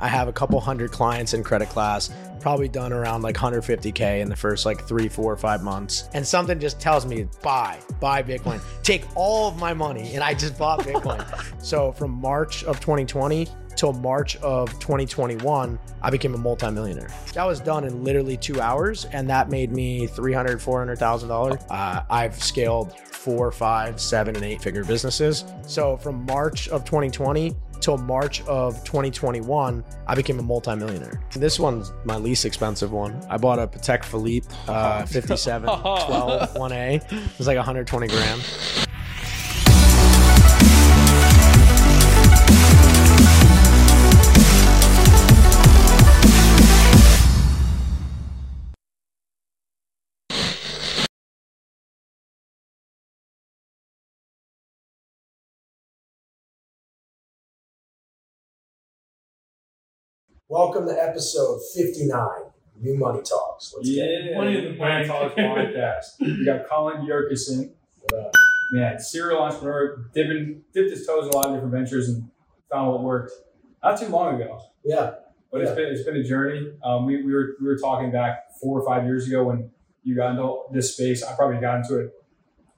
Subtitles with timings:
[0.00, 2.08] I have a couple hundred clients in credit class,
[2.38, 6.08] probably done around like 150K in the first like three, four, or five months.
[6.14, 10.14] And something just tells me, buy, buy Bitcoin, take all of my money.
[10.14, 11.26] And I just bought Bitcoin.
[11.60, 17.10] so from March of 2020 till March of 2021, I became a multimillionaire.
[17.34, 19.04] That was done in literally two hours.
[19.06, 21.66] And that made me $300,000, $400,000.
[21.70, 25.44] Uh, I've scaled four, five, seven, and eight figure businesses.
[25.66, 31.20] So from March of 2020 till March of 2021, I became a multimillionaire.
[31.34, 33.20] This one's my least expensive one.
[33.28, 37.12] I bought a Patek Philippe uh, 57 12 1A.
[37.12, 38.87] It was like 120 grand.
[60.48, 62.26] Welcome to episode 59,
[62.80, 63.74] New Money Talks.
[63.76, 64.30] Let's get it.
[64.30, 66.04] yeah, Money in the Bank Talks podcast.
[66.20, 67.70] We got Colin Yurcisin,
[68.10, 68.32] What up?
[68.72, 72.30] man, serial entrepreneur, dipping, dipped his toes in a lot of different ventures and
[72.70, 73.32] found what worked.
[73.82, 75.12] Not too long ago, Yeah,
[75.52, 75.64] but Yeah.
[75.68, 76.72] it's been it's been a journey.
[76.82, 79.70] Um, we, we were we were talking back four or five years ago when
[80.02, 81.22] you got into this space.
[81.22, 82.17] I probably got into it a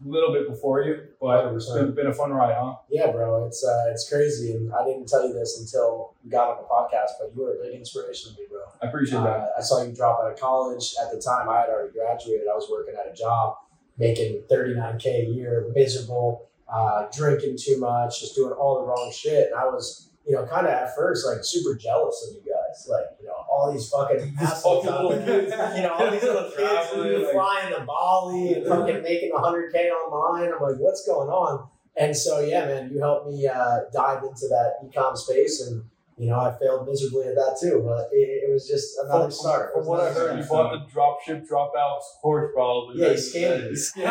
[0.05, 2.77] little bit before you, but it's been, been a fun ride, huh?
[2.91, 3.47] yeah, bro.
[3.47, 6.69] It's uh, it's crazy, and I didn't tell you this until we got on the
[6.69, 8.61] podcast, but you were a big inspiration to me, bro.
[8.83, 9.27] I appreciate that.
[9.27, 10.95] Uh, I saw you drop out of college.
[11.03, 12.47] At the time, I had already graduated.
[12.51, 13.57] I was working at a job
[13.99, 19.49] making 39K a year, miserable, uh, drinking too much, just doing all the wrong shit.
[19.51, 22.87] And I was, you know, kind of at first like super jealous of you guys.
[22.89, 25.41] Like, you know, all these fucking assholes out little there.
[25.43, 25.53] kids.
[25.77, 29.91] You know, all these little kids who like- flying to Bali and fucking making 100K
[29.91, 30.53] online.
[30.53, 31.69] I'm like, what's going on?
[31.97, 35.85] And so, yeah, man, you helped me uh, dive into that ecom space and
[36.17, 39.31] you know, I failed miserably at that too, but it, it was just another From,
[39.33, 39.73] start.
[39.73, 43.01] from what I heard, you bought the dropship dropouts course probably.
[43.01, 43.71] Yeah, back scammed in me.
[43.71, 44.03] the day.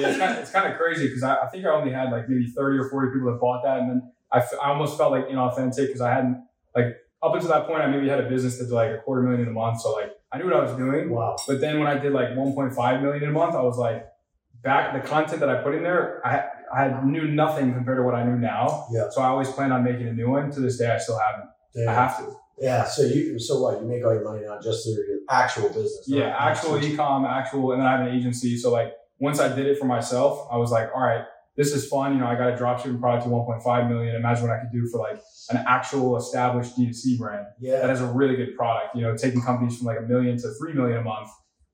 [0.00, 2.12] Yeah, it's kind of, it's kind of crazy because I, I think I only had
[2.12, 3.78] like maybe 30 or 40 people that bought that.
[3.80, 6.44] And then I, f- I almost felt like inauthentic because I hadn't,
[6.76, 9.22] like, up until that point, I maybe had a business that did like a quarter
[9.22, 9.80] million in a month.
[9.80, 11.10] So, like, I knew what I was doing.
[11.10, 11.36] Wow.
[11.46, 14.06] But then when I did like 1.5 million in a month, I was like,
[14.62, 16.44] back the content that I put in there, I,
[16.76, 18.86] I knew nothing compared to what I knew now.
[18.92, 19.08] Yeah.
[19.10, 20.50] So I always plan on making a new one.
[20.52, 21.48] To this day, I still haven't.
[21.76, 21.94] I Yeah.
[21.94, 22.32] have to.
[22.60, 22.84] yeah.
[22.84, 23.80] So you, so what?
[23.80, 26.04] You make all your money now just through your actual business.
[26.06, 28.56] Yeah, actual ecom, actual, and then I have an agency.
[28.56, 31.24] So like once I did it for myself, I was like, all right,
[31.58, 32.14] this is fun.
[32.14, 34.14] You know, I got a dropshipping product to 1.5 million.
[34.16, 35.20] Imagine what I could do for like
[35.50, 37.86] an actual established D2C brand that Yeah.
[37.86, 38.94] has a really good product.
[38.96, 41.28] You know, taking companies from like a million to three million a month.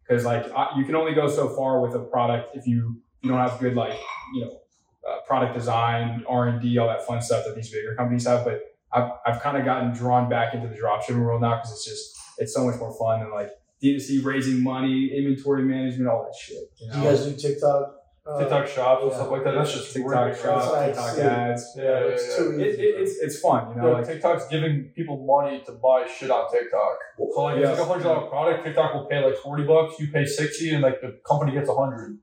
[0.09, 3.31] Because like I, you can only go so far with a product if you you
[3.31, 3.99] don't have good like
[4.35, 4.61] you know
[5.09, 8.45] uh, product design, R and D, all that fun stuff that these bigger companies have.
[8.45, 8.63] But
[8.93, 12.17] I've I've kind of gotten drawn back into the dropshipping world now because it's just
[12.39, 13.51] it's so much more fun than like
[13.83, 16.71] D2C raising money, inventory management, all that shit.
[16.79, 17.05] You Do know?
[17.05, 17.97] you guys do TikTok?
[18.27, 19.17] Uh, TikTok shops and yeah.
[19.19, 19.55] stuff like that.
[19.55, 20.41] That's just TikTok great.
[20.41, 21.75] shops, TikTok ads.
[21.77, 22.37] Yeah, yeah, It's yeah.
[22.39, 22.83] too It, easy.
[22.83, 23.89] it, it's it's fun, you know.
[23.89, 26.97] Yeah, Like TikTok's giving people money to buy shit on TikTok.
[27.35, 27.71] So like, Yes.
[27.71, 28.65] it's like a hundred dollar product.
[28.65, 30.01] TikTok will pay like forty bucks.
[30.01, 32.19] You pay sixty, and like the company gets a hundred.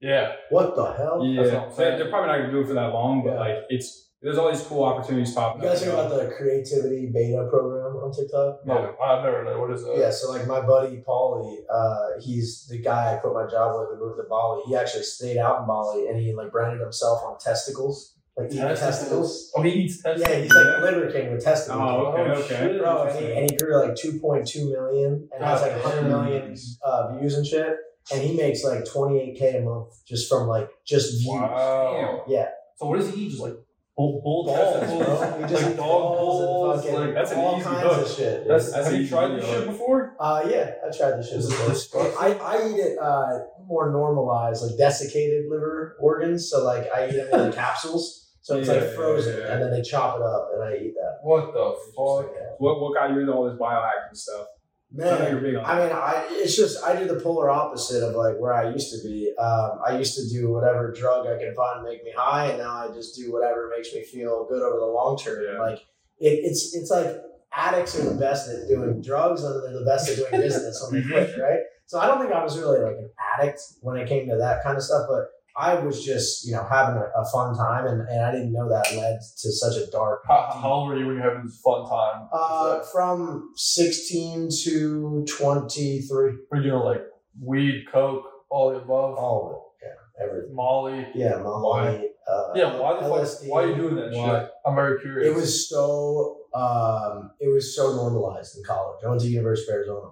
[0.00, 1.22] Yeah, what the hell?
[1.24, 1.98] yeah, That's what I'm they- saying.
[1.98, 3.40] they're probably not gonna do it for that long, but Yeah.
[3.40, 5.64] like it's there's all these cool opportunities popping up.
[5.64, 8.64] You guys hear about the creativity beta program on TikTok?
[8.66, 9.96] no, I've never known what is that.
[9.98, 13.90] Yeah, so like my buddy Paulie, uh, he's the guy I quit my job with
[13.90, 14.62] and moved to Bali.
[14.66, 18.62] He actually stayed out in Bali and he like branded himself on testicles, like eating
[18.62, 19.50] testicles.
[19.56, 20.28] Oh, he eats testicles.
[20.30, 20.84] Yeah, he's like Yeah.
[20.84, 21.80] Liver King with testicles.
[21.82, 22.78] Oh, okay, Oh, okay.
[22.78, 27.16] Bro, and he, and he grew like 2.2 million and has like 100 million uh,
[27.18, 27.76] views and shit.
[28.12, 31.26] And he makes like 28k a month just from like just views.
[31.26, 32.24] Wow.
[32.28, 32.48] Yeah.
[32.76, 33.30] So what does he eat?
[33.30, 33.54] Just like
[33.96, 35.42] bull, bull Balls, testicles, bro.
[35.42, 36.40] He just like dog balls.
[36.42, 38.06] and fucking Like that's an all easy kinds hook.
[38.06, 38.48] of shit.
[38.48, 40.16] that's, That's have you tried this shit before?
[40.18, 41.68] Uh, yeah, I tried this shit before.
[41.68, 42.16] disgusting.
[42.18, 46.48] I, I eat it uh, more normalized, like desiccated liver organs.
[46.50, 48.20] So like I eat them in the capsules.
[48.44, 49.52] So it's Yeah, like frozen, yeah, yeah.
[49.54, 51.18] and then they chop it up, and I eat that.
[51.22, 52.34] What the fuck?
[52.58, 54.46] What what got you into all this biohacking stuff?
[54.94, 55.36] Man.
[55.64, 58.92] I mean, I it's just I do the polar opposite of like where I used
[58.92, 59.32] to be.
[59.38, 62.58] Um, I used to do whatever drug I can find to make me high, and
[62.58, 65.44] now I just do whatever makes me feel good over the long term.
[65.44, 65.58] Yeah.
[65.58, 65.78] Like
[66.18, 67.16] it, it's it's like
[67.56, 71.00] addicts are the best at doing drugs, and they're the best at doing business when
[71.00, 71.60] they quit, right?
[71.86, 74.62] So I don't think I was really like an addict when it came to that
[74.62, 78.08] kind of stuff, but I was just you know having a, a fun time, and,
[78.08, 80.22] and I didn't know that led to such a dark.
[80.26, 82.28] How, how old were you when you having this fun time?
[82.32, 87.02] Uh, from sixteen to twenty three, Were you doing like
[87.40, 90.54] weed, coke, all the above, all of it, yeah, everything.
[90.54, 91.06] Molly?
[91.14, 92.08] Yeah, Molly.
[92.28, 93.40] Uh, Yeah, why the LSD.
[93.40, 93.48] fuck?
[93.50, 94.40] Why are you doing that Why?
[94.40, 94.50] shit?
[94.64, 95.28] I'm very curious.
[95.28, 99.00] It was so um, it was so normalized in college.
[99.04, 100.10] I went to University of Arizona.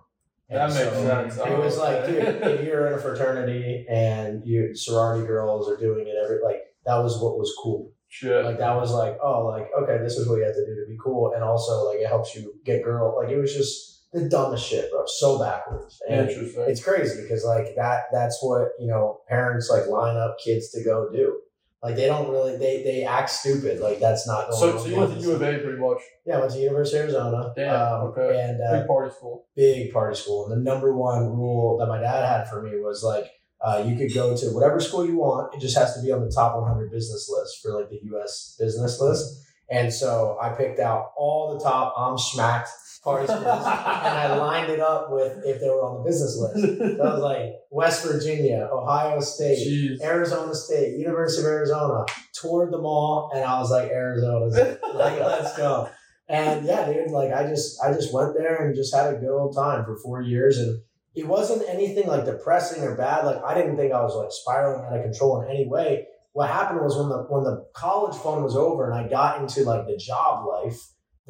[0.51, 1.37] That And makes so sense.
[1.39, 6.09] It was like, dude, if you're in a fraternity and you sorority girls are doing
[6.09, 7.93] it every like that was what was cool.
[8.09, 8.45] Shit.
[8.45, 10.87] Like that was like, oh, like okay, this is what you have to do to
[10.89, 13.17] be cool, and also like it helps you get girl.
[13.17, 15.05] Like it was just the dumbest shit, bro.
[15.07, 16.03] So backwards.
[16.09, 16.65] And Interesting.
[16.67, 20.83] it's crazy because like that that's what you know parents like line up kids to
[20.83, 21.39] go do.
[21.83, 23.81] Like they don't really they they act stupid.
[23.81, 25.21] Like that's not So, going so on you went to.
[25.29, 25.99] U of A pretty much.
[26.27, 27.53] Yeah, I went to University of Arizona.
[27.57, 28.41] Damn, um, okay.
[28.41, 29.47] And uh, Big party school.
[29.57, 30.47] big party school.
[30.51, 33.31] And the number one rule that my dad had for me was like,
[33.63, 35.55] uh, you could go to whatever school you want.
[35.55, 38.57] It just has to be on the top 100 business list for like the U.S.
[38.59, 39.47] business list.
[39.71, 42.69] And so I picked out all the top I'm schmacked
[43.03, 46.97] party schools, and I lined it up with if they were on the business list.
[46.97, 50.03] So I was like West Virginia, Ohio State, Jeez.
[50.03, 52.05] Arizona State, University of Arizona,
[52.35, 54.81] toured them all, and I was like, Arizona's it.
[54.95, 55.89] like, let's go.
[56.29, 59.37] And yeah, dude, like I just I just went there and just had a good
[59.37, 60.81] old time for four years and
[61.15, 63.25] it wasn't anything like depressing or bad.
[63.25, 66.07] Like I didn't think I was like spiraling out of control in any way.
[66.33, 69.65] What happened was when the when the college fun was over and I got into
[69.65, 70.79] like the job life,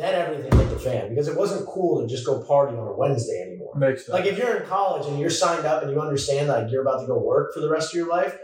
[0.00, 2.92] then everything hit the fan because it wasn't cool to just go party on a
[2.92, 3.74] Wednesday anymore.
[3.76, 4.14] Makes sense.
[4.14, 7.00] Like if you're in college and you're signed up and you understand like you're about
[7.00, 8.36] to go work for the rest of your life,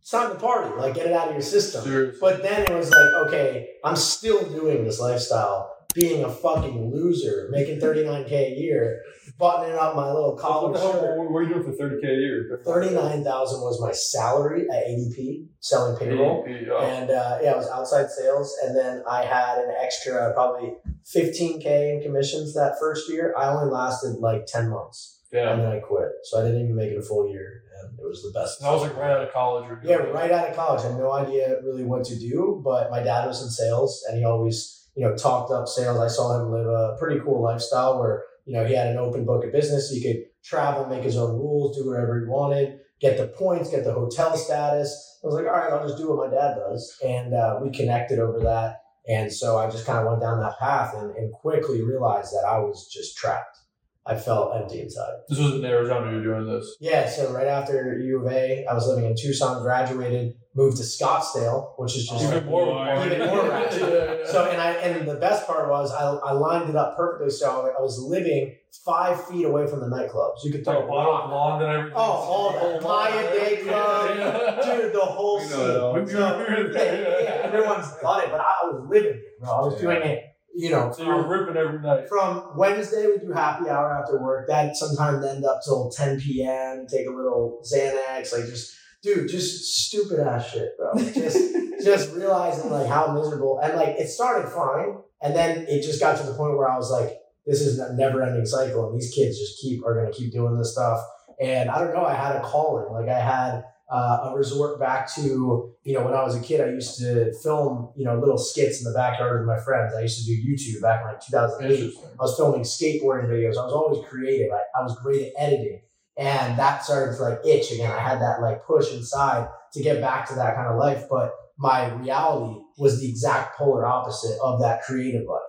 [0.00, 0.74] it's time to party.
[0.76, 1.82] Like get it out of your system.
[1.82, 2.18] Seriously.
[2.20, 7.48] But then it was like, okay, I'm still doing this lifestyle, being a fucking loser,
[7.50, 9.00] making 39k a year,
[9.38, 10.92] buttoning up my little what the hell?
[10.92, 11.18] shirt.
[11.18, 12.60] What, what are you doing for thirty k a year?
[12.64, 16.44] 39,000 was my salary at ADP, selling payroll.
[16.46, 16.78] ADP, oh.
[16.78, 18.54] And uh, yeah, it was outside sales.
[18.64, 20.74] And then I had an extra probably
[21.14, 23.34] 15K in commissions that first year.
[23.36, 25.52] I only lasted like 10 months Yeah.
[25.52, 26.08] and then I quit.
[26.24, 27.62] So I didn't even make it a full year.
[27.82, 28.60] And it was the best.
[28.60, 29.68] And I was like right out of college.
[29.70, 30.82] Or Yeah, right out of college.
[30.84, 34.16] I had no idea really what to do, but my dad was in sales and
[34.18, 35.98] he always, you know, talked up sales.
[35.98, 39.24] I saw him live a pretty cool lifestyle where, you know, he had an open
[39.24, 39.90] book of business.
[39.90, 43.84] He could travel, make his own rules, do whatever he wanted, get the points, get
[43.84, 45.20] the hotel status.
[45.22, 46.96] I was like, all right, I'll just do what my dad does.
[47.04, 48.82] And uh, we connected over that.
[49.08, 52.46] And so I just kind of went down that path and, and quickly realized that
[52.46, 53.58] I was just trapped.
[54.06, 55.12] I felt empty inside.
[55.28, 56.10] This was in Arizona.
[56.10, 56.76] You were doing this.
[56.80, 60.82] Yeah, so right after U of A, I was living in Tucson, graduated, moved to
[60.82, 62.86] Scottsdale, which is just Even more.
[62.86, 63.06] of.
[63.06, 63.80] Even more ratchet.
[63.80, 64.26] Yeah, yeah.
[64.30, 64.44] so.
[64.44, 67.30] And I and the best part was I, I lined it up perfectly.
[67.30, 68.54] So I was living
[68.84, 70.44] five feet away from the nightclubs.
[70.44, 71.96] You could Like throw a bottle of blonde and everything.
[71.96, 72.82] Oh, all that.
[72.82, 75.58] Maya Day Club, dude, the whole We scene.
[75.58, 75.94] know it all.
[76.02, 79.50] We So, yeah, yeah, yeah, everyone's done it, but I was living it, bro.
[79.50, 80.24] I was doing it,
[80.54, 82.08] you know, So you were from, ripping every night.
[82.08, 84.46] from Wednesday we do happy hour after work.
[84.48, 86.86] That sometimes end up till 10 p.m.
[86.88, 90.92] Take a little Xanax, like just dude, just stupid ass shit, bro.
[90.96, 91.38] Just
[91.84, 96.16] just realizing like how miserable and like it started fine, and then it just got
[96.18, 99.12] to the point where I was like, this is a never ending cycle, and these
[99.14, 101.00] kids just keep are gonna keep doing this stuff.
[101.40, 102.92] And I don't know, I had a calling.
[102.92, 106.60] Like I had uh, a resort back to, you know, when I was a kid,
[106.60, 109.94] I used to film, you know, little skits in the backyard with my friends.
[109.94, 111.94] I used to do YouTube back in like 2008.
[111.98, 113.58] I was filming skateboarding videos.
[113.58, 114.50] I was always creative.
[114.52, 115.82] I, I was great at editing.
[116.16, 117.90] And that started to like itch again.
[117.90, 121.04] I had that like push inside to get back to that kind of life.
[121.10, 125.40] But my reality was the exact polar opposite of that creative life.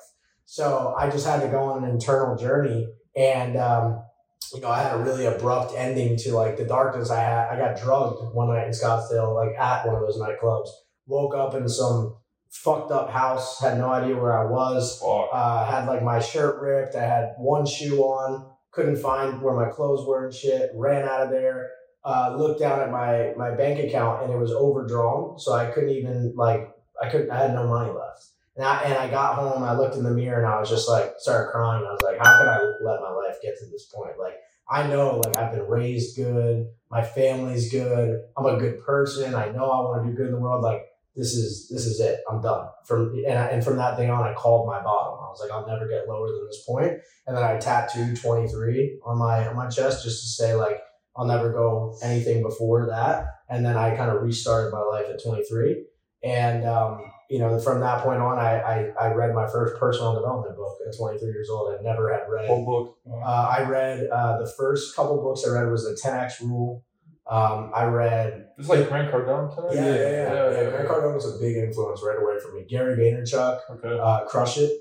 [0.46, 2.88] So I just had to go on an internal journey.
[3.16, 4.05] And, um,
[4.54, 7.50] you know, I had a really abrupt ending to like the darkness I had.
[7.50, 10.70] I got drugged one night in Scottsdale, like at one of those nightclubs.
[11.08, 12.16] Woke up in some
[12.50, 16.96] fucked up house, had no idea where I was uh, had like my shirt ripped.
[16.96, 20.72] I had one shoe on, couldn't find where my clothes were and shit.
[20.74, 21.70] Ran out of there.
[22.04, 25.90] Uh, looked down at my my bank account and it was overdrawn, so I couldn't
[25.90, 26.70] even like
[27.02, 27.32] I couldn't.
[27.32, 28.28] I had no money left.
[28.56, 29.64] And I, and I got home.
[29.64, 31.86] I looked in the mirror and I was just like started crying.
[31.86, 34.18] I was like, how could I let my life get to this point?
[34.18, 34.36] Like
[34.70, 36.68] I know like I've been raised good.
[36.90, 38.22] My family's good.
[38.38, 39.36] I'm a good person.
[39.36, 40.64] I know I want to do good in the world.
[40.64, 40.86] Like
[41.16, 42.22] this is this is it.
[42.30, 42.68] I'm done.
[42.86, 45.20] From and, I, and from that day on, I called my bottom.
[45.20, 46.94] I was like, I'll never get lower than this point.
[47.28, 50.80] And then I tattooed 23 on my on my chest just to say like
[51.16, 53.28] I'll never go anything before that.
[53.50, 55.86] And then I kind of restarted my life at 23.
[56.24, 60.14] And um, you know, from that point on, I, I I read my first personal
[60.14, 61.74] development book at 23 years old.
[61.78, 62.48] I never had read.
[62.48, 62.98] Whole book.
[63.10, 66.84] Uh, I read uh, the first couple books I read was the 10x Rule.
[67.28, 69.76] Um, I read It's like Grant Cardone today.
[69.76, 70.34] yeah, yeah, yeah.
[70.52, 72.66] yeah, yeah, Grant Cardone was a big influence right away for me.
[72.70, 73.98] Gary Vaynerchuk, Okay.
[74.00, 74.72] uh, Crush It,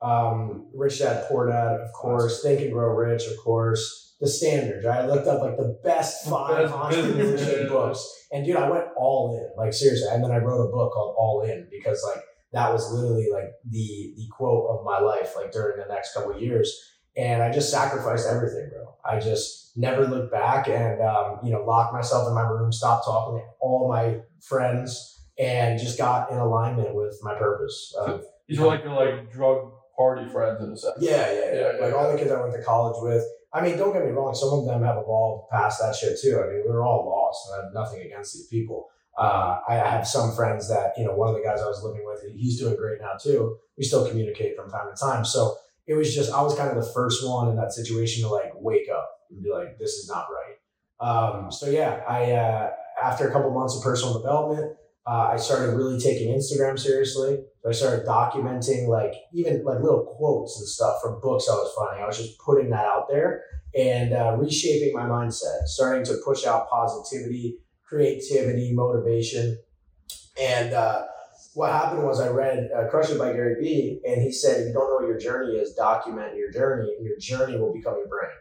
[0.00, 4.84] um, Rich Dad Poor Dad, of course, Think and Grow Rich, of course, The Standards.
[4.84, 5.00] Right?
[5.00, 9.62] I looked up like the best five entrepreneurship books, and dude, I went all in,
[9.62, 10.08] like seriously.
[10.10, 12.22] And then I wrote a book called All In because like
[12.52, 16.32] that was literally like the the quote of my life, like during the next couple
[16.32, 16.76] of years.
[17.16, 18.94] And I just sacrificed everything, bro.
[19.04, 23.04] I just never looked back and um, you know locked myself in my room, stopped
[23.04, 27.94] talking to all my friends, and just got in alignment with my purpose.
[27.98, 30.94] Um, These were like your like drug party friends in a sense.
[31.00, 31.52] yeah, yeah, yeah.
[31.54, 33.24] Yeah, yeah, Like all the kids I went to college with.
[33.52, 34.34] I mean, don't get me wrong.
[34.34, 36.40] Some of them have evolved past that shit too.
[36.40, 38.88] I mean, we were all lost, and I have nothing against these people.
[39.18, 41.14] Uh, I have some friends that you know.
[41.14, 43.56] One of the guys I was living with, he's doing great now too.
[43.76, 45.24] We still communicate from time to time.
[45.24, 48.28] So it was just I was kind of the first one in that situation to
[48.28, 50.56] like wake up and be like, this is not right.
[51.00, 52.70] Um, so yeah, I uh,
[53.02, 54.76] after a couple months of personal development,
[55.06, 57.40] uh, I started really taking Instagram seriously.
[57.62, 61.72] So I started documenting like even like little quotes and stuff from books I was
[61.76, 62.02] finding.
[62.02, 63.42] I was just putting that out there
[63.74, 69.58] and uh, reshaping my mindset, starting to push out positivity, creativity, motivation.
[70.40, 71.02] And uh,
[71.54, 74.68] what happened was I read uh, Crush It by Gary Vee, and he said, if
[74.68, 77.96] you don't know what your journey is, document your journey, and your journey will become
[77.96, 78.32] your brand.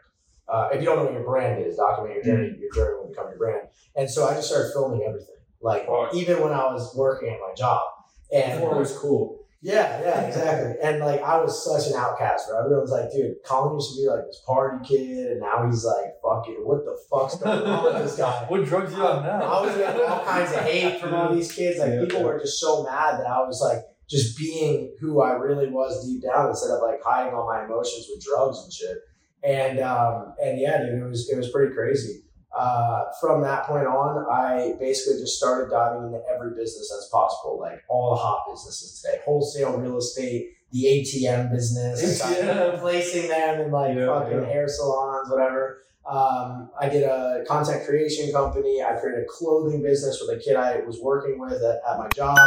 [0.48, 3.10] Uh, if you don't know what your brand is, document your journey, your journey will
[3.10, 3.68] become your brand.
[3.96, 7.54] And so I just started filming everything, like even when I was working at my
[7.56, 7.82] job.
[8.32, 9.40] And it was cool.
[9.62, 10.76] yeah, yeah, exactly.
[10.82, 12.60] And like I was such an outcast, bro.
[12.60, 15.84] Everyone was like, dude, Colin used to be like this party kid, and now he's
[15.84, 18.46] like, fucking, what the fuck's going on with this guy?
[18.50, 19.42] What drugs you on now?
[19.42, 21.80] I was getting all kinds of hate from all these kids.
[21.80, 22.26] Like Yeah, people yeah.
[22.26, 26.24] were just so mad that I was like just being who I really was deep
[26.24, 28.98] down instead of like hiding all my emotions with drugs and shit.
[29.44, 32.24] And um, and yeah, dude, it was it was pretty crazy.
[32.58, 37.60] Uh, from that point on, I basically just started diving into every business as possible,
[37.60, 42.80] like all the hot businesses today, wholesale real estate, the ATM business, ATM.
[42.80, 44.46] placing them in like Yeah, fucking yeah.
[44.46, 45.84] hair salons, whatever.
[46.10, 48.82] Um, I did a content creation company.
[48.82, 52.08] I created a clothing business with a kid I was working with at, at my
[52.16, 52.38] job.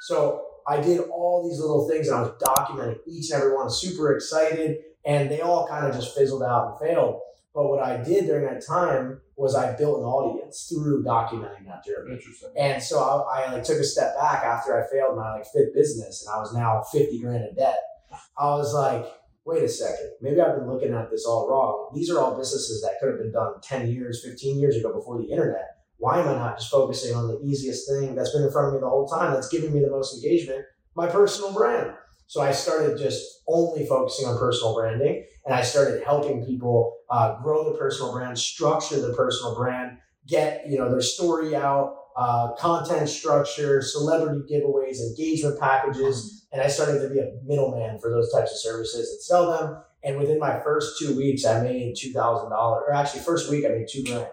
[0.00, 3.70] So I did all these little things and I was documenting each and every one,
[3.70, 7.20] super excited, and they all kind of just fizzled out and failed.
[7.54, 11.82] But what I did during that time was I built an audience through documenting that
[11.82, 12.12] journey.
[12.12, 12.50] Interesting.
[12.58, 15.72] And so I, I like took a step back after I failed my like fifth
[15.74, 17.78] business and I was now 50 grand in debt.
[18.36, 19.06] I was like,
[19.46, 21.90] wait a second, maybe I've been looking at this all wrong.
[21.94, 25.16] These are all businesses that could have been done 10 years, 15 years ago before
[25.16, 25.68] the internet.
[25.96, 28.74] Why am I not just focusing on the easiest thing that's been in front of
[28.74, 30.66] me the whole time that's giving me the most engagement?
[30.94, 31.94] My personal brand.
[32.26, 37.40] So I started just only focusing on personal branding and I started helping people uh,
[37.42, 42.52] grow the personal brand, structure the personal brand, get you know their story out, uh,
[42.54, 48.32] content structure, celebrity giveaways, engagement packages, and I started to be a middleman for those
[48.32, 49.82] types of services and sell them.
[50.02, 53.64] And within my first two weeks, I made two thousand dollars, or actually first week
[53.66, 54.28] I made two grand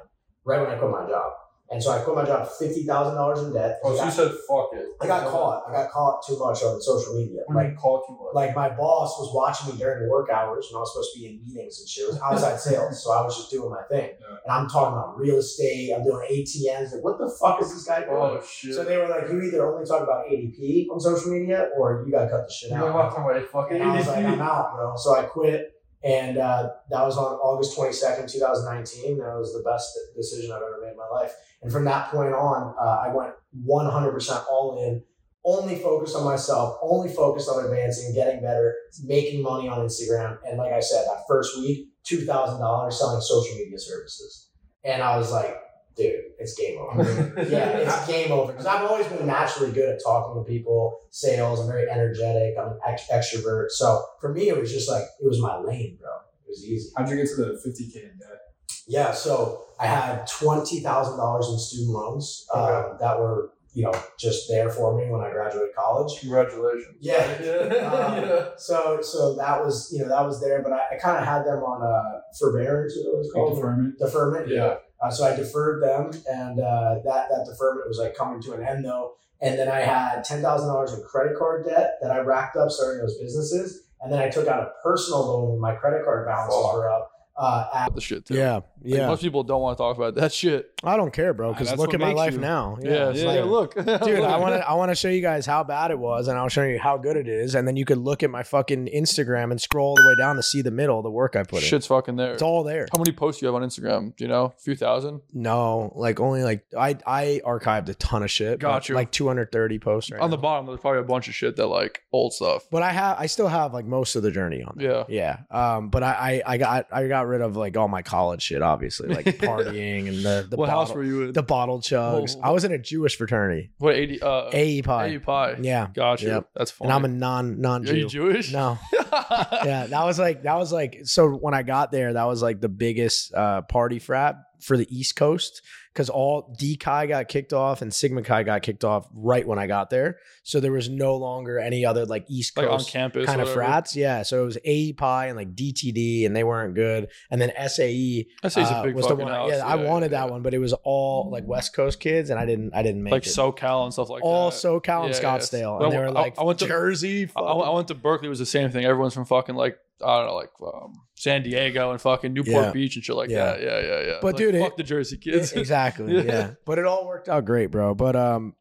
[0.45, 1.33] right when I quit my job.
[1.69, 3.79] And so I quit my job fifty thousand dollars in debt.
[3.83, 4.87] Oh, so you said fuck it.
[5.01, 5.63] I got caught.
[5.67, 7.41] I got caught too much on social media.
[7.47, 8.33] When Like you call too much.
[8.33, 11.19] like my boss was watching me during the work hours when I was supposed to
[11.19, 12.05] be in meetings and shit.
[12.05, 14.11] It was outside sales, so I was just doing my thing.
[14.17, 14.37] Yeah.
[14.45, 15.91] And I'm talking about real estate.
[15.93, 16.93] I'm doing ATMs.
[16.93, 18.15] Like, what the fuck is this guy doing?
[18.15, 18.73] oh shit.
[18.73, 22.11] so they were like, you either only talk about ADP on social media, or you
[22.13, 22.95] gotta cut the shit You're out.
[22.95, 24.93] like, "Wow, wait, fucking And I was like, I'm ADP." out, bro.
[24.95, 25.73] So I quit,
[26.03, 29.17] and uh, that was on August 22nd, 2019.
[29.17, 31.33] That was the best decision I've ever made in my life.
[31.61, 33.33] And from that point on, uh, I went
[33.65, 35.03] 100% all in,
[35.43, 40.37] only focused on myself, only focused on advancing, getting better, making money on Instagram.
[40.45, 44.49] And like I said, that first week, $2,000 selling social media services.
[44.83, 45.55] And I was like,
[45.97, 47.01] dude, it's game over.
[47.49, 48.51] yeah, it's game over.
[48.51, 51.59] Because I've always been naturally good at talking to people, sales.
[51.59, 52.55] I'm very energetic.
[52.59, 53.71] I'm an ex- extrovert.
[53.71, 56.09] So for me, it was just like it was my lane, bro.
[56.45, 56.89] It was easy.
[56.95, 58.39] How'd you get to the 50K in debt?
[58.87, 59.11] Yeah.
[59.11, 62.97] So I had twenty thousand dollars in student loans um, Okay.
[63.01, 66.19] that were you know just there for me when I graduated college.
[66.21, 66.95] Congratulations.
[67.01, 67.37] Yeah.
[67.43, 67.77] Yeah.
[67.91, 68.45] Um, yeah.
[68.57, 71.43] So so that was you know that was there, but I, I kind of had
[71.43, 72.95] them on uh, forbearance.
[72.95, 73.99] It was called deferment?
[73.99, 74.47] deferment.
[74.47, 74.75] Yeah.
[75.01, 78.65] Uh, so I deferred them, and uh, that that deferment was like coming to an
[78.65, 79.13] end though.
[79.39, 82.71] And then I had ten thousand dollars in credit card debt that I racked up
[82.71, 86.25] starting those businesses, and then I took out a personal loan when my credit card
[86.25, 86.73] balances Fuck.
[86.73, 87.11] were up.
[87.37, 88.33] Uh, at, the shit too.
[88.33, 89.07] yeah, Like, yeah.
[89.07, 90.71] most people don't want to talk about that shit.
[90.83, 91.53] I don't care, bro.
[91.53, 92.77] Because look at my life you- now.
[92.81, 93.27] Yeah, it's yeah.
[93.27, 95.99] like- look, Dude, I want to I want to show you guys how bad it
[95.99, 98.29] was, and I'll show you how good it is, and then you could look at
[98.29, 101.35] my fucking Instagram and scroll all the way down to see the middle, the work
[101.35, 101.67] I put in.
[101.69, 102.33] Shit's fucking there.
[102.33, 102.87] It's all there.
[102.91, 104.15] How many posts do you have on Instagram?
[104.15, 104.45] Do you know?
[104.57, 105.21] A few thousand?
[105.33, 108.59] No, like only like I I archived a ton of shit.
[108.59, 108.95] Got you.
[108.95, 112.01] Like 230 posts right on the bottom, there's probably a bunch of shit that like
[112.11, 112.63] old stuff.
[112.71, 115.05] But I have I still have like most of the journey on there.
[115.09, 115.37] Yeah.
[115.51, 115.75] Yeah.
[115.75, 118.41] Um, but I, I I got I got got rid of like all my college
[118.41, 121.33] shit, obviously, like partying and the the what house bottle, were you in?
[121.33, 122.35] the bottle chugs.
[122.37, 122.41] Oh.
[122.43, 124.21] I was in a Jewish fraternity, what eighty?
[124.21, 125.05] Uh, AE Pi.
[125.07, 125.55] AE Pi.
[125.61, 126.25] Yeah, Gotcha.
[126.27, 126.49] Yep.
[126.55, 126.87] That's fine.
[126.87, 128.31] and I'm a non non Are you Jew.
[128.31, 128.51] Jewish?
[128.51, 132.41] No, yeah, that was like that was like so when I got there, that was
[132.41, 135.61] like the biggest uh, party frat for the East Coast
[135.97, 139.57] because all D Chi got kicked off and Sigma Chi got kicked off right when
[139.57, 140.19] I got there.
[140.43, 143.25] So there was no longer any other like East like on Coast campus.
[143.25, 143.95] kind of frats.
[143.95, 147.09] Yeah, so it was AE Pi and like DTD, and they weren't good.
[147.31, 149.27] And then SAE say a uh, big was the one.
[149.27, 149.49] house.
[149.49, 150.21] Yeah, I wanted yeah.
[150.25, 152.75] that one, but it was all like West Coast kids, and I didn't.
[152.75, 153.15] I didn't make it.
[153.15, 153.31] Like it.
[153.31, 154.65] SoCal and stuff like all that.
[154.67, 155.37] All SoCal and Yeah, yeah.
[155.37, 157.27] Scottsdale, Well, and they were I- like I went to- Jersey.
[157.35, 158.27] I, I went to Berkeley.
[158.27, 158.85] It was the same thing.
[158.85, 162.71] Everyone's from fucking like I don't know, like um, San Diego and fucking Newport Yeah.
[162.71, 163.45] Beach and shit like Yeah.
[163.45, 163.61] that.
[163.61, 164.13] Yeah, yeah, yeah.
[164.21, 165.51] But Like, dude, it- fuck the Jersey kids.
[165.53, 166.21] exactly Yeah.
[166.23, 166.49] yeah.
[166.65, 168.53] but it all worked out great bro but um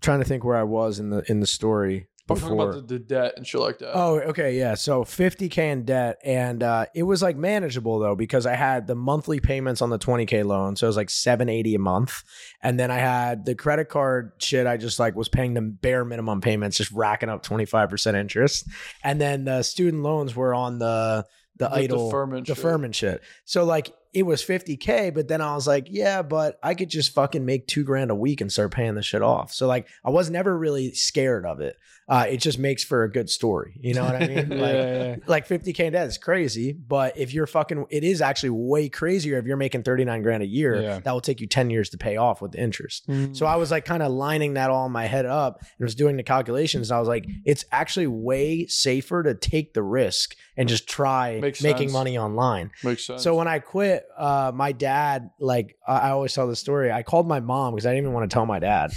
[0.00, 2.94] trying to think where i was in the in the story I'm talking about the,
[2.94, 3.92] the debt and shit like that.
[3.96, 8.46] oh okay yeah so 50k in debt and uh it was like manageable though because
[8.46, 11.78] i had the monthly payments on the 20k loan so it was like 780 a
[11.78, 12.22] month
[12.62, 16.04] and then i had the credit card shit i just like was paying the bare
[16.04, 18.66] minimum payments just racking up 25% interest
[19.04, 21.24] and then the student loans were on the
[21.56, 22.56] the, The idle deferment shit.
[22.56, 23.20] deferment shit.
[23.44, 27.12] So like it was 50k, but then I was like, yeah, but I could just
[27.12, 29.52] fucking make two grand a week and start paying the shit off.
[29.52, 31.76] So like I was never really scared of it.
[32.08, 33.78] Uh, it just makes for a good story.
[33.80, 34.48] You know what I mean?
[34.62, 35.16] Like, yeah, yeah.
[35.26, 39.38] like 50k in debt is crazy, but if you're fucking, it is actually way crazier
[39.38, 40.80] if you're making 39 grand a year.
[40.82, 40.98] Yeah.
[41.00, 43.08] That will take you 10 years to pay off with the interest.
[43.08, 43.36] Mm.
[43.36, 45.94] So I was like kind of lining that all in my head up and was
[45.94, 46.90] doing the calculations.
[46.90, 51.40] And I was like, it's actually way safer to take the risk and just try
[51.40, 51.92] Makes making sense.
[51.92, 52.70] money online.
[52.84, 53.22] makes sense.
[53.22, 57.02] So when I quit, uh, my dad, like I I always tell the story, I
[57.02, 58.92] called my mom because I didn't even want to tell my dad.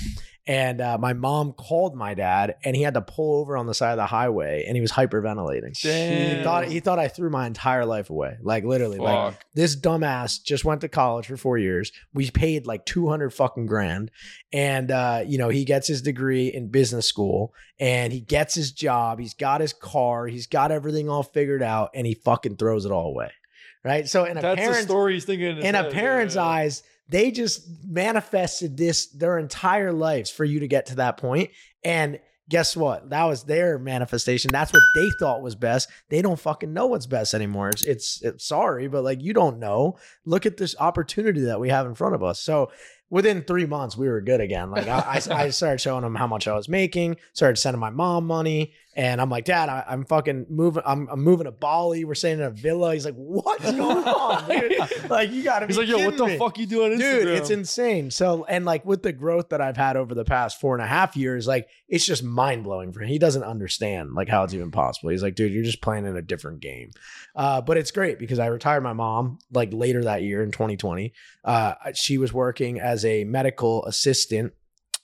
[0.48, 3.74] And uh, my mom called my dad, and he had to pull over on the
[3.74, 5.76] side of the highway, and he was hyperventilating.
[5.76, 9.00] He thought he thought I threw my entire life away, like literally.
[9.00, 9.46] Like Fuck.
[9.56, 11.92] this dumbass just went to college for four years.
[12.14, 14.12] We paid like two hundred fucking grand,
[14.54, 18.72] and uh, you know he gets his degree in business school, and he gets his
[18.72, 19.20] job.
[19.20, 20.28] He's got his car.
[20.28, 23.32] He's got everything all figured out, and he fucking throws it all away.
[23.84, 24.08] Right.
[24.08, 25.58] So in a That's parent's story he's thinking.
[25.60, 25.92] in a head.
[25.92, 26.44] parent's yeah.
[26.44, 31.52] eyes, they just manifested this their entire lives for you to get to that point.
[31.84, 33.10] And guess what?
[33.10, 34.52] That was their manifestation.
[34.52, 35.90] That's what they thought was best.
[36.10, 37.70] They don't fucking know what's best anymore.
[37.70, 39.98] It's, it's, it's sorry, but like you don't know.
[40.26, 42.40] Look at this opportunity that we have in front of us.
[42.40, 42.72] So
[43.10, 44.72] within three months, we were good again.
[44.72, 47.90] Like I, I, I started showing them how much I was making, started sending my
[47.90, 48.74] mom money.
[48.96, 50.84] And I'm like, Dad, I, I'm fucking moving.
[50.86, 52.06] I'm, I'm moving to Bali.
[52.06, 52.94] We're staying in a villa.
[52.94, 55.10] He's like, What's going on, dude?
[55.10, 55.74] Like, you gotta be.
[55.74, 56.96] He's like, yo, what the me." fuck you doing?
[56.98, 60.60] dude it's insane so and like with the growth that i've had over the past
[60.60, 64.30] four and a half years like it's just mind-blowing for him he doesn't understand like
[64.30, 66.92] how it's even possible he's like dude you're just playing in a different game
[67.36, 71.14] uh, but it's great because i retired my mom like later that year in 2020
[71.44, 74.54] uh, she was working as a medical assistant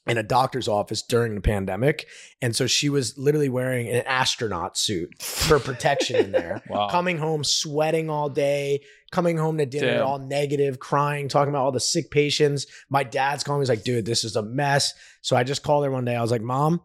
[0.07, 2.07] in a doctor's office during the pandemic
[2.41, 6.87] and so she was literally wearing an astronaut suit for protection in there Wow.
[6.89, 10.07] coming home sweating all day, coming home to dinner Damn.
[10.07, 12.65] all negative, crying, talking about all the sick patients.
[12.89, 14.93] My dad's calling me, he's like, dude, this is a mess.
[15.21, 16.15] So I just called her one day.
[16.15, 16.81] I was like, Mom,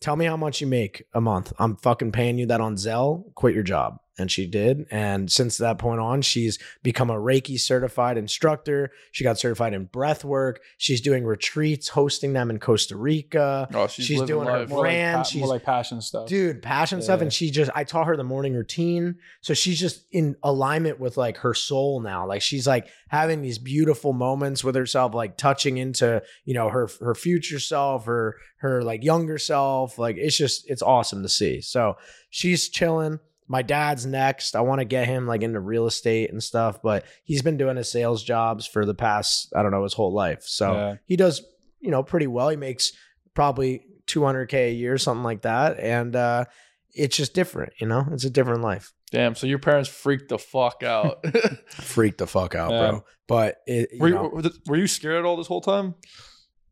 [0.00, 1.52] tell me how much you make a month.
[1.58, 3.34] I'm fucking paying you that on Zelle.
[3.34, 3.98] Quit your job.
[4.20, 4.84] And she did.
[4.90, 8.90] And since that point on, she's become a Reiki certified instructor.
[9.12, 10.60] She got certified in breath work.
[10.76, 13.68] She's doing retreats, hosting them in Costa Rica.
[13.72, 14.70] Oh, she's, she's doing her life.
[14.70, 16.26] More like, brand, pa- she's- more like passion stuff.
[16.28, 20.04] dude passion stuff and she just i taught her the morning routine so she's just
[20.10, 24.74] in alignment with like her soul now like she's like having these beautiful moments with
[24.74, 29.87] herself like touching into you know her her future self her her like younger self
[29.96, 31.96] like it's just it's awesome to see so
[32.30, 36.42] she's chilling my dad's next i want to get him like into real estate and
[36.42, 39.94] stuff but he's been doing his sales jobs for the past i don't know his
[39.94, 40.94] whole life so Yeah.
[41.06, 41.42] he does
[41.80, 42.92] you know pretty well he makes
[43.34, 46.44] probably 200k a year something like that and uh
[46.92, 49.34] it's just different you know it's a different life Damn.
[49.34, 51.24] So your parents freaked the fuck out.
[51.70, 52.90] freak the fuck out Yeah.
[52.90, 55.94] bro but it, you were, you, were were you scared at all this whole time?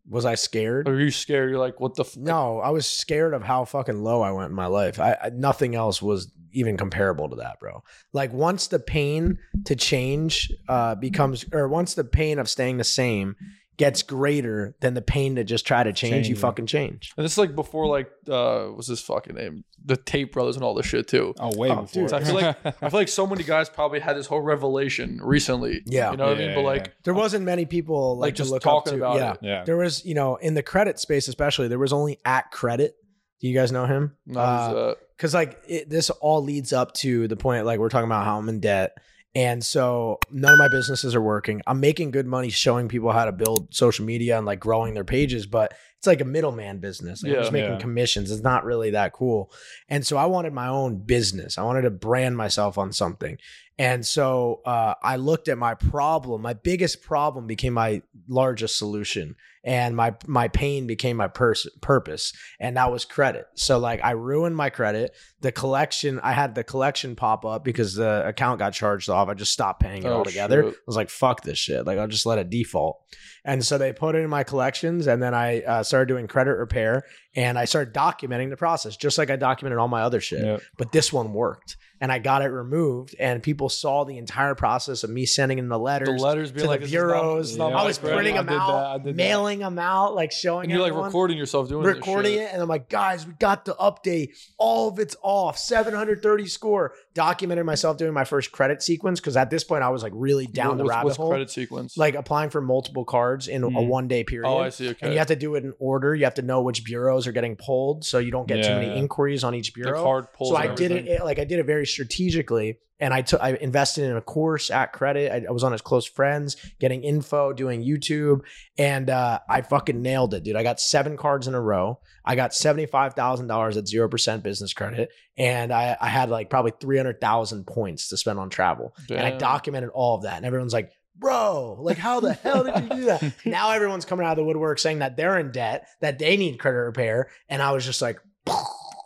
[0.09, 1.51] Was i scared Or were you scared?
[1.51, 2.05] You're like, what the?
[2.05, 2.17] F-?
[2.17, 5.31] no i was scared of how fucking low i went in my life I, I
[5.31, 10.95] nothing else was even comparable to that bro like once the pain to change uh
[10.95, 13.37] becomes or once the pain of staying the same
[13.77, 17.33] gets greater than the pain to just try to change you fucking change And this
[17.33, 19.65] is like before, like, uh, what's his fucking name?
[19.85, 21.35] The Tate Brothers and all this shit too.
[21.39, 22.05] Oh, way Oh, before.
[22.09, 25.21] dude, I feel like I feel like so many guys probably had this whole revelation
[25.23, 25.83] recently.
[25.87, 26.11] Yeah.
[26.11, 26.49] you know what I mean.
[26.49, 28.99] Yeah, But yeah, like, there wasn't many people like, Like, to just look talking up
[28.99, 29.05] to.
[29.05, 29.33] about yeah.
[29.33, 29.39] it.
[29.43, 29.65] yeah.
[29.65, 32.97] There was, you know, in the credit space especially, there was only at credit.
[33.41, 34.17] Do you guys know him?
[34.25, 34.41] not
[34.73, 38.07] Uh, uh, Because like it, this all leads up to the point, like we're talking
[38.09, 38.97] about how I'm in debt,
[39.37, 41.61] And so none of my businesses are working.
[41.67, 45.05] I'm making good money showing people how to build social media and like growing their
[45.05, 47.23] pages, but it's like a middleman business.
[47.23, 47.79] Like I'm just making Yeah.
[47.79, 48.31] commissions.
[48.31, 49.53] It's not really that cool.
[49.91, 51.59] And so I wanted my own business.
[51.59, 53.37] I wanted to brand myself on something.
[53.79, 56.41] And so uh, I looked at my problem.
[56.41, 62.33] My biggest problem became my largest solution, and my my pain became my pers- purpose,
[62.59, 63.47] and that was credit.
[63.57, 65.15] So like I ruined my credit.
[65.43, 69.29] The collection I had the collection pop up because the account got charged off.
[69.29, 70.63] I just stopped paying it Oh, altogether.
[70.63, 70.73] shit.
[70.73, 71.85] I was like, fuck this shit.
[71.85, 73.01] Like I'll just let it default.
[73.45, 76.55] And so they put it in my collections, and then I uh, started doing credit
[76.57, 77.05] repair,
[77.37, 80.63] and I started documenting the process, just like I documented all my other shit Yep.
[80.79, 85.03] but this one worked and I got it removed and people saw the entire process
[85.05, 87.07] of me sending in the letters, The letters being to like the this is not-
[87.07, 87.57] bureaus.
[87.57, 88.61] not Yeah, I was printing them did that.
[88.61, 89.17] I out, did
[89.59, 92.63] mailing them out, like showing And you're like recording yourself doing this recording it and
[92.63, 94.31] I'm like, guys, we got the update.
[94.59, 95.59] All of it's off.
[95.59, 96.93] 730 score.
[97.15, 100.47] Documented myself doing my first credit sequence because at this point I was like really
[100.47, 101.29] down What- the what's, rabbit what's hole.
[101.31, 101.97] credit sequence?
[101.97, 103.87] Like applying for multiple cards in a Mhm.
[103.89, 104.49] one day period.
[104.49, 104.89] oh, I see.
[104.91, 104.99] Okay.
[105.03, 106.15] And you have to do it in order.
[106.15, 108.87] You have to know which bureaus are getting pulled, so you don't get too many
[108.89, 108.95] yeah.
[108.95, 110.03] inquiries on each the bureau.
[110.03, 110.51] card pulls.
[110.51, 114.05] So I did it like I did it very strategically, and I took I invested
[114.05, 115.33] in a course at Credit.
[115.33, 118.41] I, I was on his close friends, getting info, doing YouTube,
[118.79, 120.57] and uh, I fucking nailed it, dude.
[120.57, 122.01] I got seven cards in a row.
[122.25, 126.31] I got seventy five thousand dollars at zero percent business credit, and I, I had
[126.31, 130.23] like probably three hundred thousand points to spend on travel, and I documented all of
[130.23, 130.91] that, and everyone's like.
[131.19, 133.33] Bro, like how the hell did you do that?
[133.47, 136.59] now everyone's coming out of the woodwork saying that they're in debt, that they need
[136.59, 138.21] credit repair, and I was just like,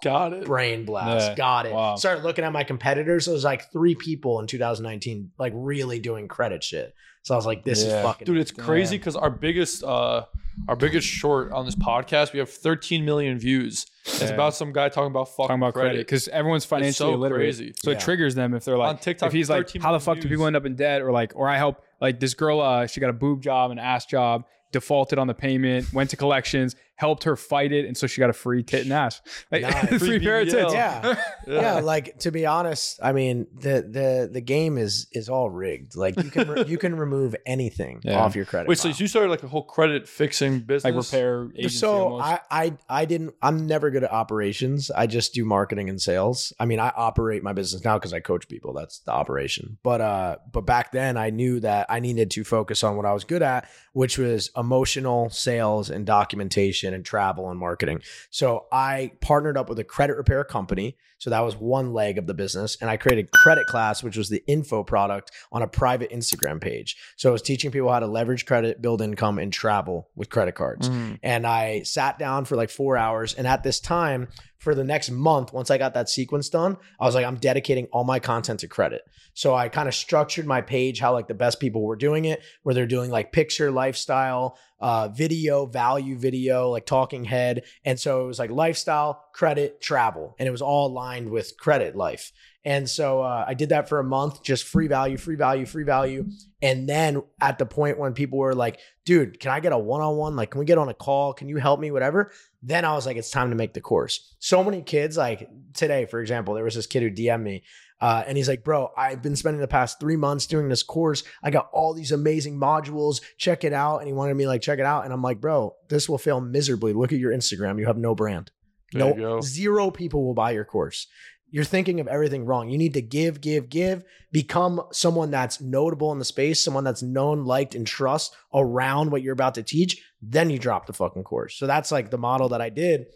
[0.03, 0.45] Got it.
[0.45, 1.31] brain blast.
[1.31, 1.35] Yeah.
[1.35, 1.73] Got it.
[1.73, 1.97] Wow.
[1.97, 3.27] Started looking at my competitors.
[3.27, 6.95] There was like three people in 2019, like really doing credit shit.
[7.23, 7.99] So I was like, this Yeah.
[7.99, 8.65] is fucking Dude, it's Damn.
[8.65, 10.25] crazy because our biggest uh
[10.69, 13.87] our biggest short on this podcast, we have 13 million views.
[14.05, 14.29] It's Yeah.
[14.31, 17.41] about some guy talking about fucking talking about credit because everyone's financially so illiterate.
[17.41, 17.73] crazy.
[17.83, 17.97] So Yeah.
[17.97, 20.21] it triggers them if they're like On TikTok, If he's like, how the million fuck
[20.21, 21.03] do people end up in debt?
[21.03, 23.79] Or like, or I help like this girl, uh, she got a boob job, an
[23.79, 28.07] ass job, defaulted on the payment, went to collections, helped her fight it, and so
[28.07, 29.89] she got a free tit and ass, like Nice.
[29.89, 30.73] free, Free pair of tits.
[30.75, 31.17] Yeah.
[31.47, 31.53] Yeah.
[31.61, 31.81] yeah.
[31.81, 35.97] Like to be honest, I mean the the the game is is all rigged.
[35.97, 38.21] Like you can re- you can remove anything Yeah.
[38.21, 38.69] off your credit.
[38.69, 40.85] Wait, so you started like a whole credit fixing business?
[40.85, 41.77] like repair agency.
[41.79, 42.25] so almost.
[42.27, 44.91] I, I I didn't I'm never good at operations.
[44.91, 46.53] I just do marketing and sales.
[46.61, 48.75] I mean, I operate my business now because I coach people.
[48.75, 49.79] That's the operation.
[49.83, 53.13] But uh but back then I knew that I needed to focus on what I
[53.15, 58.03] was good at, which was emotional sales and documentation and travel and marketing.
[58.31, 60.97] So I partnered up with a credit repair company.
[61.19, 62.79] So that was one leg of the business.
[62.81, 66.97] And I created Credit Class, which was the info product on a private Instagram page.
[67.17, 70.55] So I was teaching people how to leverage credit, build income, and travel with credit
[70.55, 71.19] cards Mm.
[71.23, 73.35] and I sat down for like four hours.
[73.35, 74.29] And at this time,
[74.61, 77.87] for the next month, once I got that sequence done, I was like, I'm dedicating
[77.87, 79.01] all my content to credit.
[79.33, 82.43] So I kind of structured my page how like the best people were doing it,
[82.63, 87.65] where they're doing like picture, lifestyle, uh, video, value video, like talking head.
[87.87, 91.97] And so it was like lifestyle, credit, travel, and it was all aligned with credit
[91.97, 92.31] life.
[92.65, 95.85] And so uh, I did that for a month, just free value, free value, free
[95.85, 96.27] value.
[96.61, 100.03] And then at the point when people were like, dude, can I get a one
[100.03, 100.37] on one?
[100.37, 101.33] Like, can we get on a call?
[101.33, 101.91] Can you help me?
[101.91, 102.33] Whatever.
[102.63, 104.37] Then I was like, it's time to make the course.
[104.41, 107.63] So many kids, like today, for example, there was this kid who DM'd me.
[107.99, 111.23] Uh, and he's like, bro, I've been spending the past three months doing this course.
[111.43, 113.21] I got all these amazing modules.
[113.37, 113.99] Check it out.
[113.99, 115.05] And he wanted me like, check it out.
[115.05, 116.93] And I'm like, bro, this will fail miserably.
[116.93, 117.79] Look at your Instagram.
[117.79, 118.51] You have no brand.
[118.93, 121.07] There No, zero people will buy your course.
[121.51, 122.69] You're thinking of everything wrong.
[122.69, 127.03] You need to give, give, give, become someone that's notable in the space, someone that's
[127.03, 130.03] known, liked, and trust around what you're about to teach.
[130.23, 131.57] Then you drop the fucking course.
[131.57, 133.07] So that's like the model that I did.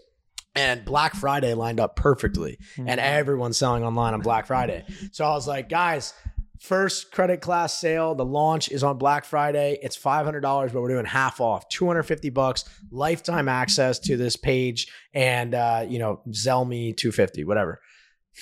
[0.57, 2.59] And Black Friday lined up perfectly.
[2.77, 2.89] Hmm.
[2.89, 4.85] And everyone's selling online on Black Friday.
[5.13, 6.15] So I was like, guys,
[6.61, 9.79] first credit class sale, the launch is on Black Friday.
[9.83, 10.41] It's $500,
[10.73, 15.99] but we're doing half off, 250 bucks, lifetime access to this page and uh, you
[15.99, 17.81] know, Zelle me 250, whatever.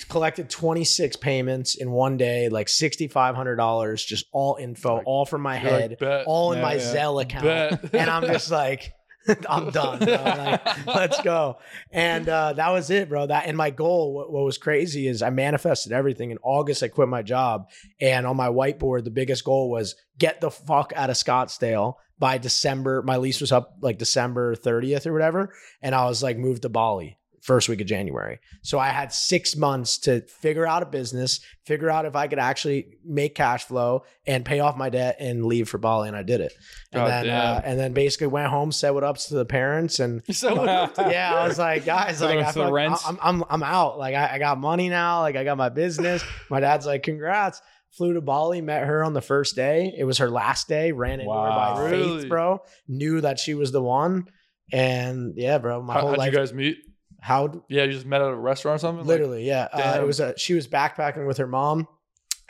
[0.09, 5.55] Collected 26 payments in one day, like $6500 just all info, Like, all from my
[5.55, 6.79] head, like, all in Yeah, my yeah.
[6.93, 7.93] Zelle account Bet.
[7.93, 8.93] and I'm just like,
[9.49, 9.99] I'm done.
[9.99, 11.57] Like, let's go.
[11.91, 13.27] And uh, that was it, bro.
[13.27, 16.31] That and my goal, what, what was crazy is I manifested everything.
[16.31, 17.69] In August, I quit my job,
[18.01, 22.37] and on my whiteboard, the biggest goal was get the fuck out of Scottsdale by
[22.37, 23.01] December.
[23.03, 26.69] My lease was up like December 30th or whatever, and I was like, move to
[26.69, 28.39] Bali first week of January.
[28.61, 32.39] So I had six months to figure out a business, figure out if I could
[32.39, 36.07] actually make cash flow and pay off my debt and leave for Bali.
[36.07, 36.53] And I did it.
[36.93, 39.99] And God then, uh, and then basically went home, said what ups to the parents
[39.99, 40.63] and So
[40.97, 43.03] yeah, I was like, guys, So like, I fuck- rents?
[43.05, 43.97] I'm, I'm, I'm out.
[43.99, 45.19] Like, I, I got money now.
[45.19, 46.23] Like, I got my business.
[46.49, 47.61] My dad's like, congrats.
[47.97, 49.93] Flew to Bali, met her on the first day.
[49.95, 50.93] It was her last day.
[50.93, 51.75] Ran into her Wow.
[51.75, 52.21] by Really?
[52.21, 52.61] faith, bro.
[52.87, 54.25] Knew that she was the one.
[54.71, 56.31] And yeah, bro, my how, whole how'd life.
[56.31, 56.77] you guys meet?
[57.23, 58.99] How Yeah, you just met at a restaurant or something.
[59.05, 59.69] Like- literally, yeah.
[59.71, 61.87] Uh, it was a, she was backpacking with her mom.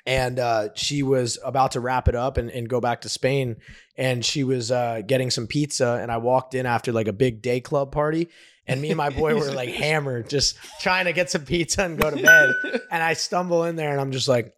[0.06, 3.58] And uh, she was about to wrap it up and, and go back to Spain.
[3.98, 6.00] And she was uh, getting some pizza.
[6.02, 8.30] And I walked in after like a big day club party.
[8.66, 11.98] And me and my boy were like hammered, just trying to get some pizza and
[11.98, 12.54] go to bed.
[12.92, 14.54] And I stumble in there and I'm just like,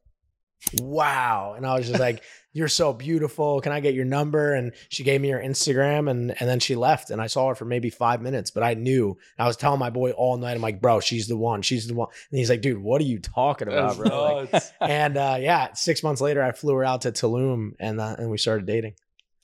[0.79, 1.53] wow.
[1.55, 2.23] And I was just like,
[2.55, 3.59] you're so beautiful.
[3.59, 4.53] Can I get your number?
[4.53, 7.09] And she gave me her Instagram and, and then she left.
[7.09, 9.17] And I saw her for maybe five minutes, but I knew.
[9.37, 11.61] I was telling my boy all night, I'm like, bro, she's the one.
[11.63, 12.07] She's the one.
[12.31, 14.47] And he's like, dude, what are you talking about, bro?
[14.53, 18.15] Like, and uh, yeah, six months later, I flew her out to Tulum and uh,
[18.17, 18.93] and we started dating.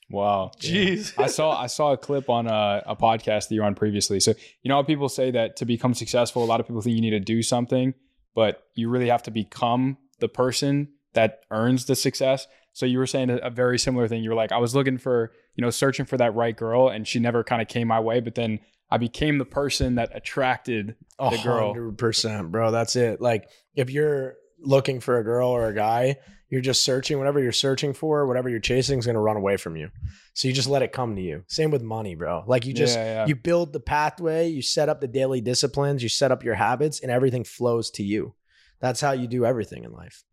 [0.09, 0.51] Wow.
[0.61, 1.13] Jeez.
[1.19, 4.21] I saw I saw a clip on a, a podcast that you were on previously.
[4.21, 6.95] So you know how people say that to become successful, a lot of people think
[6.95, 7.93] you need to do something,
[8.33, 12.47] but you really have to become the person that earns the success.
[12.73, 14.23] So you were saying a, a very similar thing.
[14.23, 17.07] You were like, I was looking for, you know, searching for that right girl, and
[17.07, 18.19] she never kind of came my way.
[18.19, 21.73] But then I became the person that attracted the girl.
[21.73, 22.71] hundred percent, bro.
[22.71, 23.21] That's it.
[23.21, 26.17] Like if you're looking for a girl or a guy,
[26.49, 27.17] you're just searching.
[27.17, 29.89] Whatever you're searching for, whatever you're chasing, is gonna run away from you.
[30.33, 31.43] So you just let it come to you.
[31.47, 32.43] Same with money, bro.
[32.45, 33.25] Like you just yeah, yeah.
[33.27, 36.99] you build the pathway, you set up the daily disciplines, you set up your habits,
[36.99, 38.35] and everything flows to you.
[38.81, 40.25] That's how you do everything in life.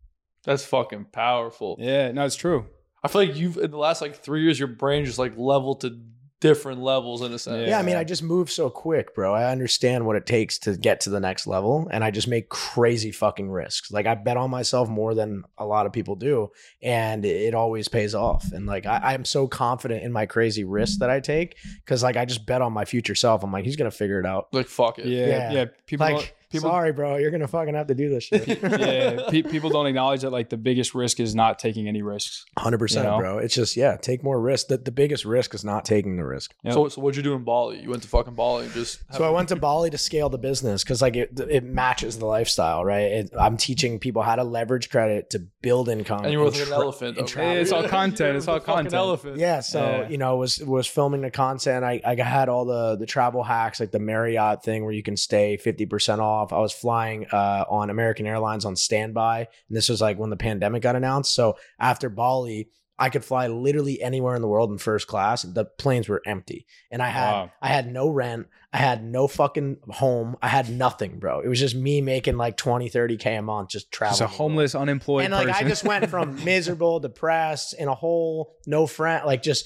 [0.45, 1.75] That's fucking powerful.
[1.79, 2.65] yeah, no, it's true.
[3.03, 5.81] I feel like you've in the last like three years, your brain just like leveled
[5.81, 5.99] to
[6.41, 7.67] different levels in a sense.
[7.67, 7.77] Yeah.
[7.77, 9.33] I mean, I just move so quick, bro.
[9.35, 12.47] I understand what it takes to get to the next level, and I just make
[12.47, 13.91] crazy fucking risks.
[13.91, 16.49] Like I bet on myself more than a lot of people do,
[16.81, 18.51] and it always pays off.
[18.53, 22.15] And like I, I'm so confident in my crazy risks that I take because like
[22.17, 23.43] I just bet on my future self.
[23.43, 24.47] I'm like, he's gonna figure it out.
[24.53, 25.07] Like fuck it.
[25.07, 25.51] Yeah, Yeah.
[25.51, 25.65] yeah.
[25.87, 28.47] People, Like, don't, people, sorry, bro, you're gonna fucking have to do this shit.
[28.63, 32.45] yeah, pe- people don't acknowledge that like the biggest risk is not taking any risks.
[32.57, 33.17] Hundred percent, know?
[33.17, 33.37] bro.
[33.37, 34.67] It's just yeah, take more risk.
[34.67, 36.53] The, the biggest risk is not taking the risk.
[36.63, 36.73] Yep.
[36.73, 37.81] So, so what'd you do in Bali?
[37.81, 39.01] You went to fucking Bali and just.
[39.13, 42.25] So I went to Bali to scale the business because like it, it matches the
[42.25, 43.11] lifestyle, right?
[43.11, 46.23] It, I'm teaching people how to leverage credit to build income.
[46.23, 47.17] And you were with like an elephant.
[47.17, 47.59] and over.
[47.59, 48.93] It's all content, it's all a fucking content.
[48.93, 49.37] Elephant.
[49.37, 50.09] Yeah, so Yeah.
[50.09, 51.83] you know, was was filming the content.
[51.83, 55.17] I I had all the the travel hacks, like the Marriott thing where you can
[55.17, 56.38] stay fifty percent off.
[56.51, 60.37] I was flying uh, on American Airlines on standby, and this was like when the
[60.37, 61.33] pandemic got announced.
[61.33, 62.69] So after Bali,
[63.01, 65.43] I could fly literally anywhere in the world in first class.
[65.43, 67.51] The planes were empty, and I had Wow.
[67.61, 68.47] I had no rent.
[68.73, 70.35] I had no fucking home.
[70.41, 71.39] I had nothing, bro.
[71.39, 74.19] It was just me making like 20, 30 K a month just traveling.
[74.19, 75.65] Just a homeless, unemployed and like person.
[75.65, 79.65] I just went from miserable, depressed, in a hole, no friend, like just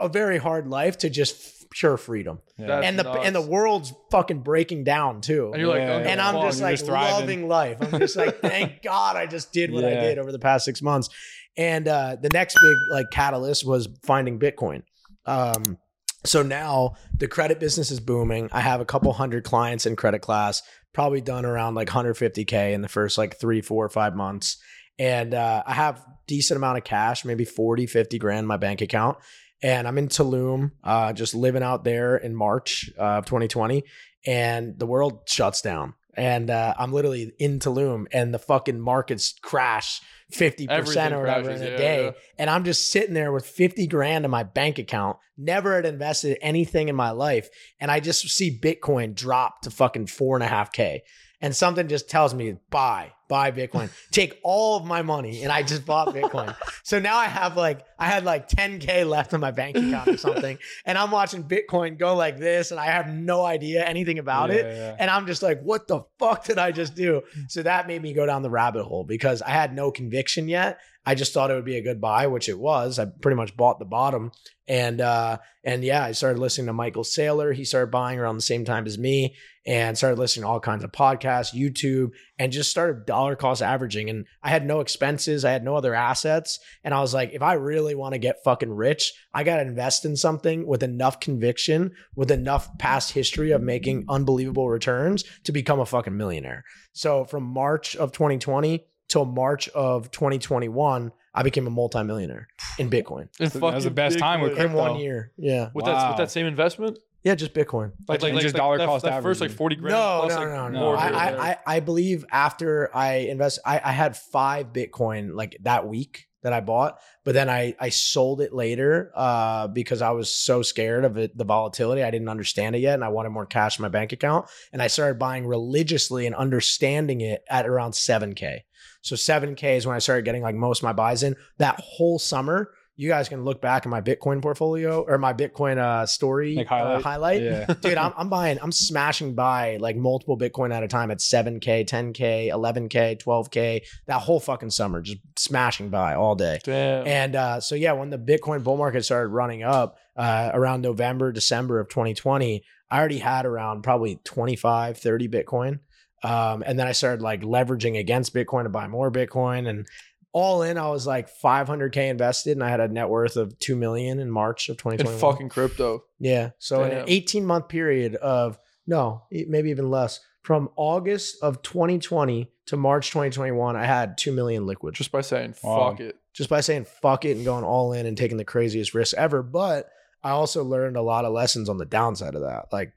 [0.00, 2.40] a very hard life to just pure freedom.
[2.58, 2.80] Yeah.
[2.80, 3.20] And the nuts.
[3.24, 5.50] and the world's fucking breaking down too.
[5.52, 6.44] And you're like, Yeah, okay, and I'm fuck.
[6.44, 7.20] just you're like just thriving.
[7.20, 7.78] loving life.
[7.80, 10.82] I'm just like, thank God I just did what I did over the past six
[10.82, 11.08] months.
[11.56, 14.82] And uh, the next big like catalyst was finding Bitcoin.
[15.26, 15.78] Um,
[16.24, 18.48] so now the credit business is booming.
[18.52, 22.82] I have a couple hundred clients in credit class, probably done around like 150k in
[22.82, 24.58] the first like three, four, or five months.
[24.98, 28.80] And uh, I have decent amount of cash, maybe 40, 50 grand in my bank
[28.82, 29.16] account.
[29.62, 33.84] And I'm in Tulum, uh, just living out there in March uh, of 2020
[34.26, 35.94] and the world shuts down.
[36.14, 41.20] And uh, I'm literally in Tulum, and the fucking markets crash fifty percent Everything or
[41.20, 42.04] whatever crashes, in a yeah, day.
[42.04, 42.10] yeah.
[42.36, 45.18] And I'm just sitting there with fifty grand in my bank account.
[45.38, 50.08] Never had invested anything in my life, and I just see Bitcoin drop to fucking
[50.08, 51.04] four and a half k.
[51.40, 55.62] And something just tells me buy, buy Bitcoin, take all of my money, and I
[55.62, 56.54] just bought Bitcoin.
[56.82, 60.16] so now I have like I had like 10k left in my bank account or
[60.28, 64.50] something, and I'm watching Bitcoin go like this, and I have no idea anything about
[64.50, 64.76] Yeah, it.
[64.76, 64.96] yeah.
[64.98, 67.22] And I'm just like, what the fuck did I just do?
[67.48, 70.78] So that made me go down the rabbit hole because I had no conviction yet.
[71.06, 72.98] I just thought it would be a good buy, which it was.
[72.98, 74.32] I pretty much bought the bottom.
[74.68, 77.54] And uh and yeah, I started listening to Michael Saylor.
[77.54, 79.34] He started buying around the same time as me
[79.66, 84.08] and started listening to all kinds of podcasts, YouTube, and just started dollar cost averaging.
[84.08, 86.58] And I had no expenses, I had no other assets.
[86.82, 89.62] And I was like, if I really want to get fucking rich, I got to
[89.62, 95.52] invest in something with enough conviction, with enough past history of making unbelievable returns to
[95.52, 96.64] become a fucking millionaire.
[96.92, 103.28] So from March of 2020 till March of 2021, I became a multimillionaire in Bitcoin
[103.38, 104.56] And That was the fucking best time with Bitcoin.
[104.56, 104.70] crypto.
[104.70, 105.32] in one year.
[105.36, 105.68] Yeah.
[105.74, 106.98] With that with that same investment.
[107.22, 107.92] Yeah, just Bitcoin.
[108.08, 109.92] Like- like just dollar that, cost that first like forty grand.
[109.94, 111.50] No, plus, no, like, no, no, more I, I.
[111.50, 116.54] I, I believe after I invest, I, I had five Bitcoin like that week that
[116.54, 121.04] I bought, but then I, I sold it later uh, because I was so scared
[121.04, 122.02] of it, the volatility.
[122.02, 124.46] I didn't understand it yet, and I wanted more cash in my bank account.
[124.72, 128.64] And I started buying religiously and understanding it at around seven k.
[129.02, 131.36] So seven k is when I started getting like most of my buys in.
[131.58, 135.78] That whole summer, you guys can look back at my Bitcoin portfolio or my Bitcoin
[135.78, 137.02] uh, story Like uh, highlight?
[137.02, 137.64] highlight Yeah.
[137.80, 141.88] dude I'm, I'm buying i'm smashing by like multiple bitcoin at a time at 7k
[141.88, 147.06] 10k 11k 12k that whole fucking summer just smashing by all day Damn.
[147.06, 151.32] and uh, so yeah when the bitcoin bull market started running up uh, around november
[151.32, 155.78] december of 2020 i already had around probably 25 30 bitcoin
[156.22, 159.86] um, and then i started like leveraging against bitcoin to buy more bitcoin and
[160.32, 163.74] all in i was like 500k invested and i had a net worth of 2
[163.76, 166.04] million in march of in fucking crypto.
[166.18, 166.50] yeah.
[166.58, 172.50] So in an 18 month period of no, maybe even less, from August of 2020
[172.66, 175.90] to March 2021, I had 2 million liquid just, Just by saying Wow.
[175.90, 176.16] fuck it.
[176.32, 179.42] just by saying fuck it and going all in and taking the craziest risk ever.
[179.42, 179.88] But
[180.24, 182.66] I also learned a lot of lessons on the downside of that.
[182.72, 182.92] Like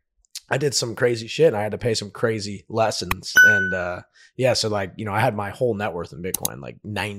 [0.49, 3.33] I did some crazy shit and I had to pay some crazy lessons.
[3.45, 4.01] And uh
[4.35, 6.77] yeah, so like, you know, I had my whole net worth in Bitcoin, like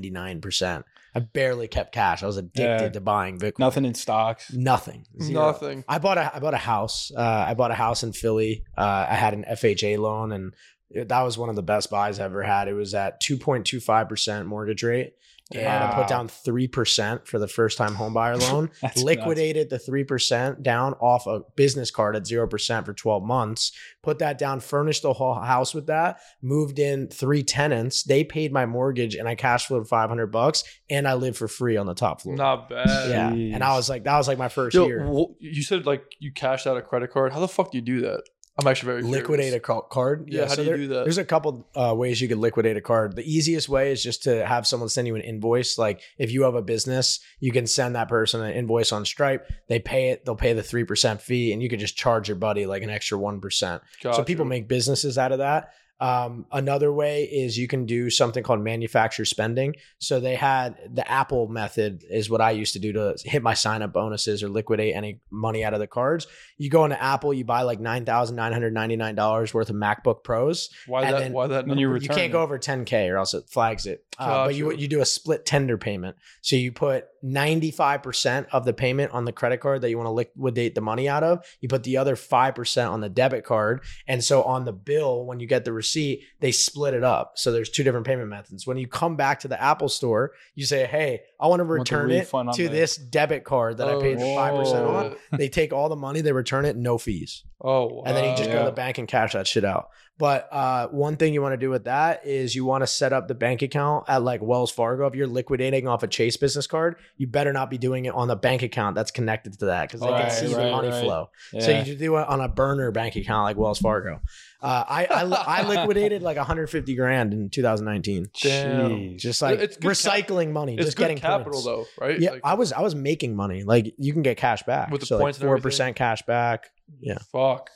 [0.08, 0.84] 99%.
[1.16, 2.22] I barely kept cash.
[2.24, 2.88] I was addicted Yeah.
[2.88, 3.60] to buying Bitcoin.
[3.60, 4.52] Nothing in stocks.
[4.52, 5.06] Nothing.
[5.22, 5.46] Zero.
[5.46, 5.84] Nothing.
[5.88, 7.12] I bought a I bought a house.
[7.16, 8.64] Uh, I bought a house in Philly.
[8.76, 10.54] Uh, I had an FHA loan, and
[10.94, 12.68] it- that was one of the best buys I ever had.
[12.68, 15.14] It was at two point two five percent mortgage rate,
[15.52, 18.70] and I put down three percent for the first time home buyer loan.
[18.96, 23.72] Liquidated the three percent down off a business card at zero percent for twelve months.
[24.02, 26.20] Put that down, furnished the whole house with that.
[26.42, 28.02] Moved in three tenants.
[28.04, 31.48] They paid my mortgage, and I cash flowed five hundred bucks, and I lived for
[31.48, 32.37] free on the top floor.
[32.37, 33.11] Not bad.
[33.11, 33.54] yeah, Jeez.
[33.54, 35.07] and I was like, that was like my first Yo, year.
[35.40, 37.33] you said like you cashed out a credit card.
[37.33, 38.22] How the fuck do you do that?
[38.56, 39.66] I'm actually very liquidate a curious.
[39.66, 40.28] ca- card.
[40.28, 41.04] Yeah, how so do you there- do that?
[41.04, 43.16] There's a couple uh, ways you could liquidate a card.
[43.16, 45.76] The easiest way is just to have someone send you an invoice.
[45.76, 49.50] Like if you have a business, you can send that person an invoice on Stripe.
[49.68, 50.24] They pay it.
[50.24, 52.90] They'll pay the three percent fee, and you can just charge your buddy like an
[52.90, 53.82] extra one percent.
[54.02, 55.72] So people make businesses out of that.
[56.00, 59.74] Um, another way is you can do something called manufactured spending.
[59.98, 63.54] So they had the Apple method is what I used to do to hit my
[63.54, 66.26] sign up bonuses or liquidate any money out of the cards.
[66.59, 69.70] You go into Apple, you buy like nine thousand nine hundred ninety nine dollars worth
[69.70, 70.68] of MacBook Pros.
[70.87, 71.18] Why and that?
[71.20, 71.66] then- why that?
[71.66, 71.94] then you?
[71.94, 74.04] You can't go over 10K or else it flags it.
[74.18, 74.80] Uh, but you Gotcha.
[74.80, 76.16] you do a split tender payment.
[76.42, 80.12] So you put 95% of the payment on the credit card that you want to
[80.12, 81.44] liquidate the money out of.
[81.61, 83.83] You put the other 5% on the debit card.
[84.07, 87.32] And so on the bill, when you get the receipt, they split it up.
[87.36, 88.66] So there's two different payment methods.
[88.66, 91.88] When you come back to the Apple store, you say, Hey, I want to Want
[91.88, 95.16] the return it to the- this debit card that I Oh, paid 5% on.
[95.38, 98.02] They take all the money, they return it, no fees Oh, wow.
[98.07, 99.88] and then you just go to the bank and cash that shit out.
[100.16, 103.12] But uh, one thing you want to do with that is you want to set
[103.12, 105.07] up the bank account at like Wells Fargo.
[105.09, 108.28] If you're liquidating off a Chase business card, you better not be doing it on
[108.28, 111.02] the bank account that's connected to that because they Right, can see the money right.
[111.02, 111.30] flow.
[111.52, 111.61] Yeah.
[111.62, 114.20] So you should do it on a burner bank account like Wells Fargo.
[114.62, 118.28] Uh, I, I I liquidated like 150 grand in 2019.
[118.40, 118.90] Damn.
[118.90, 119.18] Jeez.
[119.18, 122.18] Just like It's good recycling money, it's just good getting capital though, right?
[122.20, 123.62] Yeah, Like, I was I was making money.
[123.64, 125.70] Like you can get cash back With the so points like and four everything?
[125.70, 126.70] percent cash back.
[127.00, 127.70] Yeah fuck.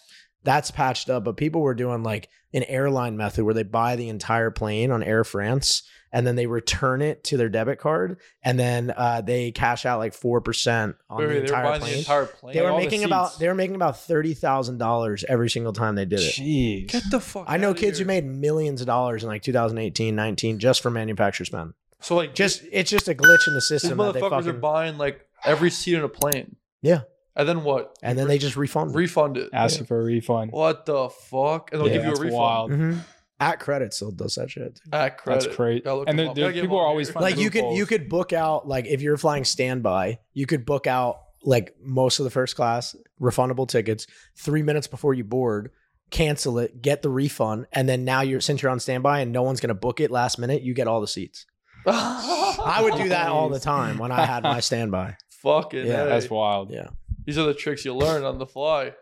[0.45, 4.09] that's patched up, but people were doing like an airline method where they buy the
[4.09, 8.59] entire plane on Air France and then they return it to their debit card and
[8.59, 11.93] then uh, they cash out like four percent on Wait, the wait, entire plane.
[11.93, 12.55] the entire plane.
[12.55, 15.75] they were all the making about they were making about thirty thousand dollars every single
[15.75, 16.33] time they did it.
[16.35, 16.89] Jeez.
[16.89, 17.45] Get the fuck.
[17.47, 18.05] I know outta kids here.
[18.05, 21.75] who made millions of dollars in like 2018, 19 just for manufactured spend.
[22.01, 24.53] So like Just it's just a glitch in the these system that they motherfuckers are
[24.53, 26.57] buying like every seat in a plane.
[26.83, 27.01] Yeah.
[27.37, 27.97] And then what?
[28.03, 28.91] and then they just refund.
[28.91, 28.97] it.
[28.97, 29.51] refund it.
[29.53, 30.51] Asking for a refund.
[30.53, 31.71] What the fuck?
[31.73, 32.37] And they'll Yeah, give you a that's refund.
[32.41, 32.71] wild.
[32.73, 32.99] Mhm.
[33.41, 34.75] At credit still does that shit.
[34.75, 34.81] too.
[34.93, 35.45] At credit.
[35.45, 35.81] That's crazy.
[35.83, 36.35] Gotta look And them there- up.
[36.37, 37.21] there- Gotta get people them are on always here.
[37.21, 37.89] like you could you loopholes.
[37.89, 42.25] could book out like if you're flying standby you could book out like most of
[42.25, 45.71] the first class refundable tickets three minutes before you board
[46.11, 49.43] cancel it get the refund and then now you're since you're on standby and no
[49.45, 51.47] one's going to book it last minute you get all the seats
[52.65, 56.05] i would do that all the time when i had my standby Fucking Yeah, yeah,
[56.07, 56.71] That's wild.
[56.71, 56.89] yeah
[57.25, 58.93] These are the tricks you learn on the fly.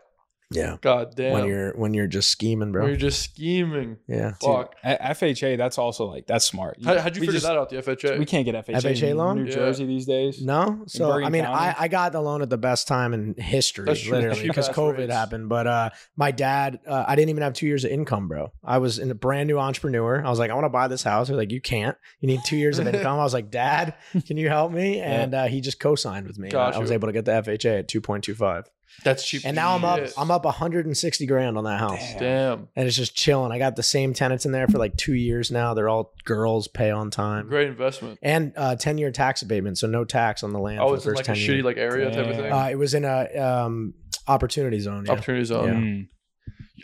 [0.51, 1.33] Yeah God damn.
[1.33, 3.97] when you're when you're just scheming When bro you're just scheming.
[4.07, 4.75] yeah Fuck.
[4.83, 6.77] A- FHA, that's also like that's smart.
[6.83, 8.17] How, how'd you We figure just- that out, the FHA?
[8.17, 9.43] We can't get FHA, FHA loan?
[9.43, 9.55] New Yeah.
[9.55, 10.41] Jersey these days.
[10.41, 11.55] No, so I mean, County?
[11.57, 14.97] I, I got the loan at the best time in history, That's literally, because COVID
[14.99, 15.13] rates.
[15.13, 15.49] happened.
[15.49, 18.51] But uh, my dad, uh, I didn't even have two years of income, bro.
[18.63, 20.23] I was in a brand new entrepreneur.
[20.25, 21.27] I was like, I want to buy this house.
[21.27, 21.97] They're like, you can't.
[22.21, 23.19] You need two years of income.
[23.19, 23.95] I was like, Dad,
[24.25, 24.99] can you help me?
[25.01, 26.49] And uh, he just co-signed with me.
[26.49, 28.69] Got I was able to get the FHA at two point two five.
[29.03, 29.43] That's cheap.
[29.45, 30.13] And now I'm up shit.
[30.17, 31.99] I'm up 160 grand on that house.
[32.13, 32.19] Damn.
[32.19, 32.67] Damn.
[32.75, 33.51] And it's just chilling.
[33.51, 35.73] I got the same tenants in there for like two years now.
[35.73, 37.47] They're all girls, pay on time.
[37.47, 38.19] Great investment.
[38.21, 40.79] And uh, 10 year tax abatement, so no tax on the land.
[40.79, 42.51] Oh, for it's the in first like a 10 shitty like area type of thing.
[42.51, 43.93] Uh, it was in a um,
[44.27, 45.05] opportunity zone.
[45.05, 45.13] Yeah.
[45.13, 45.67] Opportunity zone.
[45.67, 45.73] Yeah.
[45.73, 46.07] Mm.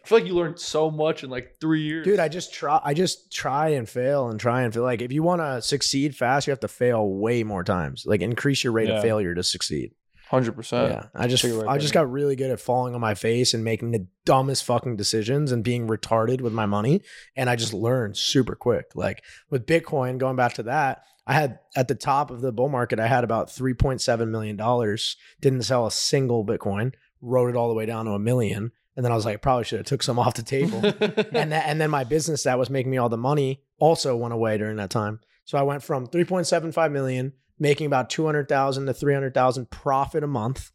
[0.04, 2.04] I feel like you learned so much in like three years.
[2.04, 2.82] Dude, I just try.
[2.84, 6.16] I just try and fail and try and feel like if you want to succeed
[6.16, 8.04] fast, you have to fail way more times.
[8.06, 8.98] Like increase your rate Yeah.
[8.98, 9.92] of failure to succeed.
[10.34, 10.92] Hundred percent.
[10.92, 13.92] yeah, I just I just got really good at falling on my face and making
[13.92, 17.02] the dumbest fucking decisions and being retarded with my money,
[17.36, 18.88] and I just learned super quick.
[18.96, 22.70] Like with Bitcoin, going back to that, I had at the top of the bull
[22.70, 25.18] market, I had about three point seven million dollars.
[25.40, 26.94] Didn't sell a single Bitcoin.
[27.22, 29.38] Wrote it all the way down to a million, and then I was like, I
[29.38, 30.84] probably should have took some off the table.
[30.84, 34.34] and that, and then my business that was making me all the money also went
[34.34, 35.20] away during that time.
[35.46, 40.72] So I went from 3.75 million, making about 200,000 to 300,000 profit a month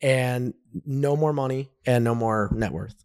[0.00, 0.54] and
[0.86, 3.04] no more money and no more net worth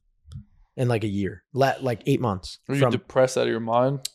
[0.78, 2.60] in like a year, Let like 8 months.
[2.68, 4.08] Were you depressed out of your mind?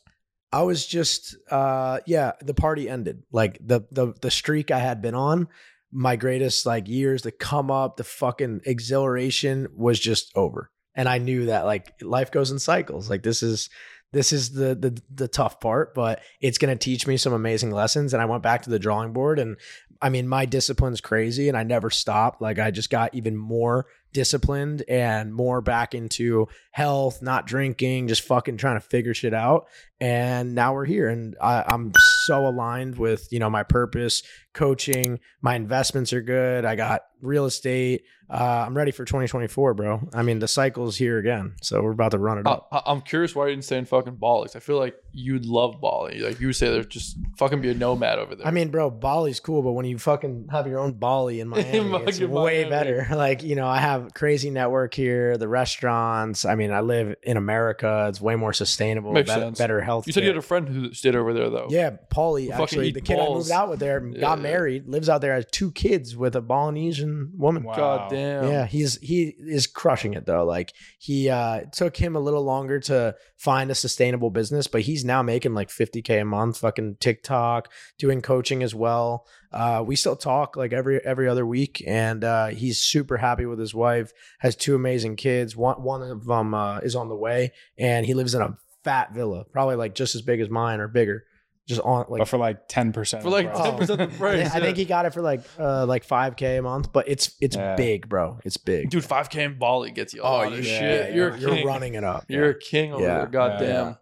[0.52, 3.22] I was just uh yeah, the party ended.
[3.30, 5.48] Like the the the streak I had been on,
[5.92, 10.70] my greatest like years to come up, the fucking exhilaration was just over.
[10.94, 13.08] And I knew that like life goes in cycles.
[13.08, 13.70] Like this is
[14.12, 17.70] this is the the the tough part, but it's going to teach me some amazing
[17.70, 19.56] lessons and I went back to the drawing board and
[20.02, 22.40] I mean my discipline's crazy and I never stopped.
[22.42, 28.22] Like I just got even more disciplined and more back into health, not drinking, just
[28.22, 29.68] fucking trying to figure shit out.
[30.00, 31.92] And now we're here, and I, I'm
[32.26, 34.22] so aligned with you know my purpose,
[34.54, 35.20] coaching.
[35.42, 36.64] My investments are good.
[36.64, 38.04] I got real estate.
[38.30, 40.08] Uh, I'm ready for 2024, bro.
[40.14, 42.68] I mean, the cycle's here again, so we're about to run it up.
[42.70, 44.18] I- I'm curious why you didn't stay in fucking.
[44.20, 46.18] 'cause I feel like you'd love Bali.
[46.20, 48.46] Like you would say, there's just fucking be a nomad over there.
[48.46, 52.04] I mean, bro, Bali's cool, but when you fucking have your own Bali in Miami,
[52.06, 52.28] it's way
[52.64, 52.70] Miami.
[52.70, 53.06] better.
[53.20, 56.44] Like, you know, I have crazy network here, the restaurants.
[56.44, 58.06] I mean, I live in America.
[58.08, 59.58] It's way more sustainable, Makes better, sense.
[59.58, 60.06] better health.
[60.06, 61.66] you said you had a friend who stayed over there though.
[61.70, 64.42] Yeah, Paulie, Who fucking actually, the kid I moved out with there, Yeah, got yeah.
[64.42, 67.64] married, lives out there, has two kids with a Balinesian woman.
[67.64, 67.74] Wow.
[67.76, 68.44] God damn.
[68.48, 70.44] Yeah, he's he is crushing it though.
[70.44, 74.99] Like he uh took him a little longer to find a sustainable business, but he's
[75.04, 79.26] now making like 50k a month, fucking TikTok, doing coaching as well.
[79.52, 83.58] Uh we still talk like every every other week and uh he's super happy with
[83.58, 85.56] his wife, has two amazing kids.
[85.56, 89.12] One one of them uh is on the way and he lives in a fat
[89.14, 91.24] villa, probably like just as big as mine or bigger.
[91.66, 93.22] Just on like but for like 10%.
[93.22, 94.42] For like 10% the I price.
[94.50, 97.36] think- I think he got it for like uh like 5k a month, but it's
[97.40, 97.76] it's Yeah.
[97.76, 98.38] big, bro.
[98.44, 98.90] It's big.
[98.90, 101.10] Dude, 5K in Bali gets you a Oh, lot you of yeah, shit.
[101.10, 102.24] yeah, you're you're running it up.
[102.28, 102.50] You're yeah.
[102.50, 103.18] a king over Yeah.
[103.18, 103.26] there.
[103.26, 103.66] God Yeah.
[103.68, 103.96] damn.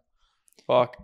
[0.69, 0.97] Fuck.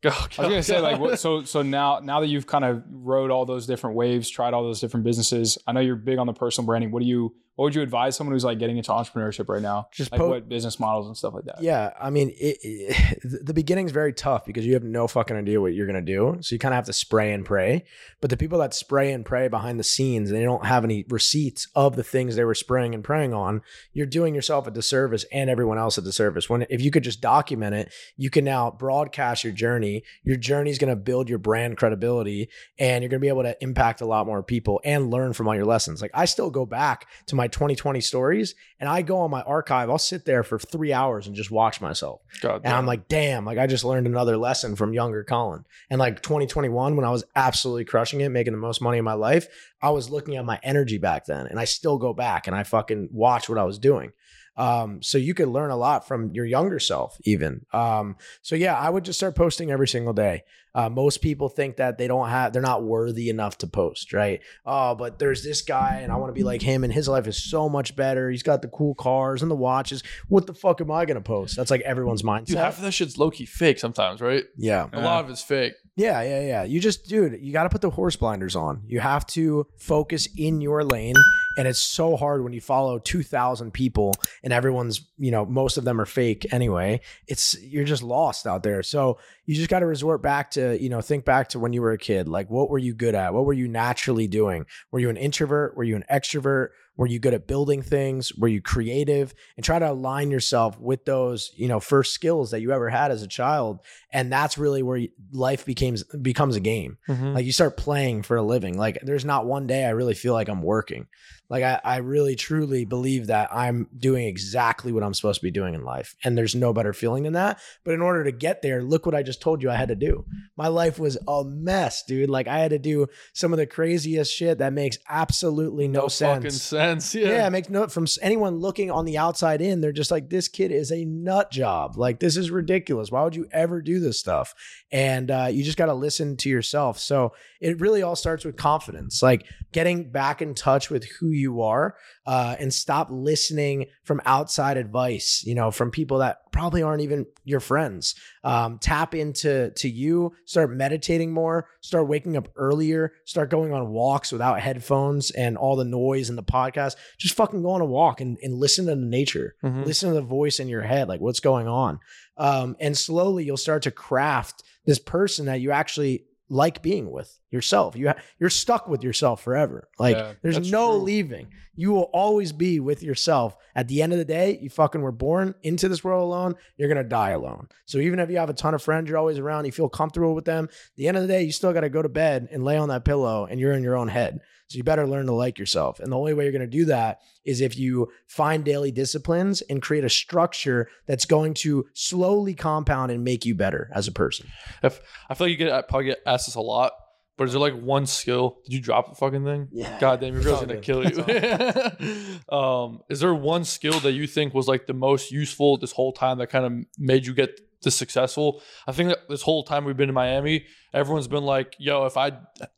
[0.00, 2.84] Go, I was gonna say like what, so so now now that you've kind of
[2.88, 5.58] rode all those different waves, tried all those different businesses.
[5.66, 6.92] I know you're big on the personal branding.
[6.92, 9.88] What do you what would you advise someone who's like getting into entrepreneurship right now?
[9.90, 11.60] Just like po- what business models and stuff like that.
[11.60, 15.60] Yeah, I mean, it, it, the beginning's very tough because you have no fucking idea
[15.60, 16.38] what you're gonna do.
[16.40, 17.84] So you kind of have to spray and pray.
[18.20, 21.66] But the people that spray and pray behind the scenes, they don't have any receipts
[21.74, 23.62] of the things they were spraying and praying on.
[23.92, 26.48] You're doing yourself a disservice and everyone else a disservice.
[26.48, 30.04] When if you could just document it, you can now broadcast your journey.
[30.22, 34.00] Your journey is gonna build your brand credibility, and you're gonna be able to impact
[34.00, 36.00] a lot more people and learn from all your lessons.
[36.00, 39.90] Like I still go back to my 2020 stories, and I go on my archive.
[39.90, 42.20] I'll sit there for three hours and just watch myself.
[42.40, 42.74] God And.
[42.74, 45.64] I'm like, damn, like I just learned another lesson from younger Colin.
[45.90, 49.14] And like 2021, when I was absolutely crushing it, making the most money in my
[49.14, 49.48] life,
[49.80, 51.46] I was looking at my energy back then.
[51.46, 54.12] And I still go back and I fucking watch what I was doing.
[54.58, 57.64] Um, so you could learn a lot from your younger self, even.
[57.72, 60.42] Um, so yeah, I would just start posting every single day.
[60.78, 64.40] Uh, most people think that they don't have, they're not worthy enough to post, right?
[64.64, 67.26] Oh, but there's this guy, and I want to be like him, and his life
[67.26, 68.30] is so much better.
[68.30, 70.04] He's got the cool cars and the watches.
[70.28, 71.56] What the fuck am I gonna post?
[71.56, 72.46] That's like everyone's mindset.
[72.46, 74.44] Dude, half of that shit's low key fake sometimes, right?
[74.56, 75.72] yeah, A lot of it's fake.
[75.96, 76.62] yeah, yeah, yeah.
[76.62, 78.82] You just, dude, you got to put the horse blinders on.
[78.86, 81.16] You have to focus in your lane.
[81.58, 84.14] And it's so hard when you follow 2,000 people
[84.44, 87.00] and everyone's, you know, most of them are fake anyway.
[87.26, 88.84] It's, you're just lost out there.
[88.84, 89.18] So
[89.48, 91.92] you just got to resort back to, you know, think back to when you were
[91.92, 92.28] a kid.
[92.28, 93.32] Like, what were you good at?
[93.32, 94.66] What were you naturally doing?
[94.92, 95.74] Were you an introvert?
[95.74, 96.68] Were you an extrovert?
[96.98, 98.30] Were you good at building things?
[98.34, 99.32] Were you creative?
[99.56, 103.10] And try to align yourself with those, you know, first skills that you ever had
[103.10, 103.80] as a child.
[104.12, 105.00] And that's really where
[105.32, 106.98] life becomes becomes a game.
[107.08, 107.34] Mhm.
[107.34, 108.76] Like you start playing for a living.
[108.76, 111.06] Like there's not one day I really feel like I'm working.
[111.50, 115.50] Like I, I really truly believe that I'm doing exactly what I'm supposed to be
[115.50, 116.14] doing in life.
[116.22, 117.60] And there's no better feeling than that.
[117.84, 119.96] But in order to get there, look what I just told you I had to
[119.96, 120.24] do.
[120.56, 122.28] My life was a mess, dude.
[122.28, 126.50] Like I had to do some of the craziest shit that makes absolutely no, fucking
[126.50, 126.62] sense.
[126.62, 127.14] sense.
[127.14, 127.28] Yeah.
[127.28, 127.46] Yeah.
[127.46, 130.70] it makes no from anyone looking on the outside in, they're just like, this kid
[130.70, 131.96] is a nut job.
[131.96, 133.10] Like, this is ridiculous.
[133.10, 134.54] Why would you ever do this stuff?
[134.92, 136.98] And uh, you just got to listen to yourself.
[136.98, 141.62] So it really all starts with confidence, like getting back in touch with who you
[141.62, 147.02] are uh, and stop listening from outside advice, you know, from people that probably aren't
[147.02, 148.14] even your friends.
[148.44, 153.88] Um, tap into to you, start meditating more, start waking up earlier, start going on
[153.90, 156.96] walks without headphones and all the noise and the podcast.
[157.18, 159.84] Just fucking go on a walk and, and listen to the nature Mhm.
[159.86, 161.98] listen to the voice in your head like what's going on
[162.36, 167.38] um, and slowly you'll start to craft this person that you actually like being with
[167.50, 167.94] yourself.
[167.96, 169.88] You ha- you're stuck with yourself forever.
[169.98, 171.02] Like Yeah, there's no true.
[171.02, 171.48] leaving.
[171.74, 173.54] You will always be with yourself.
[173.74, 176.88] At the end of the day you fucking were born into this world alone you're
[176.88, 177.68] gonna die alone.
[177.86, 180.34] So even if you have a ton of friends you're always around you feel comfortable
[180.34, 182.48] with them at the end of the day you still got to go to bed
[182.50, 185.26] and lay on that pillow and you're in your own head so you better learn
[185.26, 188.08] to like yourself and the only way you're going to do that is if you
[188.26, 193.54] find daily disciplines and create a structure that's going to slowly compound and make you
[193.54, 194.46] better as a person.
[194.82, 195.00] If
[195.30, 196.92] I feel like you get I probably get asked this a lot,
[197.38, 198.58] but is there like one skill?
[198.64, 199.68] Did you drop the fucking thing?
[199.72, 199.98] Yeah.
[200.00, 200.82] God damn, your girl's gonna good.
[200.82, 202.38] kill you.
[202.56, 206.12] um, is there one skill that you think was like the most useful this whole
[206.12, 208.62] time that kind of made you get this successful?
[208.86, 212.16] I think that this whole time we've been in Miami, everyone's been like, "Yo, if
[212.16, 212.28] I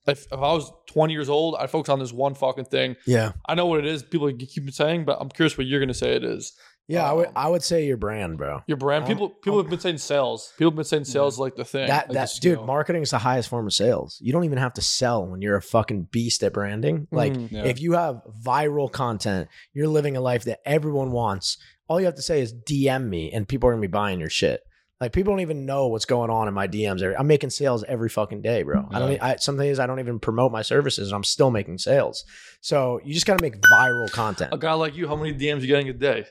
[0.06, 3.32] if, if I was 20 years old, I'd focus on this one fucking thing." Yeah.
[3.46, 4.02] I know what it is.
[4.02, 6.52] People keep saying, but I'm curious what you're gonna say it is.
[6.88, 8.62] Yeah, I would Um, I would say your brand, bro.
[8.66, 9.04] Your brand.
[9.04, 10.52] Um, People people um, have been saying sales.
[10.58, 11.86] People have been saying sales is like the thing.
[11.86, 14.18] That like that the dude, marketing is the highest form of sales.
[14.20, 17.06] You don't even have to sell when you're a fucking beast at branding.
[17.12, 17.52] Like Mhm.
[17.52, 17.64] Yeah.
[17.64, 21.58] if you have viral content, you're living a life that everyone wants.
[21.86, 24.30] All you have to say is DM me and people are gonna be buying your
[24.30, 24.60] shit.
[25.00, 27.00] Like people don't even know what's going on in my DMs.
[27.02, 28.86] Every- I'm making sales every fucking day, bro.
[28.90, 29.12] I don't.
[29.12, 29.24] Yeah.
[29.24, 32.24] I, some days I don't even promote my services, and I'm still making sales.
[32.60, 34.52] So you just got to make viral content.
[34.52, 36.26] a guy like you, how many DMs you getting a day?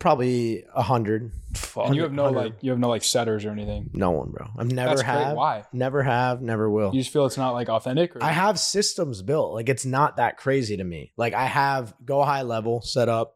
[0.00, 1.30] Probably a hundred.
[1.54, 1.86] Fuck.
[1.86, 2.44] and you have no 100.
[2.44, 3.88] like you have no like setters or anything.
[3.94, 4.48] No one, bro.
[4.58, 5.14] I've never That's great.
[5.14, 5.36] have.
[5.36, 5.64] Why?
[5.72, 6.42] Never have.
[6.42, 6.92] Never will.
[6.92, 8.16] You just feel it's not like authentic.
[8.16, 8.22] Or?
[8.22, 9.54] I have systems built.
[9.54, 11.12] Like it's not that crazy to me.
[11.16, 13.34] Like I have GoHighLevel set up.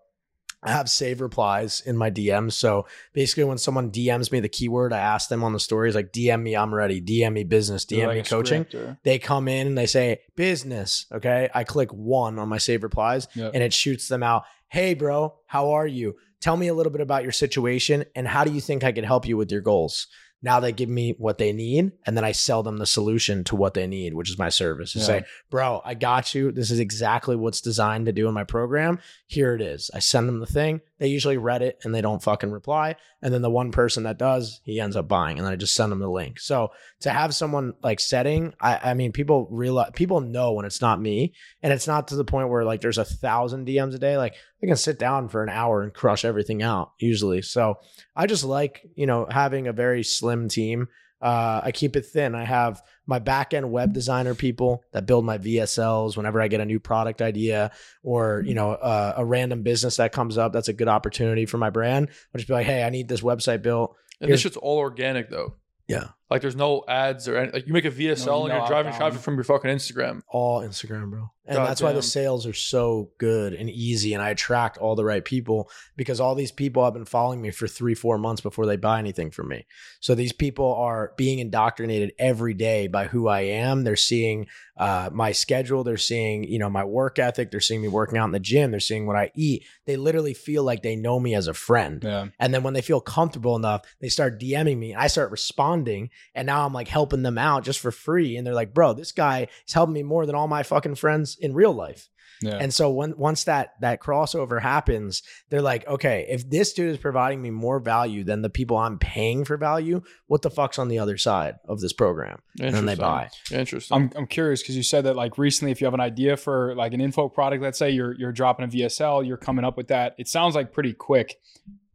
[0.62, 2.52] I have save replies in my DMs.
[2.54, 6.12] So basically, when someone DMs me the keyword, I ask them on the stories like
[6.12, 7.00] DM me, I'm ready.
[7.00, 7.84] DM me business.
[7.84, 8.66] DM like me coaching.
[8.74, 11.06] or- They come in and they say business.
[11.12, 13.52] Okay, I click one on my save replies Yep.
[13.54, 14.44] and it shoots them out.
[14.68, 16.16] Hey, bro, how are you?
[16.40, 19.04] Tell me a little bit about your situation and how do you think I could
[19.04, 20.06] help you with your goals?
[20.41, 23.57] Now they give me what they need, and then I sell them the solution to
[23.57, 24.93] what they need, which is my service.
[24.93, 25.05] To Yeah.
[25.05, 26.53] say, bro, I got you.
[26.53, 29.01] This is exactly what's designed to do in my program.
[29.26, 29.91] Here it is.
[29.93, 30.80] I send them the thing.
[30.99, 32.97] They usually read it and they don't fucking reply.
[33.22, 35.74] And then the one person that does, he ends up buying, and then I just
[35.74, 36.39] send them the link.
[36.39, 36.70] So
[37.01, 41.01] to have someone like setting, I, I mean, people realize people know when it's not
[41.01, 41.32] me,
[41.62, 44.16] and it's not to the point where like there's a thousand DMs a day.
[44.16, 47.42] Like I can sit down for an hour and crush everything out usually.
[47.42, 47.78] So
[48.16, 50.88] I just like you know having a very slim team.
[51.20, 52.36] Uh, I keep it thin.
[52.36, 56.61] I have my back end web designer people that build my VSLs whenever I get
[56.61, 57.72] a new product idea
[58.04, 60.52] or you know uh, a random business that comes up.
[60.52, 62.09] That's a good opportunity for my brand.
[62.11, 63.96] I'll just be like, hey, I need this website built.
[64.20, 65.54] And this shit's all organic though.
[65.88, 66.09] Yeah.
[66.31, 68.66] Like there's no ads or any, like you make a VSL No- and no you're
[68.66, 68.95] driving outbound.
[68.97, 70.20] traffic from your fucking Instagram.
[70.29, 71.31] all Instagram, bro.
[71.47, 74.12] And God that's why the sales are so good and easy.
[74.12, 77.51] And I attract all the right people because all these people have been following me
[77.53, 79.64] for three, four months before they buy anything from me.
[80.01, 83.85] So these people are being indoctrinated every day by who I am.
[83.85, 85.85] They're seeing uh, my schedule.
[85.85, 87.51] They're seeing, you know, my work ethic.
[87.51, 88.70] They're seeing me working out in the gym.
[88.70, 89.64] They're seeing what I eat.
[89.87, 92.03] They literally feel like they know me as a friend.
[92.05, 92.26] Yeah.
[92.39, 94.95] And then when they feel comfortable enough, they start DMing me.
[94.95, 96.11] I start responding.
[96.35, 98.37] And now I'm like helping them out just for free.
[98.37, 101.37] And they're like, bro, this guy is helping me more than all my fucking friends
[101.41, 102.09] in real life.
[102.41, 102.59] Yeah.
[102.61, 106.99] And so when once that that crossover happens, they're like, okay, if this dude is
[106.99, 110.89] providing me more value than the people I'm paying for value, what the fuck's on
[110.89, 112.41] the other side of this program?
[112.61, 113.57] And then they Interesting.
[113.57, 113.59] buy.
[113.59, 113.97] Interesting.
[113.97, 116.75] I'm, I'm curious because you said that like recently, if you have an idea for
[116.77, 119.89] like an info product, let's say you're you're dropping a VSL, you're coming up with
[119.89, 120.14] that.
[120.19, 121.41] It sounds like pretty quick.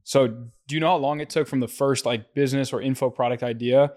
[0.04, 3.10] So do you know how long it took from the first like business or info
[3.10, 3.94] product idea?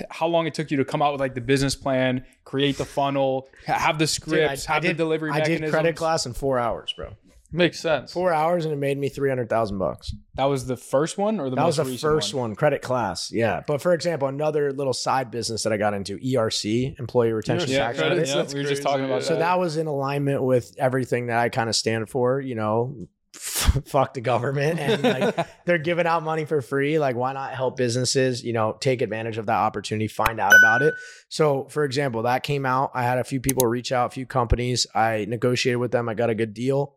[0.00, 2.76] To how long it took you to come out with like the business plan, create
[2.76, 5.60] the funnel, have the Dude, scripts, have the delivery I mechanisms?
[5.66, 7.10] did credit class in four hours, bro.
[7.52, 8.12] Makes sense.
[8.12, 10.14] Four hours and it made me three hundred thousand bucks.
[10.36, 12.54] That was the first one or the That was the recent first one?
[12.54, 13.32] credit class.
[13.32, 13.62] Yeah.
[13.66, 17.72] But for example, another little side business that I got into, ERC, Employee Retention ERC
[17.72, 18.28] Yeah, Tax credits, Credit.
[18.28, 19.26] yeah, that's we were just talking about yeah.
[19.28, 22.94] So that was in alignment with everything that I kind of stand for, you know,
[23.32, 26.98] fuck the government and like they're giving out money for free.
[26.98, 30.82] Like, why not help businesses, you know, take advantage of that opportunity, find out about
[30.82, 30.94] it?
[31.28, 32.90] So, for example, that came out.
[32.92, 34.86] I had a few people reach out, a few companies.
[34.94, 36.08] I negotiated with them.
[36.08, 36.96] I got a good deal.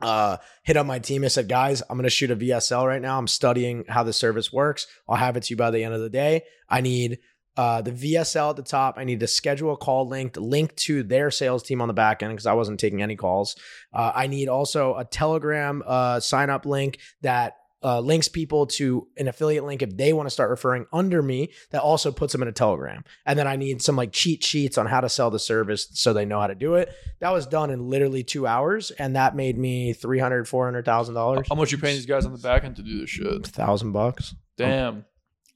[0.00, 3.02] Uh, hit up my team and said, guys, I'm going to shoot a VSL right
[3.02, 3.18] now.
[3.18, 4.86] I'm studying how the service works.
[5.08, 6.42] I'll have it to you by the end of the day.
[6.68, 7.18] I need
[7.56, 8.96] uh, the VSL at the top.
[8.98, 12.22] I need to schedule a call linked, link to their sales team on the back
[12.22, 13.56] end because I wasn't taking any calls.
[13.92, 19.06] Uh, I need also a Telegram uh, sign up link that uh, links people to
[19.18, 21.52] an affiliate link if they want to start referring under me.
[21.70, 23.04] That also puts them in a Telegram.
[23.26, 26.12] And then I need some like cheat sheets on how to sell the service so
[26.12, 26.92] they know how to do it.
[27.20, 30.86] That was done in literally two hours, and that made me three hundred, four hundred
[30.86, 31.46] thousand dollars.
[31.48, 33.46] How much you paying these guys on the back end to do this shit?
[33.46, 34.34] Thousand bucks.
[34.56, 35.04] Damn.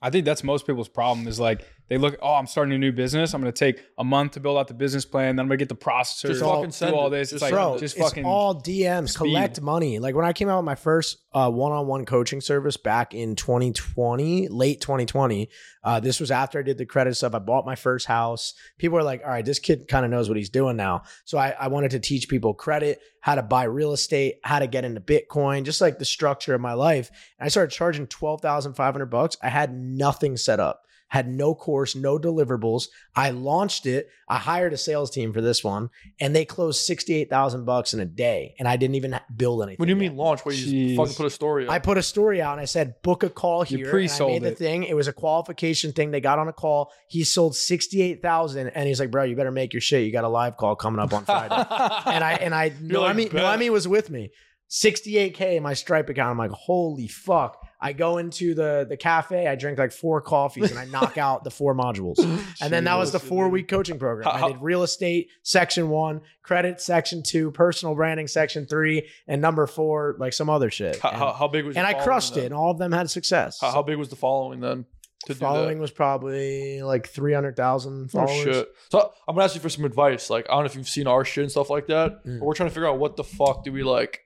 [0.01, 2.93] I think that's most people's problem is like they look, oh, I'm starting a new
[2.93, 3.35] business.
[3.35, 5.37] I'm going to take a month to build out the business plan.
[5.37, 6.29] Then I'm going to get the processor.
[6.29, 7.31] Just fucking send all this.
[7.31, 8.25] Just it's like, Bro, just it's fucking.
[8.25, 9.11] all DMs.
[9.11, 9.19] speed.
[9.19, 9.99] Collect money.
[9.99, 14.49] Like when I came out with my first uh, one-on-one coaching service back in 2020,
[14.49, 15.49] late 2020.
[15.85, 17.35] Uh, this was after I did the credit stuff.
[17.35, 18.55] I bought my first house.
[18.79, 21.39] People were like, "All right, this kid kind of knows what he's doing now." So
[21.39, 24.85] I, I wanted to teach people credit, how to buy real estate, how to get
[24.85, 27.11] into Bitcoin, just like the structure of my life.
[27.39, 29.37] And I started charging twelve thousand five hundred bucks.
[29.43, 32.89] I had nothing set up had no course, no deliverables.
[33.17, 34.09] I launched it.
[34.29, 35.89] I hired a sales team for this one,
[36.21, 39.79] and they closed sixty-eight thousand bucks in a day, and I didn't even build anything.
[39.79, 40.11] What do you yet.
[40.11, 40.45] mean launch?
[40.45, 41.73] Where you just fucking put a story up?
[41.73, 43.87] I put a story out and I said, book a call You here.
[43.87, 44.59] and I pre-sold made the it.
[44.59, 44.85] thing.
[44.85, 46.11] It was a qualification thing.
[46.11, 46.93] They got on a call.
[47.09, 50.05] He sold 68,000 and he's like, bro, you better make your shit.
[50.05, 51.55] You got a live call coming up on Friday.
[52.07, 54.31] and I, and I, You're like, Noemi, "Bet." Noemi was with me.
[54.71, 56.31] 68K in my Stripe account.
[56.33, 57.59] I'm like, holy fuck.
[57.81, 59.47] I go into the, the cafe.
[59.47, 62.19] I drink like four coffees and I knock out the four modules.
[62.61, 64.29] And then that was the four week coaching program.
[64.29, 69.67] I did real estate section one, credit section two, personal branding section three, and number
[69.67, 70.99] four, like some other shit.
[70.99, 71.77] How, And- how, how big was?
[71.77, 72.43] and I crushed then?
[72.45, 73.59] it, and all of them had success.
[73.61, 74.85] How, how big was the following then?
[75.27, 78.31] To following was probably like 300,000 followers.
[78.43, 78.69] shit!
[78.91, 80.31] So I'm gonna ask you for some advice.
[80.31, 82.25] Like I don't know if you've seen our shit and stuff like that.
[82.25, 82.39] Mm.
[82.39, 84.21] But we're trying to figure out what the fuck do we like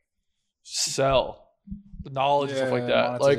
[0.63, 1.42] sell,
[2.05, 3.21] the knowledge and stuff like that.
[3.21, 3.39] Like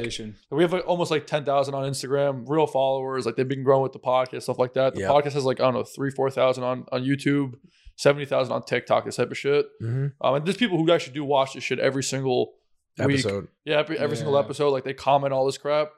[0.51, 3.25] we have like almost like ten thousand on Instagram, real followers.
[3.25, 4.95] Like they've been growing with the podcast, stuff like that.
[4.95, 5.07] The Yeah.
[5.09, 7.53] podcast has like I don't know three, four thousand on on YouTube,
[7.95, 9.65] seventy thousand on TikTok, this type of shit.
[9.81, 10.13] Mhm.
[10.21, 12.53] Um, and there's people who actually do watch this shit every single
[12.97, 13.09] week.
[13.19, 13.47] Episode.
[13.65, 15.89] Yeah, every, every single episode, like they comment all this crap.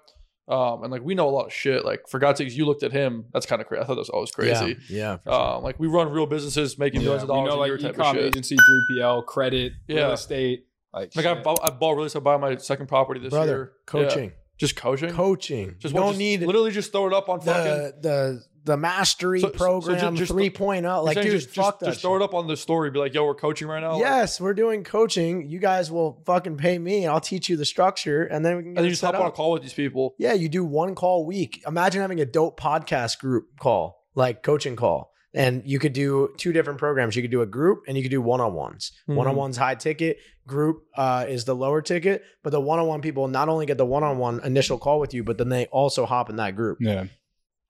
[0.47, 1.83] Um, and like we know a lot of shit.
[1.83, 3.25] Like for God's sakes, you looked at him.
[3.33, 3.81] That's kind of crazy.
[3.81, 4.77] I thought that was always crazy.
[4.89, 5.17] Yeah, yeah.
[5.17, 5.41] for sure.
[5.57, 7.91] Um, like we run real businesses making Yeah, millions of we dollars know like year
[7.91, 10.01] e-com agency, 3PL, credit, Yeah.
[10.01, 10.67] real estate.
[10.95, 11.43] Like, Like I, shit.
[11.43, 13.71] bought, I bought really so buy my second property this brother, year.
[13.85, 14.35] coaching, Yeah.
[14.57, 15.09] just coaching.
[15.11, 15.75] coaching.
[15.79, 17.63] just you don't just need literally just throw it up on fucking.
[17.63, 20.81] the the the mastery So- so- so program ju- just- 3.0.
[20.81, 21.85] You're Like, dude, just, fuck just, that.
[21.87, 22.89] just throw it up on the story.
[22.89, 23.91] Be like, yo, we're coaching right now.
[23.91, 25.47] Like, Yes, we're doing coaching.
[25.47, 28.63] You guys will fucking pay me, and I'll teach you the structure, and then we
[28.63, 30.15] can and get then you just set hop on a call with these people.
[30.17, 31.61] Yeah, you do one call a week.
[31.67, 35.11] Imagine having a dope podcast group call, like coaching call.
[35.35, 37.15] And you could do two different programs.
[37.15, 38.91] You could do a group and you could do one on ones.
[39.09, 39.15] Mhm.
[39.15, 40.17] One on ones high ticket,
[40.47, 42.23] group uh, is the lower ticket.
[42.41, 44.99] But the one on one people not only get the one on one initial call
[44.99, 46.77] with you, but then they also hop in that group.
[46.79, 47.05] yeah.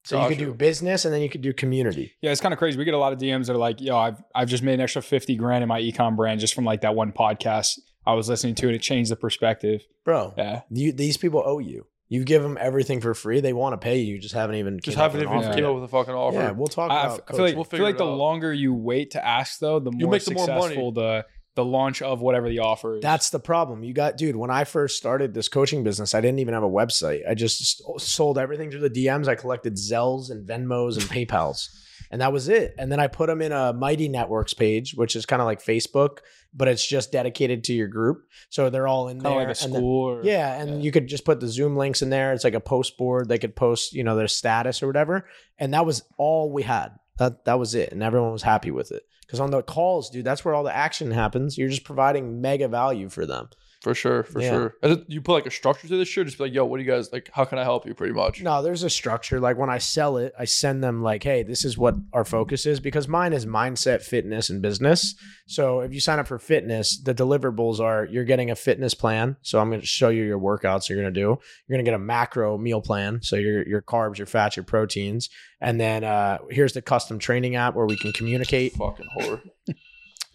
[0.03, 2.13] So you could do business and then you could do community.
[2.21, 2.77] Yeah, it's kind of crazy.
[2.77, 4.81] We get a lot of DMs that are like, "Yo, I've I've just made an
[4.81, 8.29] extra fifty grand in my ecom brand just from like that one podcast I was
[8.29, 11.87] listening to, and it changed the perspective." Bro, Yeah, you, these people owe you.
[12.07, 13.39] You give them everything for free.
[13.39, 14.13] They want to pay you.
[14.15, 15.69] You just haven't even Just haven't with even offer came yet.
[15.69, 16.37] up with a fucking offer.
[16.37, 17.55] Yeah, we'll talk I, I about f- I feel like.
[17.55, 18.17] We'll I feel like the out.
[18.17, 20.59] longer you wait to ask, though, the more make the more money.
[20.61, 21.25] successful the
[21.55, 23.01] the launch of whatever the offer is.
[23.01, 23.81] That's the problem.
[23.83, 26.69] You got, dude, when I first started this coaching business, I didn't even have a
[26.69, 27.21] website.
[27.27, 29.29] I just sold everything through the DMs.
[29.29, 31.69] I collected Zelles and Venmos and PayPals.
[32.11, 32.75] And that was it.
[32.77, 35.63] And then I put them in a Mighty Networks page, which is kind of like
[35.63, 36.17] Facebook,
[36.55, 38.23] but it's just dedicated to your group.
[38.49, 39.47] So they're all in kind there.
[39.47, 40.05] like a and then- school.
[40.09, 40.77] or, yeah, and Yeah.
[40.77, 42.31] you could just put the Zoom links in there.
[42.33, 43.27] It's like a post board.
[43.27, 45.27] They could post, you know, their status or whatever.
[45.59, 46.89] And that was all we had.
[47.17, 47.91] That that was it.
[47.91, 49.03] And everyone was happy with it.
[49.25, 51.57] Because on the calls, dude, that's where all the action happens.
[51.57, 53.49] You're just providing mega value for them.
[53.85, 54.49] For sure, for Yeah.
[54.49, 54.75] sure.
[54.81, 56.25] And you put like a structure to this shit.
[56.25, 57.29] Just be like, yo, what do you guys like?
[57.31, 57.93] How can I help you?
[57.93, 58.41] Pretty much.
[58.41, 59.39] No, there's a structure.
[59.39, 62.65] Like when I sell it, I send them like, hey, this is what our focus
[62.65, 65.13] is because mine is mindset, fitness, and business.
[65.45, 69.37] So if you sign up for fitness, the deliverables are you're getting a fitness plan.
[69.43, 71.27] So I'm going to show you your workouts you're going to do.
[71.67, 73.19] You're going to get a macro meal plan.
[73.21, 75.29] So your your carbs, your fats, your proteins,
[75.61, 78.73] and then uh, here's the custom training app where we can communicate.
[78.73, 79.41] Fucking whore.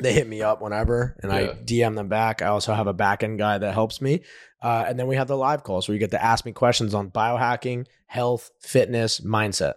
[0.02, 2.42] They hit me up whenever and I DM them back.
[2.42, 4.22] I also have a back end guy that helps me.
[4.62, 6.94] Uh, and then we have the live calls where you get to ask me questions
[6.94, 9.74] on biohacking, health, fitness, mindset.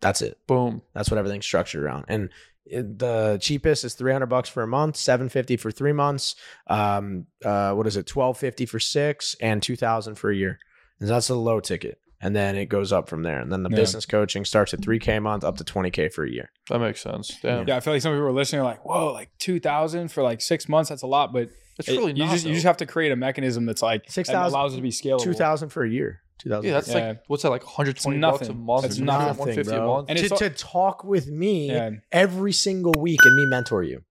[0.00, 0.38] That's it.
[0.46, 0.82] Boom.
[0.94, 2.06] That's what everything's structured around.
[2.08, 2.30] And
[2.64, 6.34] it- the cheapest is 300 bucks for a month, 750 for three months.
[6.66, 8.08] Um, uh, what is it?
[8.08, 10.58] 1250 for six and 2000 for a year.
[11.00, 11.98] And that's a low ticket.
[12.20, 13.40] And then it goes up from there.
[13.40, 13.76] And then the Yeah.
[13.76, 16.50] business coaching starts at 3K a month up to 20K for a year.
[16.70, 17.36] That makes sense.
[17.42, 17.68] Damn.
[17.68, 20.22] Yeah, I feel like some people are listening are like, whoa, like two thousand for
[20.22, 21.32] like six months, that's a lot.
[21.32, 24.04] But It's it- really you just you just have to create a mechanism that's like
[24.06, 25.22] that 6,000 allows it to be scalable.
[25.22, 26.20] 2000 for a year.
[26.38, 27.08] 2000 yeah, that's Yeah.
[27.08, 28.64] like what's that like 120 bucks a nothing.
[28.64, 28.82] month?
[28.82, 29.86] That's nothing, 150 a bro.
[29.86, 30.06] month.
[30.08, 31.90] And to, it's all- to talk with me yeah.
[32.12, 34.02] every single week and me mentor you.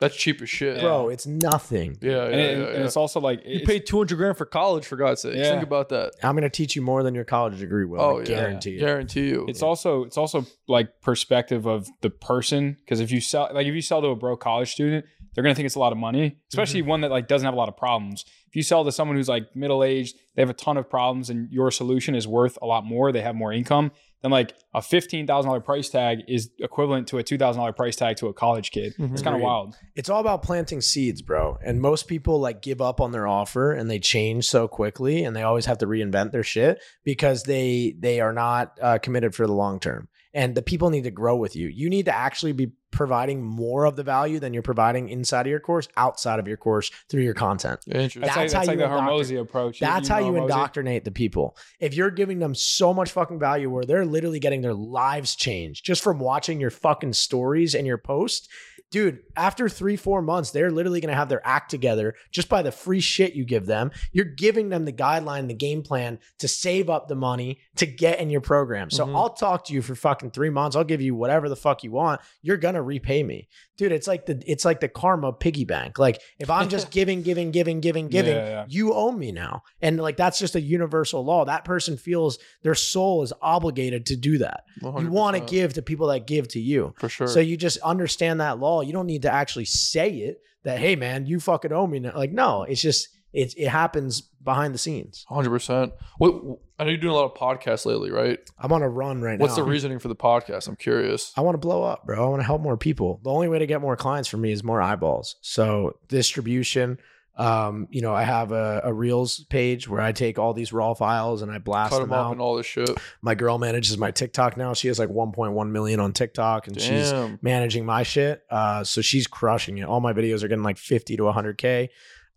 [0.00, 0.80] That's cheap as shit.
[0.80, 1.98] Bro, it's nothing.
[2.00, 2.74] Yeah, yeah, And, it- yeah.
[2.74, 5.36] and it's also like you it's, paid 200 grand for college for God's sake.
[5.36, 5.50] Yeah.
[5.50, 6.14] Think about that.
[6.22, 8.00] I'm going to teach you more than your college degree will.
[8.00, 8.24] Oh, I yeah.
[8.24, 8.80] guarantee you.
[8.80, 9.44] Guarantee you.
[9.46, 13.74] it's also it's also like perspective of the person because if you sell like if
[13.74, 16.38] you sell to a broke college student they're gonna think it's a lot of money
[16.52, 16.90] especially mm-hmm.
[16.90, 19.28] one that like doesn't have a lot of problems if you sell to someone who's
[19.28, 22.66] like middle aged they have a ton of problems and your solution is worth a
[22.66, 23.90] lot more they have more income
[24.22, 28.32] then like a $15000 price tag is equivalent to a $2000 price tag to a
[28.32, 29.12] college kid Mhm.
[29.12, 31.58] it's kind of wild it's all about planting seeds, bro.
[31.64, 35.36] And most people like give up on their offer and they change so quickly and
[35.36, 39.46] they always have to reinvent their shit because they they are not uh, committed for
[39.46, 40.08] the long term.
[40.32, 41.66] And the people need to grow with you.
[41.68, 45.50] You need to actually be providing more of the value than you're providing inside of
[45.50, 47.80] your course, outside of your course through your content.
[47.86, 48.22] Interesting.
[48.22, 50.42] that's, That's like, that's how like you the Hormozi approach That's You how you Hormozi?
[50.42, 51.56] indoctrinate the people.
[51.78, 55.84] If you're giving them so much fucking value where they're literally getting their lives changed
[55.84, 58.48] just from watching your fucking stories and your posts,
[58.90, 62.62] dude, after three, four months, they're literally going to have their act together just by
[62.62, 63.90] the free shit you give them.
[64.12, 68.18] You're giving them the guideline, the game plan to save up the money to get
[68.20, 68.90] in your program.
[68.90, 69.14] So Mhm.
[69.16, 70.76] I'll talk to you for fucking three months.
[70.76, 72.20] I'll give you whatever the fuck you want.
[72.42, 73.48] You're going to repay me.
[73.78, 75.98] Dude, it's like the it's like the karma piggy bank.
[75.98, 78.64] Like if I'm just giving, giving, giving, giving, giving, Yeah, yeah.
[78.68, 79.62] you owe me now.
[79.80, 81.46] And like that's just a universal law.
[81.46, 84.64] That person feels their soul is obligated to do that.
[84.82, 86.92] You want to give to people that give to you.
[86.98, 87.26] For sure.
[87.26, 88.79] So you just understand that law.
[88.82, 92.12] You don't need to actually say it that, hey man, you fucking owe me now.
[92.16, 95.24] Like, no, it's just it it happens behind the scenes.
[95.30, 95.92] 100%.
[96.18, 98.38] What, I know you're doing a lot of podcasts lately, right?
[98.58, 99.56] I'm on a run right What's now.
[99.56, 100.66] What's the reasoning for the podcast?
[100.66, 101.32] I'm curious.
[101.36, 102.24] I want to blow up, bro.
[102.24, 103.20] I want to help more people.
[103.22, 105.36] The only way to get more clients for me is more eyeballs.
[105.42, 106.98] So distribution.
[107.40, 110.92] Um, you know, I have a, a Reels page where I take all these raw
[110.92, 112.32] files and I blast Cut them them up out.
[112.32, 112.90] and all this shit.
[113.22, 114.74] My girl manages my TikTok now.
[114.74, 118.42] She has like 1.1 million on TikTok, and she's managing my shit.
[118.50, 119.84] Uh, so she's crushing it.
[119.84, 121.88] All my videos are getting like 50 to 100k.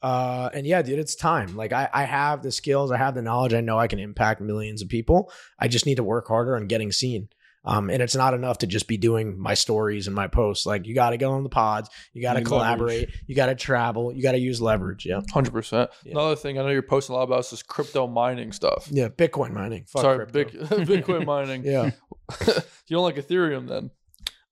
[0.02, 1.56] Uh, and yeah, dude, it's time.
[1.56, 3.54] Like I, I have the skills, I have the knowledge.
[3.54, 5.32] I know I can impact millions of people.
[5.60, 7.30] I just need to work harder on getting seen.
[7.66, 10.66] Um, and it's not enough to just be doing my stories and my posts.
[10.66, 13.56] Like you got to go on the pods, you got to collaborate, you got to
[13.56, 15.06] travel, you got to use leverage.
[15.06, 15.88] Yeah, 100%.
[16.06, 18.88] Another thing I know you're posting a lot about is this crypto mining stuff.
[18.92, 19.08] yeah.
[19.08, 19.86] Bitcoin mining.
[19.88, 21.64] Fuck Sorry, big Bitcoin mining.
[21.64, 21.92] Yeah.
[22.48, 22.54] you
[22.90, 23.92] don't like Ethereum then?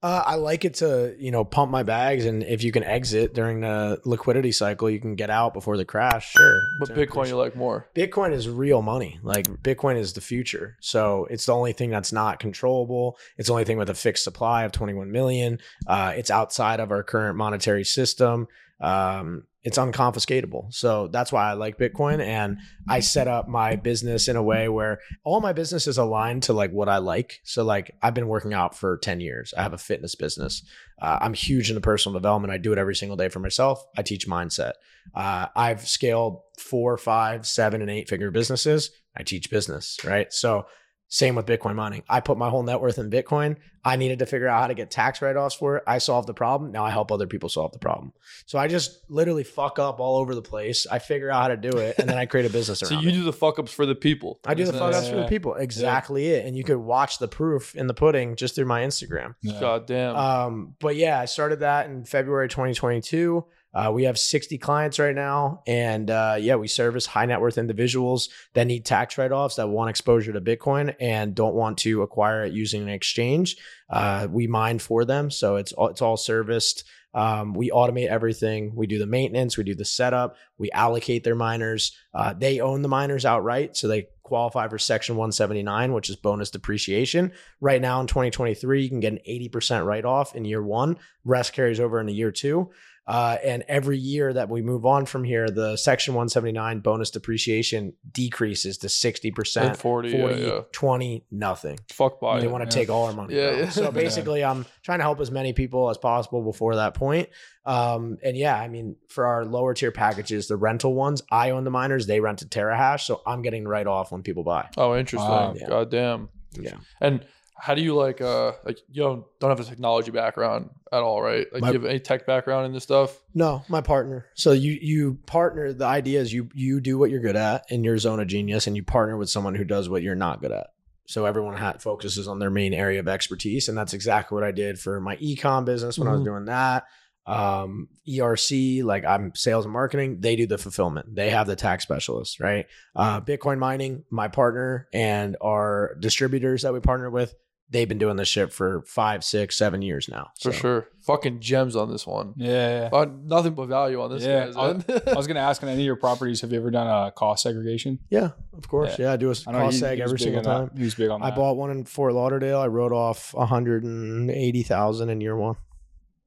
[0.03, 3.35] Uh, I like it to, you know, pump my bags, and if you can exit
[3.35, 6.31] during the liquidity cycle, you can get out before the crash.
[6.31, 7.87] Sure, But Bitcoin you like more.
[7.95, 9.19] Bitcoin is real money.
[9.21, 10.75] Like Bitcoin is the future.
[10.81, 13.17] So it's the only thing that's not controllable.
[13.37, 15.59] It's the only thing with a fixed supply of 21 million.
[15.85, 18.47] Uh, it's outside of our current monetary system.
[18.79, 20.73] Um, it's unconfiscatable.
[20.73, 22.19] So that's why I like Bitcoin.
[22.19, 22.57] And
[22.89, 26.53] I set up my business in a way where all my business is aligned to
[26.53, 27.41] like what I like.
[27.43, 29.53] So like I've been working out for 10 years.
[29.55, 30.63] I have a fitness business.
[30.99, 32.51] Uh, I'm huge into personal development.
[32.51, 33.83] I do it every single day for myself.
[33.95, 34.73] I teach mindset.
[35.13, 38.91] Uh, I've scaled four, five, seven, and eight figure businesses.
[39.15, 40.31] I teach business, right?
[40.31, 40.65] So,
[41.13, 42.03] same with Bitcoin mining.
[42.07, 43.57] I put my whole net worth in Bitcoin.
[43.83, 45.83] I needed to figure out how to get tax write offs for it.
[45.85, 46.71] I solved the problem.
[46.71, 48.13] Now I help other people solve the problem.
[48.45, 50.87] So I just literally fuck up all over the place.
[50.89, 53.01] I figure out how to do it, and then I create a business So around
[53.01, 53.13] So you it.
[53.19, 54.39] do the fuck ups for the people.
[54.45, 55.55] I do the Isn't fuck that- ups for the people.
[55.55, 56.45] Exactly it.
[56.45, 59.35] And you could watch the proof in the pudding just through my Instagram.
[59.41, 59.59] Yeah.
[59.59, 60.15] God damn.
[60.15, 63.43] Um, but yeah, I started that in February 2022.
[63.73, 65.63] Uh, we have 60 clients right now.
[65.65, 69.69] And uh, yeah, we service high net worth individuals that need tax write offs, that
[69.69, 73.57] want exposure to Bitcoin and don't want to acquire it using an exchange.
[73.89, 75.31] Uh, we mine for them.
[75.31, 76.83] So it's all, it's all serviced.
[77.13, 78.73] Um, we automate everything.
[78.73, 81.95] We do the maintenance, we do the setup, we allocate their miners.
[82.13, 83.75] Uh, they own the miners outright.
[83.75, 87.33] So they qualify for Section 179, which is bonus depreciation.
[87.59, 90.97] Right now in 2023, you can get an 80% write off in year one.
[91.25, 92.71] Rest carries over into year two.
[93.07, 97.93] Uh, and every year that we move on from here, the Section 179 bonus depreciation
[98.11, 100.61] decreases to 60%, And 40, 40, yeah, yeah.
[100.71, 101.79] 20, nothing.
[101.89, 102.81] Fuck by they want to yeah.
[102.81, 103.35] take all our money.
[103.35, 103.69] Yeah.
[103.69, 107.29] So basically, I'm trying to help as many people as possible before that point.
[107.65, 111.63] Um, and yeah, I mean, for our lower tier packages, the rental ones, I own
[111.63, 114.69] the miners, they rent to TerraHash, so I'm getting write off when people buy.
[114.77, 115.29] Oh, interesting.
[115.29, 115.55] Wow.
[115.55, 115.67] Yeah.
[115.67, 116.29] God damn.
[116.53, 116.77] Yeah.
[116.99, 117.25] And
[117.63, 121.21] how do you like uh like you don't don't have a technology background at all,
[121.21, 121.45] right?
[121.53, 123.21] Like My- you have any tech background in this stuff?
[123.35, 124.25] No, my partner.
[124.33, 125.71] So you you partner.
[125.71, 128.65] The idea is you you do what you're good at in your zone of genius,
[128.67, 130.67] and you partner with someone who does what you're not good at.
[131.05, 134.51] So everyone ha- focuses on their main area of expertise, and that's exactly what I
[134.51, 136.25] did for my ecom business when I was Mhm.
[136.25, 136.85] doing that.
[137.27, 141.13] Um, ERC, like I'm sales and marketing, they do the fulfillment.
[141.15, 142.65] They have the tax specialists, right?
[142.95, 147.35] Uh, Bitcoin mining, my partner and our distributors that we partner with,
[147.71, 150.29] they've been doing this shit for five, six, seven years now.
[150.41, 150.87] For So, sure.
[151.07, 152.33] Fucking gems on this one.
[152.35, 152.89] Yeah.
[152.91, 154.55] Uh, nothing but value on this Yeah, guys.
[154.57, 157.11] I- I was gonna ask on any of your properties, have you ever done a
[157.11, 157.99] cost segregation?
[158.09, 158.99] Yeah, of course.
[158.99, 160.69] Yeah, I do a I know cost he- seg he every single on that.
[160.71, 160.77] time.
[160.77, 161.35] He was big on I that.
[161.37, 162.59] bought one in Fort Lauderdale.
[162.59, 165.55] I wrote off 180,000 in year one.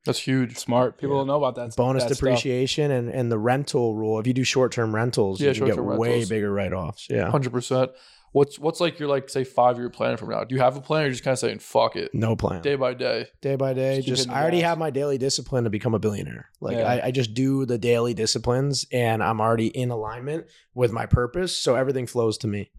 [0.04, 0.58] That's huge.
[0.58, 0.98] Smart.
[0.98, 1.20] People Yeah.
[1.20, 1.74] don't know about that.
[1.76, 2.18] Bonus that stuff.
[2.18, 4.18] depreciation and, and the rental rule.
[4.18, 6.28] If you do short term rentals, Yeah, you get short-term way rentals.
[6.28, 7.06] bigger write offs.
[7.08, 7.30] Yeah.
[7.30, 7.90] Hundred percent.
[8.34, 10.42] What's what's like your like say five year plan from now?
[10.42, 12.12] Do you have a plan or you're just kind of saying fuck it?
[12.12, 12.62] No plan.
[12.62, 13.28] Day by day.
[13.40, 13.98] Day by day.
[13.98, 14.70] Just Just, I already gas.
[14.70, 16.50] have my daily discipline to become a billionaire.
[16.60, 16.82] Like Yeah.
[16.94, 21.56] I, I just do the daily disciplines and I'm already in alignment with my purpose.
[21.56, 22.72] So everything flows to me.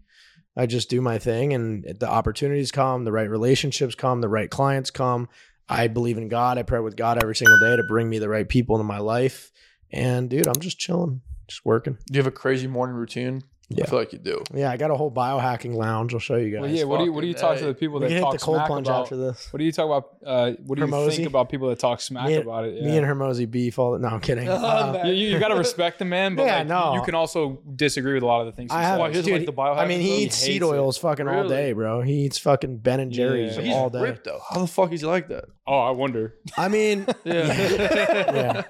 [0.57, 4.49] I just do my thing and the opportunities come, the right relationships come, the right
[4.49, 5.29] clients come.
[5.69, 6.57] I believe in God.
[6.57, 8.99] I pray with God every single day to bring me the right people into my
[8.99, 9.53] life.
[9.89, 11.93] And dude, I'm just chilling, just working.
[12.07, 13.43] Do you have a crazy morning routine?
[13.69, 13.85] Yeah.
[13.85, 14.43] I feel like you do.
[14.53, 16.13] Yeah, I got a whole biohacking lounge.
[16.13, 16.61] I'll show you guys.
[16.61, 16.83] Well, yeah.
[16.83, 18.21] What do you What do you fucking talk to the people we that can hit
[18.21, 19.01] talk the cold smack plunge about?
[19.03, 19.51] after this.
[19.51, 20.09] What do you talk about?
[20.23, 21.15] Uh, what do you Hormozi?
[21.15, 22.83] think about people that talk smack Me and- about it?
[22.83, 24.47] Me and Hormozi beef all the No, I'm kidding.
[24.49, 25.01] Oh, Uh.
[25.05, 26.93] You, you, got to respect the man, but Yeah, like, no.
[26.93, 28.87] you can also disagree with a lot of the things he I says.
[28.91, 30.19] have, Why, he dude, like the biohacking I mean, he stuff?
[30.25, 30.75] eats He seed hates it.
[30.75, 31.49] oils fucking all Really?
[31.49, 32.01] day, bro.
[32.01, 33.63] He eats fucking Ben and Jerry's Yeah.
[33.63, 34.01] He's all day.
[34.01, 34.41] ripped though.
[34.47, 35.45] How the fuck is he like that?
[35.67, 36.35] Oh, I wonder.
[36.57, 38.63] I mean, Yeah.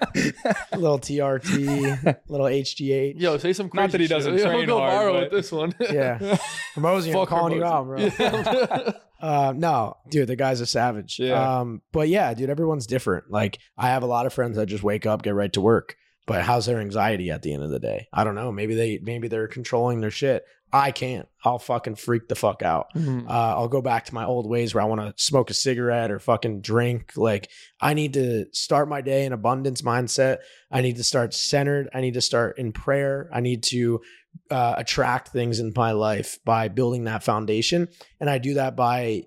[0.71, 3.19] a little TRT, little HGH.
[3.19, 4.41] Yo, say some crazy Not that he doesn't shit.
[4.45, 5.75] Yo, train go hard, viral but- with this one.
[5.79, 6.17] Yeah.
[6.75, 7.99] Hormozi, I'm Fuck calling you out, bro.
[7.99, 8.91] Yeah.
[9.21, 11.19] Uh, no, dude, the guy's a savage.
[11.19, 11.59] Yeah.
[11.59, 13.31] Um, but yeah, dude, everyone's different.
[13.31, 15.95] Like, I have a lot of friends that just wake up, get right to work.
[16.27, 18.07] But how's their anxiety at the end of the day?
[18.11, 18.51] I don't know.
[18.51, 20.43] Maybe they, maybe they're controlling their shit.
[20.75, 21.27] I can't.
[21.45, 22.93] I'll fucking freak the fuck out.
[22.95, 23.29] Mhm.
[23.29, 26.11] Uh, I'll go back to my old ways where I want to smoke a cigarette
[26.11, 27.13] or fucking drink.
[27.15, 27.49] Like,
[27.79, 30.39] I need to start my day in abundance mindset.
[30.69, 31.87] I need to start centered.
[31.93, 33.29] I need to start in prayer.
[33.31, 34.01] I need to
[34.51, 37.87] uh, attract things in my life by building that foundation.
[38.19, 39.23] And I do that by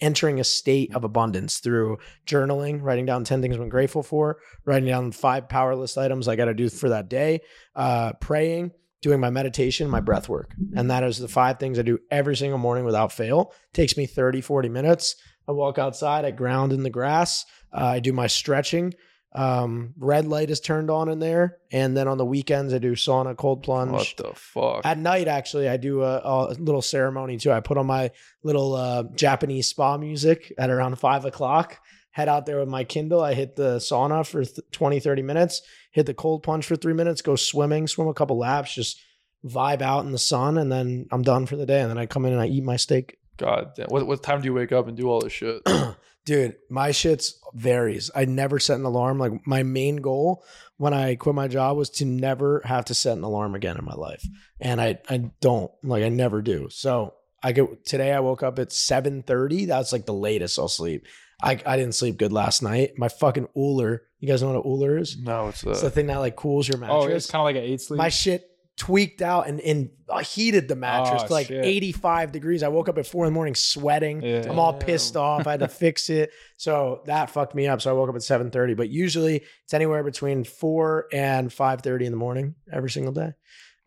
[0.00, 4.88] entering a state of abundance through journaling, writing down 10 things I'm grateful for, writing
[4.88, 7.42] down five power list items I got to do for that day,
[7.76, 10.54] uh, praying, doing my meditation, my breath work.
[10.76, 13.52] And that is the five things I do every single morning without fail.
[13.72, 15.16] It takes me 30, 40 minutes.
[15.46, 18.94] I walk outside, I ground in the grass, uh, I do my stretching.
[19.32, 21.58] Um, red light is turned on in there.
[21.70, 23.92] And then on the weekends, I do sauna, cold plunge.
[23.92, 24.86] What the fuck?
[24.86, 27.52] At night, actually, I do a, a little ceremony too.
[27.52, 28.10] I put on my
[28.42, 31.78] little uh, Japanese spa music at around five o'clock.
[32.10, 33.20] Head out there with my Kindle.
[33.20, 36.92] I hit the sauna for th- 20, 30 minutes, hit the cold plunge for three
[36.92, 39.00] minutes, go swimming, swim a couple laps, just
[39.44, 40.58] vibe out in the sun.
[40.58, 41.80] And then I'm done for the day.
[41.80, 43.18] And then I come in and I eat my steak.
[43.36, 43.86] God damn.
[43.88, 45.62] What, what time do you wake up and do all this shit?
[46.24, 48.10] Dude, my shit's varies.
[48.14, 49.18] I never set an alarm.
[49.18, 50.44] Like my main goal
[50.76, 53.84] when I quit my job was to never have to set an alarm again in
[53.84, 54.22] my life.
[54.60, 55.70] And I I don't.
[55.82, 56.68] Like I never do.
[56.68, 59.66] So I get today I woke up at 7:30.
[59.66, 61.06] That's like the latest I'll sleep.
[61.42, 62.98] I, I didn't sleep good last night.
[62.98, 64.02] My fucking Ooler.
[64.20, 65.16] You guys know what an Ooler is?
[65.18, 67.04] no, it's It's the thing that like cools your mattress.
[67.04, 67.98] Oh, it's kind of like an eight sleep.
[67.98, 68.44] my shit
[68.76, 69.90] tweaked out and, and
[70.24, 71.64] heated the mattress Oh, to like shit.
[71.64, 72.62] 85 degrees.
[72.62, 74.22] I woke up at four in the morning sweating.
[74.22, 74.46] Yeah.
[74.48, 75.48] I'm all pissed off.
[75.48, 76.30] I had to fix it.
[76.58, 77.80] So that fucked me up.
[77.82, 78.76] So I woke up at 7:30.
[78.76, 83.32] But usually it's anywhere between 4 and 5:30 in the morning every single day.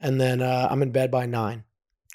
[0.01, 1.63] And then uh, I'm in bed by nine.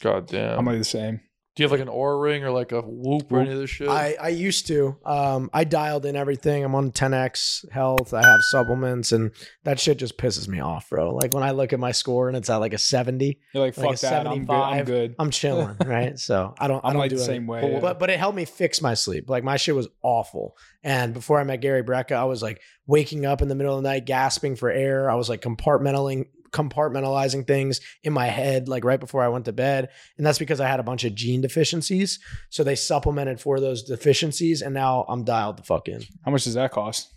[0.03, 0.59] God damn.
[0.59, 1.21] I'm like the same.
[1.57, 3.71] Do you have like an Oura ring or like a whoop or any of this
[3.71, 3.89] shit?
[3.89, 4.95] I, I used to.
[5.07, 6.63] Um, I dialed in everything.
[6.63, 8.13] I'm on 10x health.
[8.13, 9.31] I have supplements, and
[9.65, 11.15] that shit just pisses me off, bro.
[11.15, 13.75] Like when I look at my score and it's at like a 70, You're like,
[13.79, 14.27] Like fuck a that.
[14.27, 14.53] I'm good.
[14.55, 15.15] I'm good.
[15.19, 16.19] I'm chilling, right?
[16.19, 16.85] So I don't.
[16.85, 17.63] I I'm don't like do the same way.
[17.63, 17.81] But- yeah.
[17.81, 19.31] But but it helped me fix my sleep.
[19.31, 20.59] Like my shit was awful.
[20.85, 23.83] And before I met Gary Brecka, I was like waking up in the middle of
[23.83, 25.11] the night, gasping for air.
[25.11, 29.53] I was like compartmentalizing compartmentalizing things in my head like right before I went to
[29.53, 29.89] bed.
[30.17, 32.19] And that's because I had a bunch of gene deficiencies.
[32.51, 36.03] So they supplemented for those deficiencies and now I'm dialed the fuck in.
[36.25, 37.13] How much does that cost?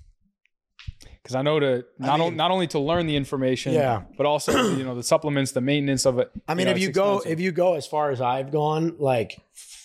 [1.21, 4.03] Because I know to I not, o- not only to learn the information, Yeah.
[4.17, 6.31] but also you know the supplements, the maintenance of it.
[6.47, 7.39] I mean, know, if you go expensive.
[7.39, 9.37] if you go as far as I've gone, like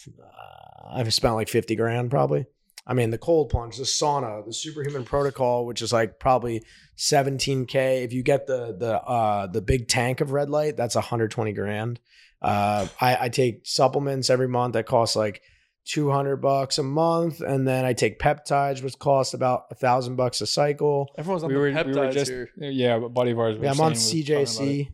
[0.09, 2.47] uh, I've spent like 50 grand probably.
[2.87, 6.63] I mean, the cold plunge, the sauna, the superhuman protocol, which is like probably
[6.97, 8.05] 17k.
[8.05, 12.01] If you get the the uh the big tank of red light, that's 120 grand.
[12.43, 15.41] Uh, I, I take supplements every month that cost like
[15.87, 20.41] 200 bucks a month, and then I take peptides, which cost about a thousand bucks
[20.43, 21.11] a cycle.
[21.17, 22.51] Everyone's on we the were, peptides we were just here.
[22.59, 23.57] yeah, a buddy of ours.
[23.61, 24.89] Yeah, I'm on saying- was talking CJC.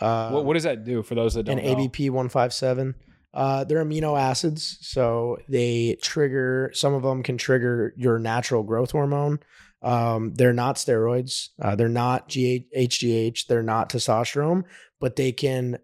[0.00, 0.30] Uh.
[0.30, 1.72] What, what does that do for those that don't and know?
[1.84, 2.94] ABP 157.
[3.32, 6.70] Uh, they're amino acids, so they trigger.
[6.74, 9.38] Some of them can trigger your natural growth hormone.
[9.82, 11.48] Um, they're not steroids.
[11.60, 13.46] Uh, they're not GH, HGH.
[13.46, 14.64] They're not testosterone,
[15.00, 15.78] but they can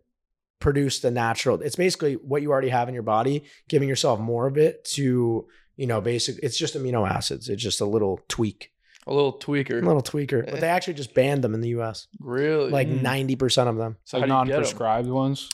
[0.60, 1.60] produce the natural.
[1.62, 5.46] It's basically what you already have in your body, giving yourself more of it to,
[5.76, 6.38] you know, basic.
[6.42, 7.48] It's just amino acids.
[7.48, 8.72] It's just a little tweak,
[9.06, 9.82] A little tweaker.
[9.82, 10.44] a little tweaker.
[10.50, 12.06] But they actually just banned them in the U.S.
[12.20, 12.70] Really?
[12.70, 13.02] Like Mm.
[13.02, 13.96] ninety percent of them.
[14.04, 14.62] so like how do you get 'em?
[14.62, 15.50] non-prescribed ones.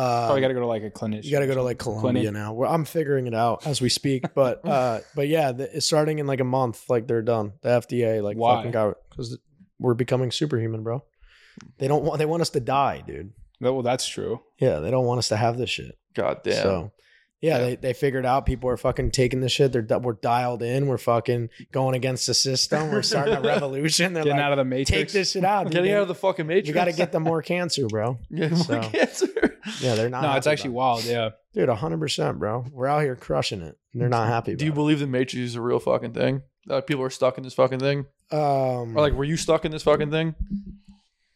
[0.00, 1.24] Uh, Probably got to go to like a clinic.
[1.24, 2.54] You got to go to like Colombia now.
[2.54, 6.18] Well, I'm figuring it out as we speak, but uh, but yeah, the, it's starting
[6.18, 6.84] in like a month.
[6.88, 7.52] Like they're done.
[7.62, 8.56] The FDA like Why?
[8.56, 9.36] fucking got because
[9.78, 11.04] we're becoming superhuman, bro.
[11.78, 12.18] They don't want.
[12.18, 13.32] They want us to die, dude.
[13.60, 14.40] Well, that's true.
[14.58, 15.98] Yeah, they don't want us to have this shit.
[16.14, 16.62] God damn.
[16.62, 16.92] So.
[17.42, 17.64] Yeah, Yeah.
[17.64, 19.72] They, they figured out people are fucking taking this shit.
[19.72, 20.86] They're we're dialed in.
[20.86, 22.90] We're fucking going against the system.
[22.90, 24.12] We're starting a revolution.
[24.14, 24.90] They're Getting like, out of the matrix.
[24.90, 25.64] take this shit out.
[25.64, 25.72] dude.
[25.72, 26.68] Getting out of the fucking matrix.
[26.68, 28.18] you got to get them more cancer, bro.
[28.30, 29.49] Yeah, more So- cancer.
[29.80, 30.22] Yeah, they're not.
[30.22, 31.04] No, it's actually wild.
[31.04, 31.30] Yeah.
[31.54, 32.64] dude, hundred percent, bro.
[32.72, 33.76] We're out here crushing it.
[33.92, 34.54] And they're not happy.
[34.54, 36.42] Do you believe the matrix is a real fucking thing?
[36.66, 38.06] That people are stuck in this fucking thing?
[38.30, 40.34] um, Or like, were you stuck in this fucking thing?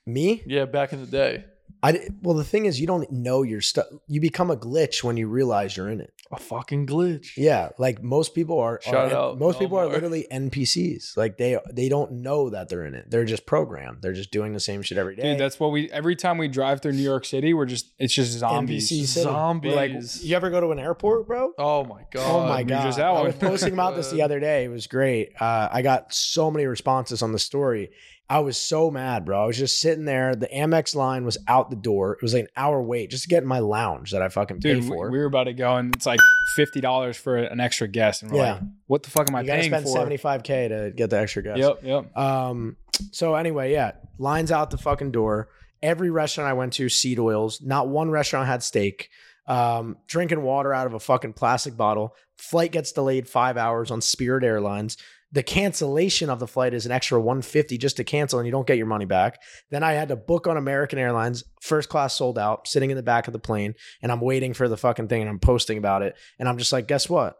[0.06, 0.42] me?
[0.46, 1.44] Yeah, back in the day.
[1.84, 3.86] I well, the thing is, you don't know you're stuck.
[4.08, 6.14] You become a glitch when you realize you're in it.
[6.32, 7.36] A fucking glitch.
[7.36, 8.80] Yeah, like most people are.
[8.82, 11.14] Shout are- out, Most people are literally NPCs.
[11.14, 13.10] Like they they don't know that they're in it.
[13.10, 13.98] They're just programmed.
[14.00, 15.22] They're just doing the same shit every day.
[15.24, 18.14] Dude, that's what we every time we drive through New York City, we're just it's
[18.14, 18.90] just zombies.
[18.90, 19.24] NPC city.
[19.24, 19.74] Zombies.
[19.74, 21.52] Like you ever go to an airport, bro?
[21.58, 22.30] oh my god.
[22.30, 22.84] Oh my god!
[22.84, 23.26] just had I one.
[23.26, 24.64] was posting about this the other day.
[24.64, 25.32] It was great.
[25.38, 27.90] Uh, I got so many responses on the story.
[28.28, 29.42] I was so mad, bro.
[29.42, 30.34] I was just sitting there.
[30.34, 32.12] The Amex line was out the door.
[32.14, 34.60] It was like an hour wait just to get in my lounge that I fucking
[34.60, 35.10] Dude, we, for.
[35.10, 36.20] we were about to go and it's like
[36.56, 38.52] fifty dollars for an extra guest, and we're Yeah.
[38.54, 40.92] like, "What the fuck am I you gotta paying spend for?" seventy five k to
[40.96, 41.58] get the extra gas.
[41.58, 42.16] Yep, yep.
[42.16, 42.76] Um.
[43.12, 45.48] So anyway, yeah, lines out the fucking door.
[45.82, 47.60] Every restaurant I went to, seed oils.
[47.60, 49.10] Not one restaurant had steak.
[49.46, 52.14] Um, drinking water out of a fucking plastic bottle.
[52.38, 54.96] Flight gets delayed five hours on Spirit Airlines.
[55.34, 58.68] The cancellation of the flight is an extra 150 just to cancel, and you don't
[58.68, 59.40] get your money back.
[59.68, 63.02] Then I had to book on American Airlines, first class sold out, sitting in the
[63.02, 66.02] back of the plane, and I'm waiting for the fucking thing, and I'm posting about
[66.02, 67.36] it, and I'm just like, guess what?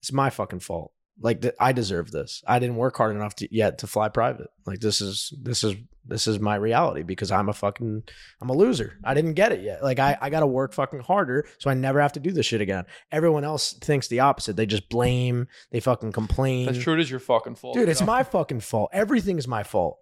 [0.00, 0.92] It's my fucking fault.
[1.20, 2.42] Like I deserve this.
[2.46, 4.48] I didn't work hard enough to, yet to fly private.
[4.66, 5.74] Like this is this is
[6.06, 8.02] this is my reality because I'm a fucking
[8.40, 8.98] I'm a loser.
[9.04, 9.82] I didn't get it yet.
[9.82, 12.46] Like I I got to work fucking harder so I never have to do this
[12.46, 12.84] shit again.
[13.10, 14.56] Everyone else thinks the opposite.
[14.56, 15.46] They just blame.
[15.70, 16.66] They fucking complain.
[16.66, 16.94] That's true.
[16.94, 17.74] It is your fucking fault.
[17.74, 18.06] Dude, it's know?
[18.06, 18.90] my fucking fault.
[18.92, 19.98] Everything is my fault.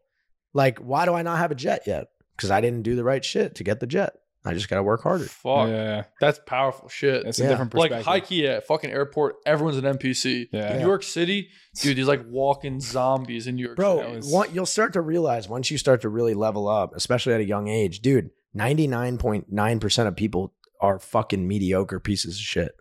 [0.53, 2.09] Like why do I not have a jet yet?
[2.37, 4.15] Because I didn't do the right shit to get the jet.
[4.45, 5.25] I just got to work harder.
[5.25, 5.69] Fuck.
[5.69, 7.25] Yeah, That's powerful shit.
[7.27, 7.47] it's Yeah.
[7.47, 8.07] a different like perspective.
[8.07, 10.49] high key at fucking airport, everyone's an NPC.
[10.53, 10.73] Yeah.
[10.73, 11.49] In New York City,
[11.81, 14.09] dude, these like walking zombies in New York Bro, City.
[14.11, 17.41] That was- you'll start to realize once you start to really level up, especially at
[17.41, 22.73] a young age, dude, 99.9% of people are fucking mediocre pieces of shit.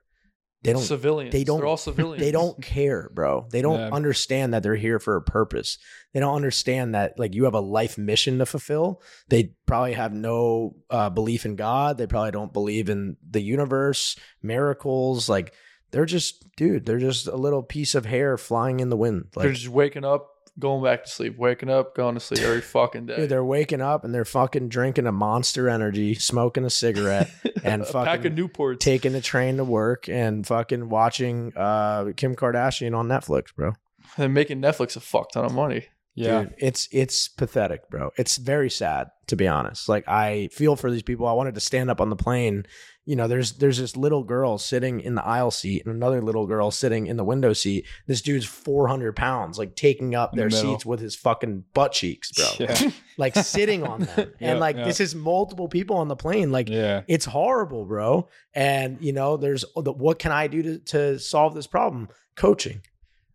[0.63, 1.31] They don't civilians.
[1.33, 2.19] they don't- They're all civilians.
[2.23, 3.47] they don't care, bro.
[3.51, 3.89] They don't Yeah.
[3.91, 5.77] understand that they're here for a purpose.
[6.13, 9.01] They don't understand that like you have a life mission to fulfill.
[9.29, 11.97] They probably have no uh, belief in God.
[11.97, 15.29] They probably don't believe in the universe, miracles.
[15.29, 15.53] Like
[15.91, 19.25] they're just, dude, they're just a little piece of hair flying in the wind.
[19.35, 20.27] Like, They're just waking up,
[20.59, 23.15] going back to sleep, waking up, going to sleep every fucking day.
[23.15, 27.29] Dude, they're waking up and they're fucking drinking a monster energy, smoking a cigarette,
[27.63, 28.79] and a pack of fucking Newports.
[28.79, 33.73] taking the train to work and fucking watching uh, Kim Kardashian on Netflix, bro.
[34.17, 35.85] They're making Netflix a fuck ton of money.
[36.15, 38.11] yeah, Dude, it's it's pathetic, bro.
[38.17, 39.87] It's very sad to be honest.
[39.87, 41.25] Like I feel for these people.
[41.27, 42.65] I wanted to stand up on the plane.
[43.05, 46.45] You know, there's there's this little girl sitting in the aisle seat and another little
[46.45, 47.87] girl sitting in the window seat.
[48.05, 50.73] This dude's 400 pounds, like taking up their middle.
[50.73, 52.45] seats with his fucking butt cheeks, bro.
[52.67, 54.33] yeah, Like sitting on them.
[54.39, 54.85] And like yeah.
[54.85, 56.51] this is multiple people on the plane.
[56.51, 57.01] Like yeah.
[57.07, 58.27] it's horrible, bro.
[58.53, 62.09] And you know, there's oh, the, what can I do to, to solve this problem?
[62.35, 62.81] Coaching.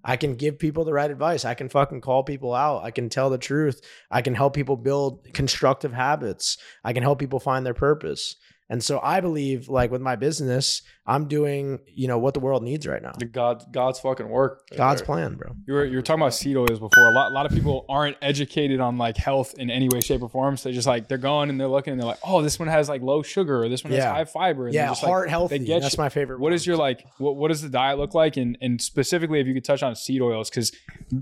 [0.06, 1.44] I can give people the right advice.
[1.44, 2.84] I can fucking call people out.
[2.84, 3.80] I can tell the truth.
[4.08, 6.58] I can help people build constructive habits.
[6.84, 8.36] I can help people find their purpose.
[8.68, 12.64] And so I believe like with my business, I'm doing, you know, what the world
[12.64, 13.12] needs right now.
[13.16, 14.62] The God, God's fucking work.
[14.72, 15.06] right God's there.
[15.06, 15.52] plan, bro.
[15.68, 17.06] You were, you were talking about seed oils before.
[17.06, 20.20] A lot, a lot of people aren't educated on like health in any way, shape,
[20.20, 20.56] or form.
[20.56, 22.66] So they're just like they're going and they're looking and they're like, oh, this one
[22.66, 24.66] has like low sugar or this one has high fiber.
[24.66, 25.60] And Yeah, just, like, heart healthy.
[25.60, 26.02] get That's you.
[26.02, 26.40] my favorite.
[26.40, 26.52] What one.
[26.54, 27.06] is your like?
[27.18, 28.36] What what does the diet look like?
[28.36, 30.72] And and specifically, if you could touch on seed oils, because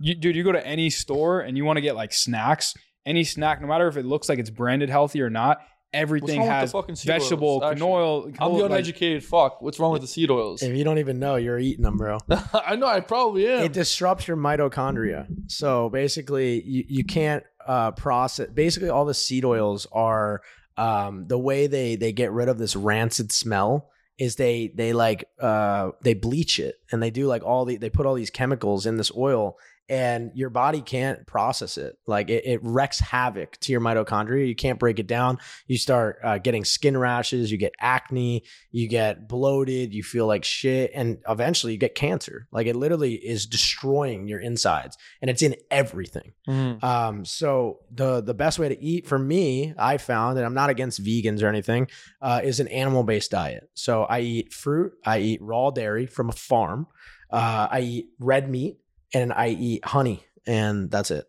[0.01, 2.72] you, dude, you go to any store and you want to get like snacks.
[3.07, 5.59] Any snack, no matter if it looks like it's branded healthy or not,
[5.95, 7.86] everything wrong with the has fucking seed vegetable, oils, actually?
[7.86, 8.24] canola.
[8.24, 9.62] I'm the canola, like- uneducated fuck.
[9.62, 10.62] What's wrong with the seed oils?
[10.62, 12.18] If you don't even know, you're eating them, bro.
[12.53, 12.86] I know.
[12.86, 13.64] I probably am.
[13.64, 15.26] it disrupts your mitochondria.
[15.47, 18.49] So basically, you, you can't uh, process.
[18.51, 20.42] Basically, all the seed oils are
[20.76, 25.28] um, the way they they get rid of this rancid smell is they they like
[25.40, 28.86] uh, they bleach it and they do like all the they put all these chemicals
[28.86, 29.57] in this oil
[29.89, 31.99] and your body can't process it.
[32.07, 34.49] Like it, it wrecks havoc to your mitochondria.
[34.49, 35.39] You can't break it down.
[35.66, 37.53] You start uh, getting skin rashes.
[37.53, 38.45] You get acne.
[38.70, 39.93] You get bloated.
[39.93, 42.49] You feel like shit, and eventually you get cancer.
[42.51, 46.32] Like it literally is destroying your insides, and it's in everything.
[46.49, 46.82] Mhm.
[46.82, 50.70] Um, so the the best way to eat for me, I found, and I'm not
[50.70, 51.89] against vegans or anything,
[52.22, 53.68] uh, is an animal based diet.
[53.74, 56.87] So I eat fruit, I eat raw dairy from a farm,
[57.30, 58.78] uh, I eat red meat,
[59.14, 61.26] and I eat honey, and that's it.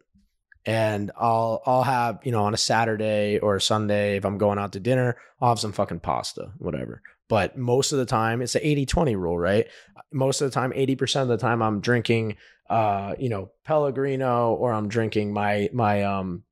[0.65, 4.59] And I'll I'll have you know on a Saturday or a Sunday if I'm going
[4.59, 7.01] out to dinner, I'll have some fucking pasta, whatever.
[7.27, 9.67] But most of the time, it's the 80-20 rule, right?
[10.13, 12.37] Most of the time, 80% of the time I'm drinking
[12.69, 16.43] uh, you know, Pellegrino or I'm drinking my my um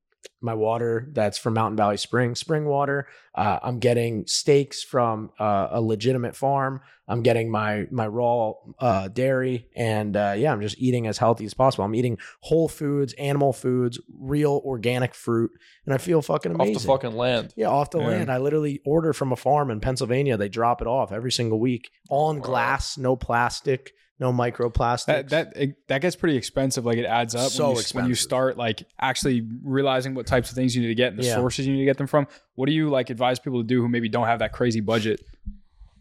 [0.41, 3.07] my water that's from Mountain Valley Spring, spring water.
[3.33, 6.81] Uh, I'm getting steaks from uh, a legitimate farm.
[7.07, 11.45] I'm getting my my raw uh, dairy, and uh, yeah, I'm just eating as healthy
[11.45, 11.83] as possible.
[11.85, 15.51] I'm eating whole foods, animal foods, real organic fruit,
[15.85, 16.75] and I feel fucking amazing.
[16.75, 17.53] Off the fucking land.
[17.57, 18.07] Yeah, off the Yeah.
[18.07, 18.31] land.
[18.31, 20.37] I literally order from a farm in Pennsylvania.
[20.37, 22.41] They drop it off every single week on Wow.
[22.43, 25.05] glass, no plastic, no microplastics.
[25.05, 26.85] that that it, that gets pretty expensive.
[26.85, 30.49] Like it adds up So when, you, when you start like actually realizing what types
[30.49, 31.35] of things you need to get and the Yeah.
[31.35, 32.27] sources you need to get them from.
[32.55, 35.21] What do you like advise people to do who maybe don't have that crazy budget?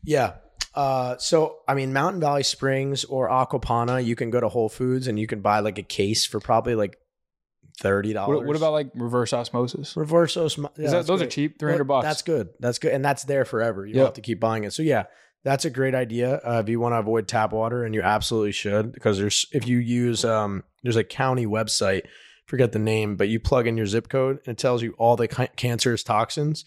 [0.05, 0.35] Yeah.
[0.75, 4.69] Uh, so I mean, Mountain Valley Springs or Acqua Panna, you can go to Whole
[4.69, 6.97] Foods and you can buy like a case for probably like
[7.79, 8.37] thirty dollars.
[8.39, 9.97] What, what about like reverse osmosis?
[9.97, 10.79] reverse osmosis?
[10.79, 12.05] Is that, those are cheap, three hundred bucks.
[12.05, 12.51] That's good.
[12.61, 13.85] That's good, and that's there forever.
[13.87, 13.97] You Yep.
[13.97, 14.73] don't have to keep buying it.
[14.73, 15.05] So yeah,
[15.45, 16.37] that's a great idea.
[16.37, 19.67] Uh, if you want to avoid tap water, and you absolutely should, because there's if
[19.67, 22.03] you use um, there's a county website,
[22.47, 25.17] forget the name, but you plug in your zip code and it tells you all
[25.17, 26.65] the ca- cancerous toxins.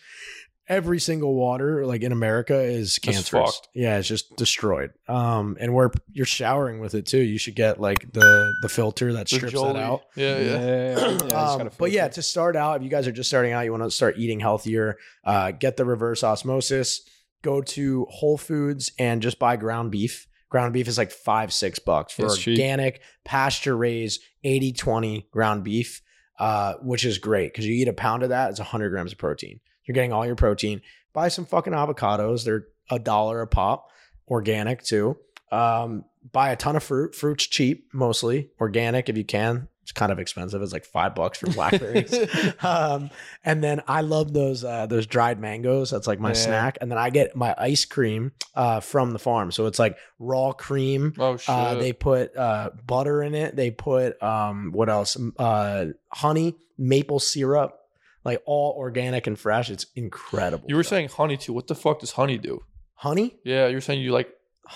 [0.68, 3.56] Every single water, like in America, is cancerous.
[3.56, 3.70] fucked.
[3.76, 4.94] Yeah, it's just destroyed.
[5.08, 9.14] Um, and where you're showering with it too, you should get like the the filter
[9.14, 10.02] that The strips that out.
[10.16, 10.44] Yeah, yeah.
[10.44, 13.52] yeah, yeah, just Um, but yeah, to start out, if you guys are just starting
[13.52, 17.02] out, you want to start eating healthier, uh, get the reverse osmosis,
[17.46, 20.28] go to Whole Foods and just buy ground beef.
[20.50, 25.64] Ground beef is like five, six bucks for It's organic, pasture raised, 80 20 ground
[25.64, 26.02] beef,
[26.40, 29.18] uh, which is great because you eat a pound of that, it's 100 grams of
[29.18, 29.60] protein.
[29.86, 30.82] You're getting all your protein.
[31.14, 32.44] Buy some fucking avocados.
[32.44, 33.90] They're a dollar a pop,
[34.28, 35.18] organic too.
[35.52, 37.16] Um, buy a ton of fruit.
[37.16, 39.68] Fruit's cheap, mostly organic if you can.
[39.86, 40.64] It's kind of expensive.
[40.64, 42.12] It's like five bucks for blackberries.
[42.64, 43.12] um,
[43.44, 45.92] and then I love those uh, those dried mangoes.
[45.92, 46.34] That's like my Yeah.
[46.34, 46.78] snack.
[46.82, 49.52] And then I get my ice cream uh, from the farm.
[49.52, 51.14] So it's like raw cream.
[51.20, 51.50] Oh shit.
[51.54, 53.56] Uh, they put uh, butter in it.
[53.56, 55.16] They put um, what else?
[55.38, 57.78] Uh, honey, maple syrup,
[58.24, 59.70] like all organic and fresh.
[59.70, 60.66] It's incredible.
[60.68, 60.90] you were bro.
[60.90, 61.54] saying honey too.
[61.54, 62.64] What the fuck does honey do?
[62.96, 63.36] honey?
[63.44, 64.30] Yeah, you're saying you like.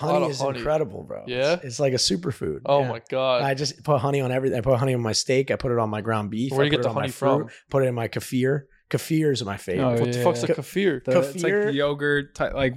[0.05, 0.57] Lot Honey is honey.
[0.59, 1.23] incredible, bro.
[1.27, 1.53] Yeah?
[1.53, 2.61] it's, it's like a superfood.
[2.65, 2.89] Oh Yeah.
[2.89, 3.41] my god.
[3.43, 4.57] I just put honey on everything.
[4.57, 5.51] I put honey on my steak.
[5.51, 6.51] I put it on my ground beef.
[6.51, 7.49] Where do I you put get the it on my honey fruit, from?
[7.69, 8.63] Put it in my kefir.
[8.89, 9.85] Kefir is my favorite.
[9.85, 10.51] Oh, what the yeah, fuck's yeah.
[10.51, 11.03] a kefir?
[11.03, 12.73] The- it's like yogurt, type, like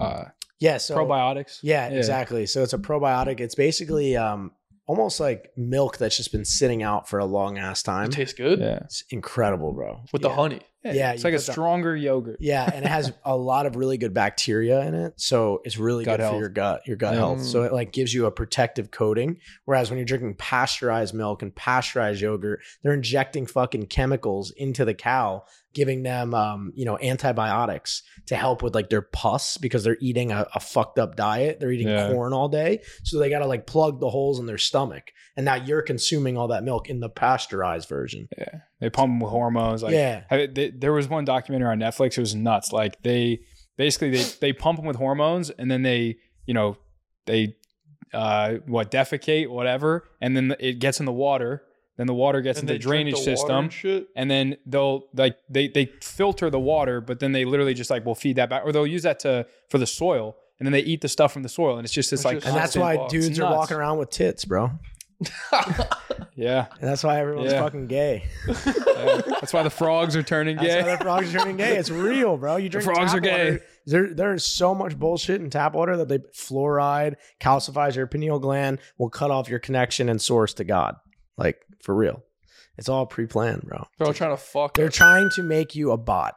[0.00, 0.24] uh,
[0.58, 1.58] Yeah, so probiotics.
[1.62, 2.46] Yeah, exactly.
[2.46, 3.40] So it's a probiotic.
[3.40, 4.52] It's basically um
[4.86, 8.06] almost like milk that's just been sitting out for a long ass time.
[8.06, 10.00] It tastes good Yeah, It's incredible, bro.
[10.12, 10.28] with yeah.
[10.28, 10.60] the honey.
[10.84, 12.38] Yeah, it's like a stronger yogurt.
[12.40, 16.04] Yeah, and it has a lot of really good bacteria in it, so it's really
[16.04, 16.34] Gut good health.
[16.34, 17.18] for your gut, your gut Yeah.
[17.20, 17.42] health.
[17.42, 19.38] So it like gives you a protective coating.
[19.64, 24.94] Whereas when you're drinking pasteurized milk and pasteurized yogurt, they're injecting fucking chemicals into the
[24.94, 29.96] cow, giving them, um, you know, antibiotics to help with like their pus because they're
[30.00, 31.60] eating a, a fucked up diet.
[31.60, 32.10] They're eating Yeah.
[32.12, 35.12] corn all day, so they got to like plug the holes in their stomach.
[35.36, 38.28] And now you're consuming all that milk in the pasteurized version.
[38.36, 39.82] Yeah, they pump them with hormones.
[39.82, 42.18] Like, yeah, I- they, there was one documentary on Netflix.
[42.18, 42.72] It was nuts.
[42.72, 43.40] Like they
[43.78, 46.16] basically they they pump them with hormones, and then they
[46.46, 46.76] you know
[47.26, 47.54] they
[48.12, 51.62] uh, what defecate, whatever, and then it gets in the water.
[51.98, 53.72] Then the water gets And into the drainage the system, and
[54.16, 58.04] and then they'll like they they filter the water, but then they literally just like
[58.04, 60.80] will feed that back, or they'll use that to for the soil, and then they
[60.80, 62.76] eat the stuff from the soil, and it's just this It's like just- And that's
[62.76, 64.70] why It's dudes are walking around with tits, bro.
[66.34, 67.60] yeah, And that's why everyone's Yeah.
[67.62, 68.24] fucking gay.
[68.46, 69.20] yeah.
[69.40, 70.82] that's why the frogs are turning That's gay.
[70.82, 71.76] why the frogs are turning gay.
[71.76, 72.56] It's real, bro.
[72.56, 73.44] You drink frogs tap are gay.
[73.52, 73.64] water.
[73.86, 78.78] There, there's so much bullshit in tap water that they fluoride calcifies your pineal gland,
[78.98, 80.96] will cut off your connection and source to God.
[81.36, 82.22] Like for real,
[82.78, 83.86] it's all pre-planned, bro.
[83.98, 84.74] They're all trying to fuck.
[84.74, 84.94] They're us.
[84.94, 86.36] trying to make you a bot.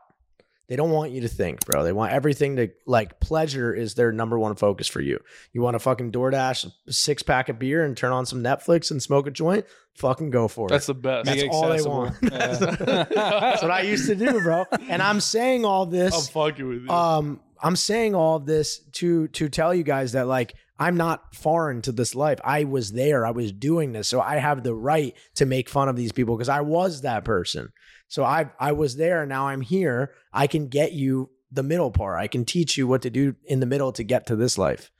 [0.67, 1.83] They don't want you to think, bro.
[1.83, 5.19] They want everything to like pleasure is their number one focus for you.
[5.53, 8.89] You want to fucking DoorDash a six pack of beer and turn on some Netflix
[8.89, 9.65] and smoke a joint?
[9.95, 10.71] Fucking go for it.
[10.71, 10.93] That's it.
[10.93, 11.25] the best.
[11.25, 11.97] That's Make it all they accessible.
[11.97, 12.17] want.
[12.21, 13.03] Yeah.
[13.09, 14.65] That's what I used to do, bro.
[14.89, 16.13] And I'm saying all this.
[16.13, 16.29] I'm this.
[16.29, 16.89] fucking with you.
[16.89, 21.33] Um, I'm saying all of this to to tell you guys that like I'm not
[21.33, 22.39] foreign to this life.
[22.43, 23.25] I was there.
[23.25, 26.35] I was doing this, so I have the right to make fun of these people
[26.35, 27.71] because I was that person.
[28.07, 30.13] So I I was there, now I'm here.
[30.31, 32.19] I can get you the middle part.
[32.19, 34.91] I can teach you what to do in the middle to get to this life.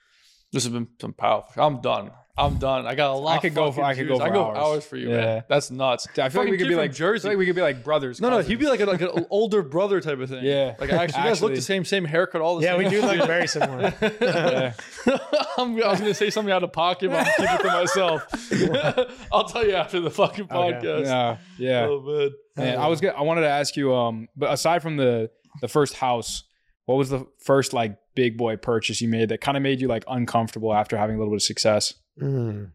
[0.52, 1.64] this has been some powerful.
[1.64, 2.12] I'm done.
[2.38, 2.86] I'm done.
[2.86, 3.38] I got a lot.
[3.38, 4.58] I could go for- I could go for I go hours.
[4.58, 5.16] hours for you, Yeah.
[5.16, 5.44] man.
[5.48, 6.06] That's nuts.
[6.18, 7.22] I feel like we could be like Jersey.
[7.28, 8.20] I feel like we could be like brothers.
[8.20, 10.44] no, no, he'd be like, a, like an older brother type of thing.
[10.44, 10.76] Yeah.
[10.78, 12.84] like actually, you guys look the same, same haircut, all the Yeah, same.
[12.84, 13.94] we do look very similar.
[14.22, 14.74] Yeah.
[15.58, 19.26] I'm, I was gonna say something out of pocket, but I'm keeping it to myself.
[19.32, 20.54] I'll tell you after the fucking Okay.
[20.88, 21.06] podcast.
[21.06, 21.88] Yeah, yeah.
[21.90, 22.32] Oh man.
[22.58, 25.30] Man, I was gonna, I wanted to ask you, um, but aside from the
[25.62, 26.44] the first house,
[26.86, 29.88] what was the first like big boy purchase you made that kind of made you
[29.88, 31.94] like uncomfortable after having a little bit of success?
[32.20, 32.66] Hmm.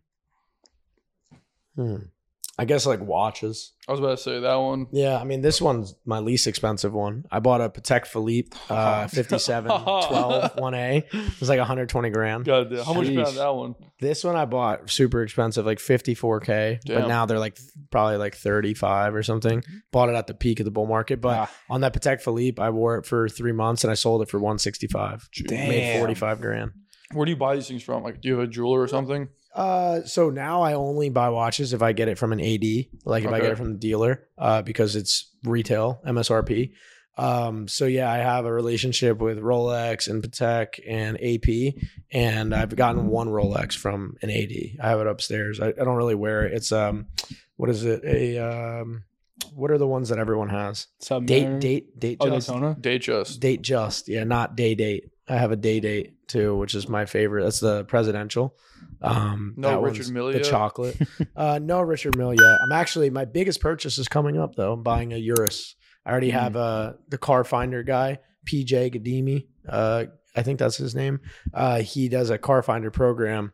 [1.76, 1.96] Hmm.
[2.58, 3.72] I guess like watches.
[3.88, 4.86] I was about to say that one.
[4.92, 7.24] Yeah, I mean this one's my least expensive one.
[7.30, 11.04] I bought a Patek Philippe uh 57 12 1A.
[11.10, 12.44] It was like 120 grand.
[12.44, 12.84] God damn.
[12.84, 13.76] How much you that one?
[13.98, 17.58] This one I bought super expensive, like 54k, but now they're like
[17.90, 19.62] probably like 35 or something.
[19.90, 21.50] Bought it at the peak of the bull market, but Ah.
[21.70, 24.38] on that Patek Philippe, I wore it for 3 months and I sold it for
[24.38, 25.30] 165.
[25.48, 26.72] Made 45 grand.
[27.12, 28.02] Where do you buy these things from?
[28.02, 29.28] Like, do you have a jeweler or something?
[29.54, 32.62] Uh, so now I only buy watches if I get it from an AD,
[33.04, 33.42] like if I Okay.
[33.42, 36.72] get it from the dealer, uh, because it's retail MSRP.
[37.18, 41.74] Um, so yeah, I have a relationship with Rolex and Patek and AP,
[42.12, 44.52] and I've gotten one Rolex from an AD.
[44.80, 45.60] I have it upstairs.
[45.60, 46.52] I, I don't really wear it.
[46.54, 47.06] It's um,
[47.56, 48.04] what is it?
[48.04, 49.02] A um,
[49.52, 50.86] what are the ones that everyone has?
[51.24, 52.18] Date, date, date.
[52.20, 52.46] Oh, just?
[52.46, 52.76] Daytona.
[52.80, 53.40] Datejust.
[53.40, 55.10] Date just, yeah, not day date.
[55.28, 57.44] I have a day date too, which is my favorite.
[57.44, 58.56] That's the presidential.
[59.02, 60.96] Um, No Richard Mille the chocolate.
[61.36, 62.58] uh, no Richard Mille yet.
[62.62, 64.72] I'm actually my biggest purchase is coming up though.
[64.72, 65.74] I'm buying a Urus.
[66.04, 69.46] I already have uh the car finder guy, PJ Gadimi.
[69.68, 71.20] Uh, I think that's his name.
[71.52, 73.52] Uh, he does a car finder program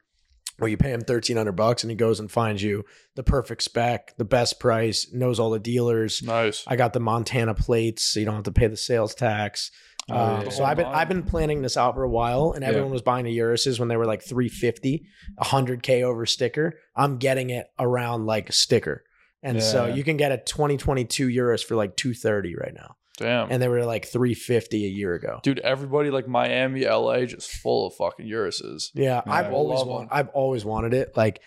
[0.59, 2.85] where you pay him thirteen hundred bucks and he goes and finds you
[3.15, 6.23] the perfect spec, the best price, knows all the dealers.
[6.23, 6.65] Nice.
[6.66, 9.70] I got the Montana plates, so you don't have to pay the sales tax.
[10.11, 10.49] Oh, um, yeah.
[10.51, 12.69] So I've been I've been planning this out for a while, and Yeah.
[12.69, 15.05] everyone was buying the Urises when they were like 350,
[15.41, 16.74] 100k over sticker.
[16.95, 19.05] I'm getting it around like sticker,
[19.43, 23.51] and so you can get a 2022 Urus for like 230 right now, Damn.
[23.51, 25.41] and they were like 350 a year ago.
[25.43, 28.91] Dude, everybody like Miami, LA, just full of fucking Urises.
[28.95, 30.09] Yeah, Yeah, I've always wanted.
[30.12, 31.16] I've always wanted it.
[31.16, 31.41] Like,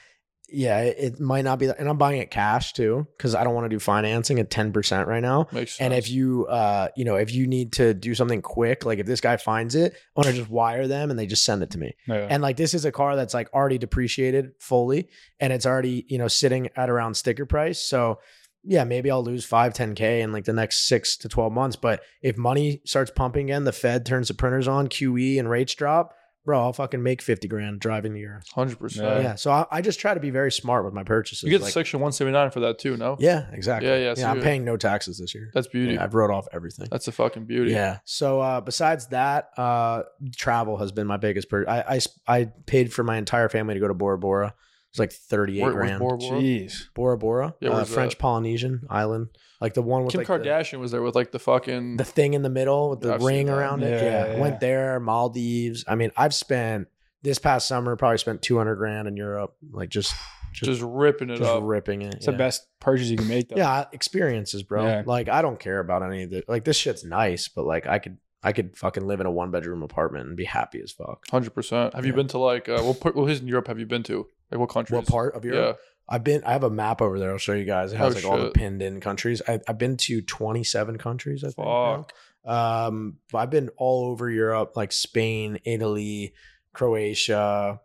[0.52, 3.66] yeah, it, might not be, and I'm buying it cash too because I don't want
[3.66, 5.48] to do financing at 10 percent right now.
[5.52, 5.86] Makes sense.
[5.86, 9.06] And if you, uh, you know, if you need to do something quick, like if
[9.06, 11.72] this guy finds it, I want to just wire them and they just send it
[11.72, 11.96] to me.
[12.08, 12.28] Yeah.
[12.30, 15.10] And like this is a car that's like already depreciated fully,
[15.40, 17.80] and it's already you know sitting at around sticker price.
[17.80, 18.20] So
[18.64, 21.76] yeah, maybe I'll lose five, 10k in like the next six to twelve months.
[21.76, 25.74] But if money starts pumping in, the Fed turns the printers on, QE and rates
[25.76, 26.14] drop,
[26.46, 28.50] bro, I'll fucking make fifty grand driving the Urus.
[28.54, 28.80] hundred Yeah.
[28.80, 29.24] percent.
[29.24, 29.36] Yeah.
[29.36, 31.44] So I, I just try to be very smart with my purchases.
[31.44, 33.18] You get like, section one seventy nine for that too, no?
[33.20, 33.90] yeah, exactly.
[33.90, 35.52] Yeah, yeah, so I'm paying no taxes this year.
[35.54, 35.94] That's beauty.
[35.94, 36.88] Yeah, I've wrote off everything.
[36.90, 37.72] That's a fucking beauty.
[37.72, 38.00] Yeah.
[38.06, 40.04] So uh, besides that, uh,
[40.36, 41.50] travel has been my biggest.
[41.50, 41.70] purchase.
[41.72, 44.54] I I, I s- I paid for my entire family to go to Bora Bora.
[44.92, 46.00] It's like thirty eight Where, grand.
[46.00, 46.42] Bora Bora?
[46.42, 46.86] Jeez.
[46.96, 48.20] Bora Bora, Yeah, uh, French that?
[48.20, 49.28] Polynesian island,
[49.62, 52.06] like the one with Kim like the, Kardashian was there with like the fucking the
[52.06, 54.02] thing in the middle with the I've ring around it.
[54.02, 54.40] Yeah, Yeah, yeah.
[54.40, 55.00] went there.
[55.00, 55.84] Maldives.
[55.88, 56.88] I mean, I've spent
[57.22, 60.14] this past summer probably spent two hundred grand in Europe, like just
[60.54, 61.64] just ripping it just up.
[61.64, 62.16] ripping it.
[62.16, 62.32] It's yeah.
[62.32, 63.58] the best purchase you can make though.
[63.58, 64.86] Yeah, experiences, bro.
[64.86, 65.04] Yeah.
[65.06, 68.00] Like I don't care about any of the like this shit's nice, but like I
[68.00, 71.26] could I could fucking live in a one bedroom apartment and be happy as fuck.
[71.30, 71.94] Hundred percent.
[71.94, 73.16] Have you been to like uh, what part?
[73.16, 74.28] What is in Europe have you been to?
[74.52, 74.96] Like what country?
[74.96, 75.80] What part of Europe?
[76.12, 76.44] I've been.
[76.44, 77.32] I have a map over there.
[77.32, 77.94] I'll show you guys.
[77.94, 79.42] It has Oh, like all the pinned in countries.
[79.48, 81.44] I, I've been to 27 countries.
[81.44, 81.68] I think.
[81.68, 81.98] now.
[81.98, 82.14] Fuck.
[82.52, 86.34] Um, I've been all over Europe, like Spain, Italy,
[86.74, 87.80] Croatia,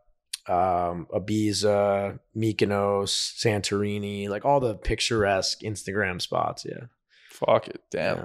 [0.46, 6.64] um, Ibiza, Mykonos, Santorini, like all the picturesque Instagram spots.
[6.64, 6.84] Yeah.
[7.30, 7.82] Fuck it.
[7.90, 8.16] Damn.
[8.16, 8.24] Yeah.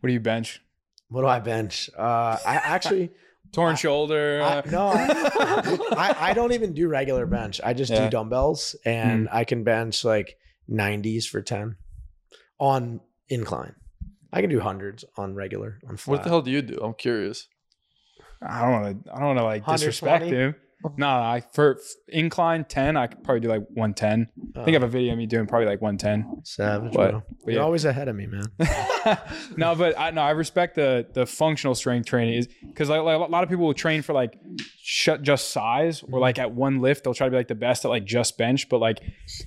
[0.00, 0.62] What do you bench?
[1.10, 1.90] What do I bench?
[1.98, 3.10] Uh, I actually
[3.52, 4.42] Torn shoulder.
[4.42, 7.60] I, no, I, I, I don't even do regular bench.
[7.64, 8.04] I just Yeah.
[8.04, 9.34] do dumbbells, and hmm.
[9.34, 10.36] I can bench like
[10.70, 11.76] 90s for 10
[12.58, 13.74] on incline.
[14.32, 16.18] I can do hundreds on regular on flat.
[16.18, 16.78] What the hell do you do?
[16.82, 17.48] I'm curious.
[18.42, 19.12] I don't want to.
[19.12, 20.36] I don't want to like disrespect 120?
[20.36, 20.54] him.
[20.84, 24.28] No, no, I for f- incline ten, I could probably do like one ten.
[24.56, 26.40] I think I have a video of me doing probably like one ten.
[26.44, 26.92] savage.
[26.92, 27.22] But- bro.
[27.44, 27.64] but You're yeah.
[27.64, 28.44] always ahead of me, man.
[29.56, 33.16] no, but I no, I respect the the functional strength training is because like, like
[33.16, 34.38] a lot of people will train for like
[34.82, 37.84] sh- just size or like at one lift they'll try to be like the best
[37.84, 39.00] at like just bench, but like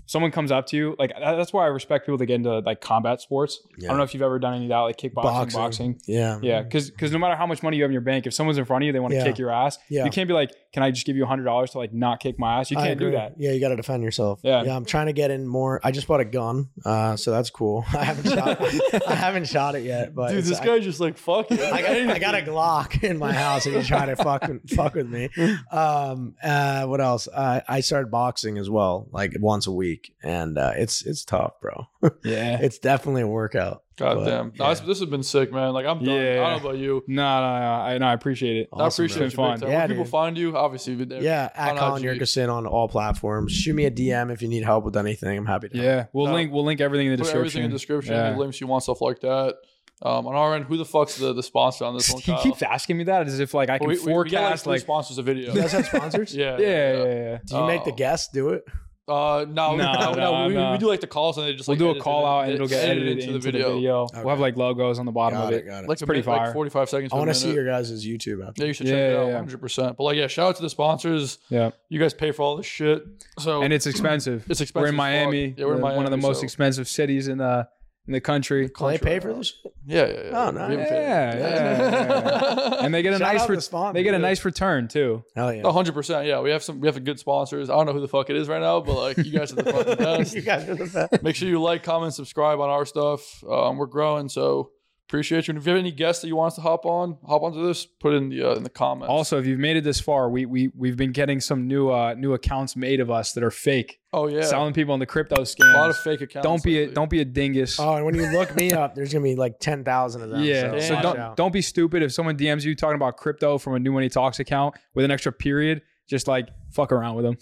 [0.06, 2.82] someone comes up to you like that's why I respect people that get into like
[2.82, 3.60] combat sports.
[3.84, 5.60] I don't know if you've ever done any of that like kickboxing, Boxing.
[5.60, 6.02] boxing.
[6.06, 6.40] Yeah.
[6.41, 8.57] Yeah, because because no matter how much money you have in your bank, if someone's
[8.57, 9.26] in front of you, they want to Yeah.
[9.26, 9.78] kick your ass.
[9.90, 10.06] Yeah.
[10.06, 12.19] You can't be like, "Can I just give you a hundred dollars to like not
[12.19, 13.34] kick my ass?" You can't do that.
[13.38, 14.40] Yeah, you got to defend yourself.
[14.44, 14.64] Yeah.
[14.64, 14.76] yeah.
[14.76, 15.80] I'm trying to get in more.
[15.84, 17.84] I just bought a gun, uh, so that's cool.
[17.94, 18.61] I haven't shot.
[19.07, 21.60] I haven't shot it yet, but Dude, this I- guy just like fuck it.
[21.60, 24.90] I got, I got a Glock in my house and he's trying to fucking fuck
[24.91, 25.30] fuck with me.
[25.72, 27.27] Um, uh, what else?
[27.27, 31.53] Uh, I started boxing as well, like once a week, and uh, it's it's tough,
[31.61, 31.88] bro.
[32.23, 32.59] Yeah.
[32.61, 33.84] it's definitely a workout.
[33.97, 34.47] God But, damn.
[34.57, 34.69] No, yeah.
[34.72, 35.73] this, this has been sick, man.
[35.73, 36.15] Like I'm done.
[36.18, 37.03] I don't know about you.
[37.07, 37.65] No, no, no.
[37.65, 38.69] I no, I appreciate it.
[38.72, 39.61] Awesome, I appreciate It's been fun.
[39.69, 41.22] Yeah, Where people find you, obviously you're there.
[41.22, 42.19] Yeah, at on Colin IG.
[42.19, 43.51] Yurcisin on all platforms.
[43.51, 45.38] Shoot me a DM if you need help with anything.
[45.38, 45.76] I'm happy to.
[45.77, 45.85] help.
[45.85, 46.34] Yeah, we'll No.
[46.34, 47.41] link we'll link everything in the Put description.
[47.41, 48.35] everything in the description, Yeah.
[48.38, 49.55] links you want, stuff like that.
[50.03, 52.22] Um, on our end, who the fuck's the, the sponsor on this one?
[52.22, 52.41] He Kyle?
[52.41, 54.48] keeps asking me that as if like I can Well, we, we, we get like
[54.49, 55.53] forecast three like, sponsors a video.
[55.53, 56.36] You guys have sponsors?
[56.36, 57.38] yeah, yeah, yeah, yeah.
[57.45, 57.95] Do you make the Oh.
[57.95, 58.64] guests do it?
[59.07, 60.72] Uh, no, No, no, no, no, we, no.
[60.72, 62.45] we do like the calls and they just We'll like do a edit call out
[62.45, 63.78] and it'll get edit edited into, the video.
[63.78, 65.65] We'll have like logos on the bottom Got of it.
[65.65, 65.68] it.
[65.68, 65.88] Got it.
[65.90, 67.11] Like It's a pretty minute, like 45 seconds.
[67.14, 68.61] I want to see your guys' YouTube after.
[68.61, 69.34] Yeah, you should Yeah, check it out yeah.
[69.34, 69.57] 100.
[69.60, 71.40] percent But like, yeah, shout out to the sponsors.
[71.49, 73.03] Yeah, You guys pay for all this shit.
[73.40, 74.45] So and it's expensive.
[74.49, 74.82] It's expensive.
[74.82, 75.56] We're in as Miami.
[75.57, 77.68] Yeah, we're in Miami, one of the most so- expensive cities in the
[78.12, 78.68] in the country.
[78.68, 79.54] Do they pay for this?
[79.86, 80.30] yeah, yeah, yeah.
[80.34, 80.70] Oh, We nice.
[80.70, 80.80] haven't.
[80.90, 82.86] Yeah, yeah, yeah.
[82.86, 84.22] and they get a Shout nice out re- the sponsor, they get a dude.
[84.24, 85.24] nice return too.
[85.36, 85.62] Hell yeah.
[85.66, 86.28] A hundred percent.
[86.28, 86.82] Yeah, we have some.
[86.82, 87.70] We have good sponsors.
[87.70, 89.56] I don't know who the fuck it is right now, but like you guys are
[89.56, 90.36] the fucking best.
[90.36, 91.24] you guys are the best.
[91.24, 93.44] Make sure you like, comment, subscribe on our stuff.
[93.50, 94.72] Um, we're growing, so
[95.12, 95.52] appreciate you.
[95.52, 97.66] And if you have any guests that you want us to hop on, hop onto
[97.68, 97.86] this.
[97.86, 99.10] Put it in the uh, in the comments.
[99.10, 102.14] Also, if you've made it this far, we we we've been getting some new uh
[102.14, 105.42] new accounts made of us that are fake, oh yeah, selling people on the crypto
[105.42, 105.74] scam.
[105.76, 106.46] a lot of fake accounts.
[106.46, 107.78] don't be a don't be a dingus.
[107.80, 110.44] Oh, and when you look me up, there's gonna be like ten thousand of them.
[110.44, 111.36] yeah, so, so don't out.
[111.36, 112.04] don't be stupid.
[112.04, 115.12] If someone DMs you talking about crypto from a New Money Talks account with an
[115.12, 117.38] extra period, just like fuck around with them.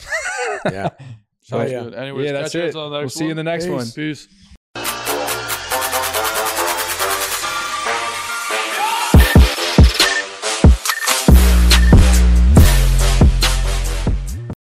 [0.66, 0.90] Yeah.
[1.41, 1.84] Sounds Oh, yeah.
[1.84, 1.96] good.
[1.96, 2.78] Anyways, yeah, that's catch you guys it.
[2.78, 3.74] on the We'll next see you in the next Peace.
[3.74, 3.91] one.
[3.91, 4.28] Peace.